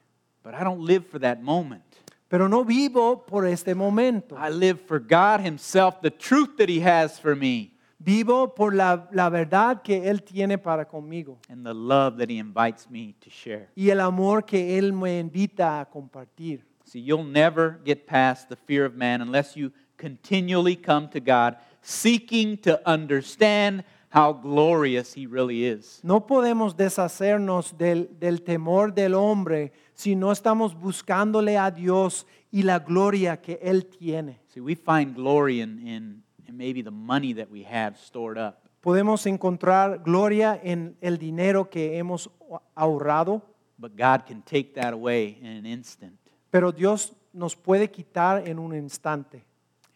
But 0.43 0.53
I 0.55 0.63
don't 0.63 0.81
live 0.81 1.05
for 1.05 1.19
that 1.19 1.41
moment. 1.41 1.86
Pero 2.29 2.49
no 2.49 2.63
vivo 2.65 3.25
por 3.25 3.45
este 3.45 3.73
momento. 3.73 4.35
I 4.37 4.49
live 4.49 4.79
for 4.81 4.99
God 4.99 5.39
Himself, 5.39 6.01
the 6.01 6.11
truth 6.11 6.57
that 6.57 6.69
He 6.69 6.81
has 6.81 7.19
for 7.19 7.35
me, 7.35 7.73
Vivo 7.99 8.53
por 8.53 8.73
la, 8.75 9.07
la 9.11 9.29
verdad 9.29 9.81
que 9.81 10.07
Él 10.09 10.21
tiene 10.23 10.57
para 10.59 10.85
conmigo 10.85 11.39
and 11.49 11.65
the 11.65 11.73
love 11.73 12.17
that 12.17 12.29
He 12.29 12.37
invites 12.37 12.89
me 12.89 13.15
to 13.21 13.29
share. 13.29 13.69
y 13.75 13.89
el 13.89 13.99
amor 14.01 14.43
que 14.43 14.77
Él 14.77 14.93
me 14.93 15.19
invita 15.19 15.79
a 15.79 15.85
compartir. 15.85 16.61
See, 16.85 16.99
you'll 16.99 17.23
never 17.25 17.79
get 17.83 18.05
past 18.05 18.49
the 18.49 18.55
fear 18.55 18.85
of 18.85 18.95
man 18.95 19.21
unless 19.21 19.55
you 19.57 19.71
continually 19.97 20.75
come 20.75 21.09
to 21.09 21.19
God 21.19 21.57
seeking 21.81 22.57
to 22.59 22.79
understand 22.87 23.83
how 24.09 24.33
glorious 24.33 25.13
He 25.13 25.27
really 25.27 25.65
is. 25.65 25.99
No 26.03 26.25
podemos 26.25 26.75
deshacernos 26.75 27.77
del, 27.77 28.09
del 28.19 28.41
temor 28.43 28.93
del 28.93 29.13
hombre 29.13 29.71
si 29.93 30.15
no 30.15 30.31
estamos 30.31 30.73
buscándole 30.75 31.57
a 31.57 31.71
Dios 31.71 32.25
y 32.51 32.63
la 32.63 32.79
gloria 32.79 33.41
que 33.41 33.59
Él 33.61 33.85
tiene. 33.85 34.39
See, 34.47 34.61
we 34.61 34.75
find 34.75 35.15
glory 35.15 35.61
in, 35.61 35.79
in, 35.85 36.23
in 36.47 36.57
maybe 36.57 36.81
the 36.81 36.91
money 36.91 37.33
that 37.33 37.49
we 37.51 37.63
have 37.63 37.97
stored 37.97 38.37
up, 38.37 38.63
Podemos 38.81 39.25
encontrar 39.25 40.01
gloria 40.03 40.57
en 40.63 40.95
el 41.01 41.17
dinero 41.17 41.69
que 41.69 41.97
hemos 41.97 42.29
ahorrado, 42.73 43.41
but 43.77 43.91
God 43.97 44.25
can 44.25 44.41
take 44.43 44.73
that 44.75 44.93
away 44.93 45.37
in 45.41 45.47
an 45.47 45.65
instant. 45.65 46.13
pero 46.49 46.71
Dios 46.71 47.11
nos 47.33 47.55
puede 47.55 47.89
quitar 47.91 48.47
en 48.47 48.57
un 48.59 48.73
instante. 48.73 49.43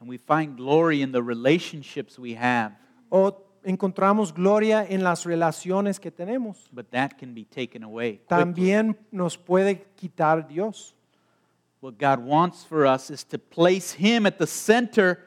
And 0.02 0.10
we 0.10 0.18
find 0.18 0.58
glory 0.58 1.02
in 1.02 1.12
the 1.14 1.22
relationships 1.22 2.20
we 2.20 2.36
have, 2.36 2.74
O 3.12 3.32
encontramos 3.64 4.34
gloria 4.34 4.86
en 4.88 5.04
las 5.04 5.26
relaciones 5.26 6.00
que 6.00 6.12
tenemos. 6.12 6.70
but 6.74 6.90
that 6.92 7.18
can 7.18 7.34
be 7.34 7.44
taken 7.44 7.84
away. 7.84 8.18
quickly. 8.18 8.28
También 8.28 8.98
nos 9.12 9.38
puede 9.38 9.86
quitar 9.96 10.48
Dios. 10.48 10.94
What 11.82 11.98
God 11.98 12.20
wants 12.20 12.64
for 12.64 12.86
us 12.86 13.10
is 13.10 13.24
to 13.26 13.40
place 13.40 13.94
Him 13.94 14.26
at 14.26 14.38
the 14.38 14.48
center 14.48 15.20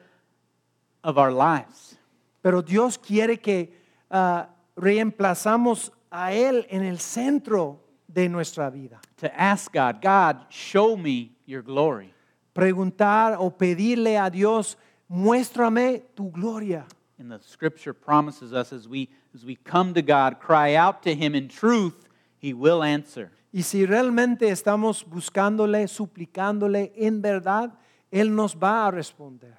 of 1.03 1.19
our 1.19 1.33
lives. 1.33 1.99
Pero 2.43 2.63
Dios 2.63 2.97
quiere 2.97 3.39
que 3.41 3.73
ah, 4.11 4.49
reemplazamos 4.77 5.91
a 6.11 6.33
Él 6.33 6.67
en 6.71 6.83
el 6.83 6.99
centro 6.99 7.81
de 8.07 8.29
nuestra 8.29 8.71
vida. 8.71 9.01
To 9.19 9.29
ask 9.35 9.73
God, 9.73 10.01
God, 10.01 10.47
show 10.51 10.97
me 10.97 11.33
your 11.47 11.63
glory. 11.63 12.13
Preguntar 12.55 13.37
o 13.39 13.51
pedirle 13.51 14.17
a 14.17 14.31
Dios, 14.31 14.79
muéstrame 15.09 16.05
tu 16.15 16.31
gloria. 16.31 16.87
And 17.19 17.31
the 17.31 17.41
scripture 17.41 17.95
promises 17.95 18.53
us 18.53 18.73
as 18.73 18.89
we, 18.89 19.09
as 19.35 19.45
we 19.45 19.57
come 19.57 19.95
to 19.95 20.03
God, 20.03 20.41
cry 20.41 20.75
out 20.75 21.03
to 21.05 21.15
Him 21.15 21.35
in 21.35 21.49
truth, 21.49 22.09
He 22.39 22.53
will 22.53 22.83
answer. 22.83 23.31
Y 23.53 23.63
si 23.63 23.87
realmente 23.87 24.49
estamos 24.49 25.05
buscándole, 25.05 25.87
suplicándole 25.87 26.93
en 26.97 27.23
verdad, 27.23 27.73
Él 28.11 28.35
nos 28.35 28.57
va 28.57 28.89
a 28.89 28.91
responder. 28.91 29.59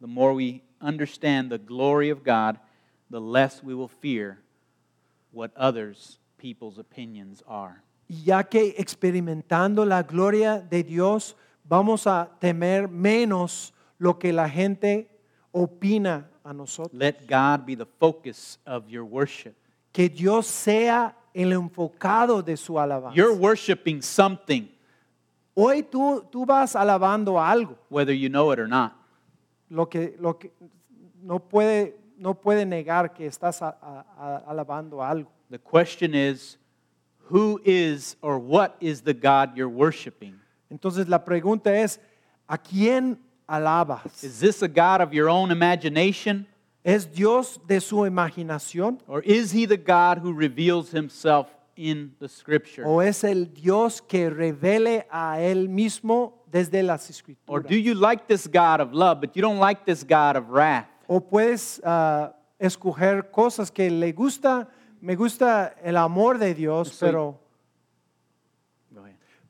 The 0.00 0.06
more 0.06 0.32
we 0.32 0.62
understand 0.80 1.50
the 1.50 1.58
glory 1.58 2.08
of 2.08 2.24
God, 2.24 2.58
the 3.10 3.20
less 3.20 3.62
we 3.62 3.74
will 3.74 3.88
fear 3.88 4.38
what 5.30 5.50
others, 5.56 6.18
people's 6.38 6.78
opinions 6.78 7.42
are. 7.46 7.82
Y 8.08 8.22
ya 8.24 8.44
que 8.44 8.74
experimentando 8.78 9.84
la 9.84 10.02
gloria 10.02 10.58
de 10.58 10.82
Dios, 10.82 11.36
vamos 11.68 12.06
a 12.06 12.30
temer 12.40 12.88
menos 12.88 13.74
lo 13.98 14.18
que 14.18 14.32
la 14.32 14.48
gente 14.48 15.08
opina 15.52 16.30
a 16.44 16.52
nosotros. 16.52 16.92
Let 16.98 17.26
God 17.26 17.64
be 17.66 17.74
the 17.74 17.86
focus 17.86 18.58
of 18.66 18.88
your 18.88 19.04
worship. 19.04 19.54
Que 19.92 20.08
Dios 20.08 20.46
sea 20.46 21.14
el 21.34 21.52
enfocado 21.52 22.42
de 22.44 22.56
su 22.56 22.74
alabanza. 22.78 23.14
You're 23.16 23.34
worshiping 23.34 24.02
something, 24.02 24.68
Hoy 25.56 25.82
tú, 25.84 26.24
tú 26.32 26.44
vas 26.44 26.74
alabando 26.74 27.40
algo, 27.40 27.76
whether 27.88 28.12
you 28.12 28.28
know 28.28 28.50
it 28.52 28.58
or 28.58 28.66
not. 28.66 28.92
lo 29.70 29.86
que, 29.88 30.16
lo 30.20 30.36
que 30.36 30.52
no, 31.22 31.38
puede, 31.38 31.94
no 32.18 32.34
puede 32.34 32.66
negar 32.66 33.14
que 33.14 33.26
estás 33.26 33.62
a- 33.62 33.76
a- 33.80 34.04
a- 34.18 34.44
alabando 34.50 35.00
algo. 35.02 35.30
The 35.50 35.58
question 35.60 36.12
is, 36.14 36.58
who 37.30 37.60
is 37.64 38.16
or 38.20 38.38
what 38.38 38.76
is 38.80 39.02
the 39.02 39.14
God 39.14 39.56
you're 39.56 39.68
worshiping? 39.72 40.34
Entonces 40.70 41.08
la 41.08 41.24
pregunta 41.24 41.72
es, 41.72 42.00
¿a 42.48 42.58
quién 42.58 43.18
alabas? 43.48 44.22
Is 44.24 44.40
this 44.40 44.62
a 44.62 44.68
God 44.68 45.00
of 45.00 45.12
your 45.12 45.28
own 45.28 45.50
imagination? 45.50 46.46
¿Es 46.84 47.06
Dios 47.06 47.58
de 47.66 47.80
su 47.80 48.04
imaginación 48.04 48.98
Or 49.08 49.22
is 49.22 49.52
he 49.52 49.66
the 49.66 49.78
God 49.78 50.18
who 50.18 50.32
reveals 50.34 50.90
himself 50.90 51.48
in 51.76 52.14
the 52.20 52.28
scripture? 52.28 52.84
o 52.86 53.00
es 53.00 53.24
el 53.24 53.46
Dios 53.46 54.00
que 54.02 54.28
revele 54.28 55.06
a 55.10 55.40
Él 55.40 55.68
mismo 55.68 56.44
desde 56.50 56.82
las 56.82 57.08
escrituras? 57.08 57.48
Or 57.48 57.60
do 57.62 57.74
you 57.76 57.94
like 57.94 58.26
this 58.26 58.46
God 58.46 58.80
of 58.80 58.92
love, 58.92 59.20
but 59.20 59.34
you 59.34 59.40
don't 59.42 59.58
like 59.58 59.84
this 59.86 60.04
God 60.04 60.36
of 60.36 60.50
wrath? 60.50 60.86
O 61.08 61.20
puedes 61.20 61.80
ah, 61.84 62.34
escoger 62.58 63.30
cosas 63.30 63.70
que 63.70 63.90
le 63.90 64.12
gusta, 64.12 64.68
me 65.00 65.16
gusta 65.16 65.74
el 65.82 65.96
amor 65.96 66.38
de 66.38 66.54
Dios, 66.54 66.90
So- 66.92 67.06
pero. 67.06 67.43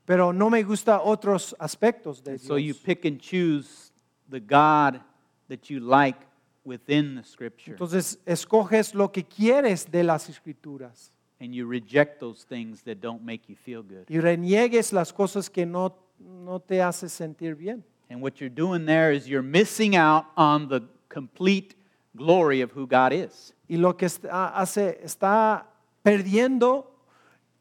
Pero 0.05 0.31
no 0.31 0.49
me 0.49 0.63
gusta 0.63 1.01
otros 1.01 1.55
aspectos 1.59 2.23
de 2.23 2.37
So 2.37 2.57
you 2.57 2.73
pick 2.73 3.05
and 3.05 3.19
choose 3.19 3.91
the 4.29 4.39
God 4.39 5.01
that 5.49 5.69
you 5.69 5.79
like 5.79 6.19
within 6.63 7.15
the 7.15 7.23
scripture, 7.23 7.71
Entonces 7.73 8.19
escoges 8.25 8.95
lo 8.95 9.11
que 9.11 9.23
quieres 9.23 9.89
de 9.89 10.03
las 10.03 10.29
escrituras 10.29 11.11
and 11.39 11.53
you 11.53 11.67
reject 11.67 12.19
those 12.19 12.43
things 12.43 12.81
that 12.83 13.01
don't 13.01 13.23
make 13.23 13.49
you 13.49 13.55
feel 13.55 13.83
good. 13.83 14.05
y 14.09 14.19
reniegues 14.19 14.93
las 14.93 15.11
cosas 15.11 15.49
que 15.49 15.65
no, 15.65 15.95
no 16.19 16.59
te 16.59 16.81
hace 16.81 17.09
sentir 17.09 17.55
bien. 17.55 17.83
And 18.09 18.21
what 18.21 18.39
you're 18.39 18.53
doing 18.53 18.85
there 18.85 19.11
is 19.11 19.27
you're 19.27 19.41
missing 19.41 19.95
out 19.95 20.25
on 20.37 20.69
the 20.69 20.81
complete 21.09 21.75
glory 22.15 22.61
of 22.61 22.71
who 22.71 22.87
God 22.87 23.11
is. 23.11 23.53
Y 23.67 23.77
lo 23.77 23.97
que 23.97 24.07
está, 24.07 24.49
hace, 24.55 24.99
está 25.03 25.65
perdiendo 26.03 26.94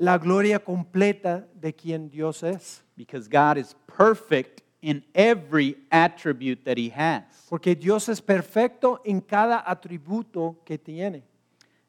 la 0.05 0.19
gloria 0.19 0.59
completa 0.59 1.47
de 1.59 1.73
quien 1.73 2.09
Dios 2.11 2.43
es. 2.43 2.83
Because 2.97 3.29
God 3.29 3.57
is 3.59 3.75
perfect 3.87 4.63
in 4.83 5.03
every 5.15 5.77
attribute 5.91 6.65
that 6.65 6.77
He 6.79 6.91
has. 6.91 7.23
Porque 7.49 7.75
Dios 7.75 8.09
es 8.09 8.21
perfecto 8.21 9.01
en 9.05 9.21
cada 9.21 9.63
atributo 9.67 10.57
que 10.65 10.77
tiene. 10.79 11.23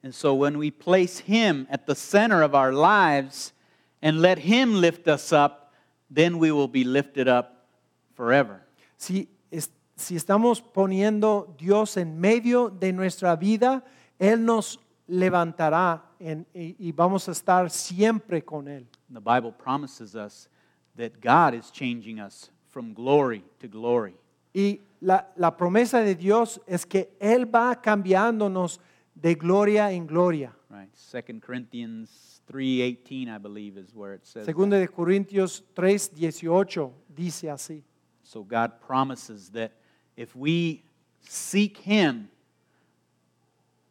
And 0.02 0.14
so 0.14 0.34
when 0.34 0.58
we 0.58 0.72
place 0.72 1.20
Him 1.20 1.68
at 1.70 1.86
the 1.88 1.96
center 1.96 2.42
of 2.44 2.54
our 2.56 2.72
lives 2.72 3.54
and 4.02 4.22
let 4.22 4.38
Him 4.40 4.76
lift 4.80 5.08
us 5.08 5.34
up, 5.34 5.74
then 6.10 6.38
we 6.38 6.52
will 6.52 6.68
be 6.68 6.84
lifted 6.84 7.28
up 7.28 7.66
forever. 8.14 8.62
Si, 8.98 9.28
es- 9.52 9.72
si 9.98 10.16
estamos 10.16 10.62
poniendo 10.62 11.56
Dios 11.58 11.98
en 11.98 12.20
medio 12.22 12.70
de 12.70 12.94
nuestra 12.94 13.36
vida, 13.36 13.84
Él 14.20 14.46
nos 14.46 14.80
levantará 15.08 16.04
en- 16.20 16.46
y, 16.54 16.76
y 16.80 16.92
vamos 16.92 17.28
a 17.28 17.32
estar 17.32 17.70
siempre 17.70 18.44
con 18.44 18.68
Él. 18.68 18.88
The 19.12 19.20
Bible 19.20 19.52
promises 19.52 20.16
us 20.16 20.50
that 20.98 21.12
God 21.22 21.54
is 21.54 21.72
changing 21.72 22.20
us 22.20 22.52
from 22.70 22.94
glory 22.94 23.44
to 23.60 23.68
glory. 23.68 24.16
Y 24.54 24.82
la, 25.02 25.28
la 25.36 25.56
promesa 25.58 26.00
de 26.02 26.16
Dios 26.16 26.62
es 26.68 26.86
que 26.86 27.16
Él 27.20 27.46
va 27.46 27.82
cambiándonos 27.82 28.80
de 29.14 29.36
gloria 29.36 29.92
en 29.92 30.06
gloria. 30.08 30.56
Right? 30.70 30.90
2 30.94 31.40
Corinthians 31.42 32.42
3:18 32.48 33.28
I 33.30 33.38
believe 33.38 33.78
is 33.78 33.94
where 33.94 34.14
it 34.16 34.26
says. 34.26 34.46
Segundo 34.46 34.78
de 34.78 34.88
Corintios 34.88 35.64
3, 35.74 36.12
18 36.16 36.92
dice 37.16 37.50
así. 37.50 37.84
So 38.24 38.44
God 38.44 38.80
promises 38.86 39.50
that 39.52 39.72
if 40.16 40.36
we 40.36 40.84
seek 41.22 41.78
him 41.78 42.30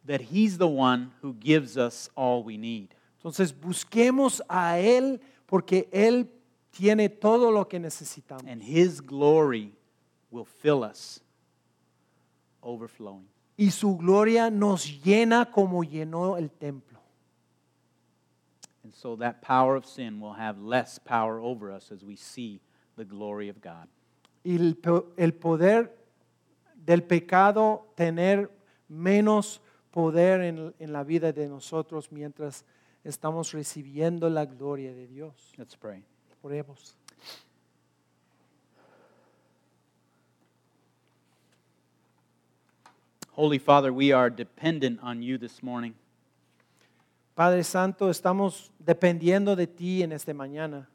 that 0.05 0.21
he's 0.21 0.57
the 0.57 0.67
one 0.67 1.11
who 1.21 1.33
gives 1.33 1.77
us 1.77 2.09
all 2.15 2.43
we 2.43 2.57
need. 2.57 2.93
Entonces 3.19 3.51
busquemos 3.51 4.41
a 4.47 4.77
Él 4.77 5.19
porque 5.47 5.87
Él 5.91 6.27
tiene 6.71 7.09
todo 7.09 7.51
lo 7.51 7.65
que 7.65 7.79
necesitamos. 7.79 8.45
And 8.47 8.61
his 8.61 9.01
glory 9.01 9.71
will 10.29 10.45
fill 10.45 10.83
us 10.83 11.21
overflowing. 12.61 13.27
Y 13.57 13.71
su 13.71 13.95
gloria 13.95 14.51
nos 14.51 14.85
llena 15.03 15.51
como 15.51 15.83
llenó 15.83 16.37
el 16.37 16.49
templo. 16.49 16.99
And 18.83 18.93
so 18.93 19.15
that 19.15 19.41
power 19.41 19.75
of 19.75 19.85
sin 19.85 20.19
will 20.19 20.33
have 20.33 20.59
less 20.59 20.99
power 20.99 21.39
over 21.39 21.71
us 21.71 21.91
as 21.91 22.03
we 22.03 22.15
see 22.15 22.59
the 22.97 23.05
glory 23.05 23.49
of 23.49 23.61
God. 23.61 23.87
Y 24.43 24.57
el, 24.57 24.75
el 25.17 25.31
poder 25.33 25.89
del 26.75 27.01
pecado 27.01 27.85
tener 27.95 28.51
menos 28.87 29.59
poder 29.95 30.41
en, 30.41 30.73
en 30.77 30.91
la 30.91 31.05
vida 31.05 31.31
de 31.31 31.47
nosotros 31.47 32.11
mientras 32.11 32.65
estamos 33.05 33.53
recibiendo 33.53 34.29
la 34.29 34.45
gloria 34.45 34.93
de 34.93 35.07
Dios. 35.07 35.53
Let's 35.57 35.77
pray. 35.77 36.03
Oremos. 36.43 36.95
Holy 43.37 43.57
Father, 43.57 43.93
we 43.93 44.11
are 44.11 44.29
dependent 44.29 44.99
on 45.01 45.21
you 45.21 45.37
this 45.37 45.63
morning. 45.63 45.93
Padre 47.33 47.63
Santo, 47.63 48.09
estamos 48.09 48.71
dependiendo 48.77 49.55
de 49.55 49.65
ti 49.65 50.03
en 50.03 50.11
esta 50.11 50.33
mañana. 50.33 50.87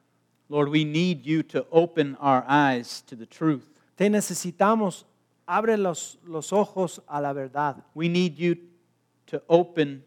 Lord, 0.51 0.69
we 0.69 0.85
need 0.85 1.25
you 1.25 1.43
to 1.45 1.65
open 1.73 2.17
our 2.21 2.45
eyes 2.47 3.03
to 3.07 3.17
the 3.17 3.27
truth. 3.27 3.65
Te 3.97 4.11
necesitamos. 4.11 5.05
Abre 5.49 5.79
los, 5.79 6.19
los 6.27 6.53
ojos 6.53 7.01
a 7.09 7.19
la 7.19 7.33
verdad. 7.33 7.83
We 7.95 8.09
need 8.11 8.37
you 8.37 8.70
to 9.31 9.43
open 9.49 10.03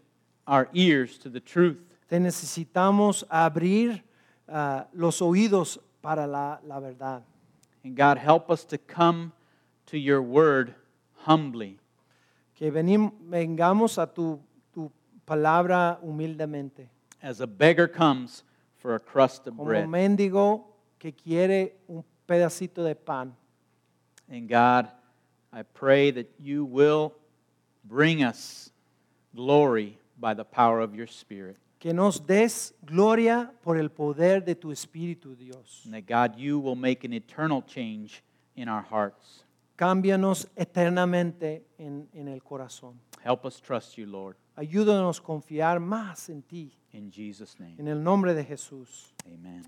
our 0.48 0.68
ears 0.74 1.18
to 1.20 1.30
the 1.30 1.40
truth. 1.40 1.78
Te 2.10 2.20
necesitamos 2.20 3.24
abrir 3.30 4.02
ah, 4.48 4.88
los 4.94 5.22
oídos 5.22 5.80
para 6.02 6.28
la, 6.28 6.60
la 6.66 6.80
verdad. 6.80 7.24
And 7.84 7.96
God, 7.96 8.18
help 8.18 8.50
us 8.50 8.64
to 8.66 8.78
come 8.78 9.32
to 9.88 9.98
your 9.98 10.22
word 10.22 10.74
humbly, 11.26 11.80
Que 12.56 12.72
venim- 12.72 13.12
vengamos 13.30 13.98
a 13.98 14.06
tu, 14.08 14.40
tu 14.74 14.92
palabra 15.26 15.98
humildemente. 16.04 16.88
as 17.22 17.40
a 17.42 17.48
beggar 17.48 17.88
comes 17.88 18.44
for 18.78 18.96
a 18.96 19.00
crust 19.00 19.48
of 19.48 19.56
Como 19.56 19.66
bread. 19.66 19.86
un 19.86 19.90
mendigo 19.92 20.66
que 21.00 21.14
quiere 21.14 21.74
un 21.88 22.04
pedacito 22.28 22.84
de 22.84 22.96
pan. 22.96 23.34
And 24.30 24.48
God, 24.50 24.90
I 25.54 25.64
pray 25.64 26.12
that 26.12 26.30
you 26.40 26.66
will 26.66 27.14
bring 27.86 28.24
us 28.24 28.72
glory 29.36 29.98
by 30.20 30.34
the 30.34 30.44
power 30.46 30.80
of 30.82 30.94
your 30.96 31.08
Spirit. 31.08 31.58
Que 31.80 31.94
nos 31.94 32.20
des 32.26 32.74
gloria 32.86 33.52
por 33.62 33.78
el 33.78 33.90
poder 33.90 34.42
de 34.46 34.56
tu 34.56 34.72
Espíritu, 34.72 35.36
Dios. 35.38 35.82
And 35.86 35.94
that, 35.94 36.06
God, 36.08 36.38
you 36.40 36.60
will 36.60 36.76
make 36.76 37.04
an 37.04 37.14
eternal 37.14 37.62
change 37.62 38.24
in 38.56 38.70
our 38.70 38.84
hearts. 38.84 39.44
Cámbianos 39.78 40.48
eternamente 40.56 41.64
en, 41.78 42.08
en 42.14 42.28
el 42.28 42.42
corazón. 42.42 42.94
Help 43.24 43.46
us 43.46 43.60
trust 43.60 43.98
you, 43.98 44.06
Lord. 44.06 44.36
Ayúdanos 44.56 45.20
a 45.20 45.24
confiar 45.24 45.80
más 45.80 46.30
en 46.30 46.44
ti. 46.44 46.72
In 46.94 47.12
Jesus' 47.12 47.60
name, 47.60 47.76
En 47.80 47.88
el 47.88 48.02
nombre 48.02 48.34
de 48.34 48.46
Jesús. 48.46 49.14
amen. 49.26 49.64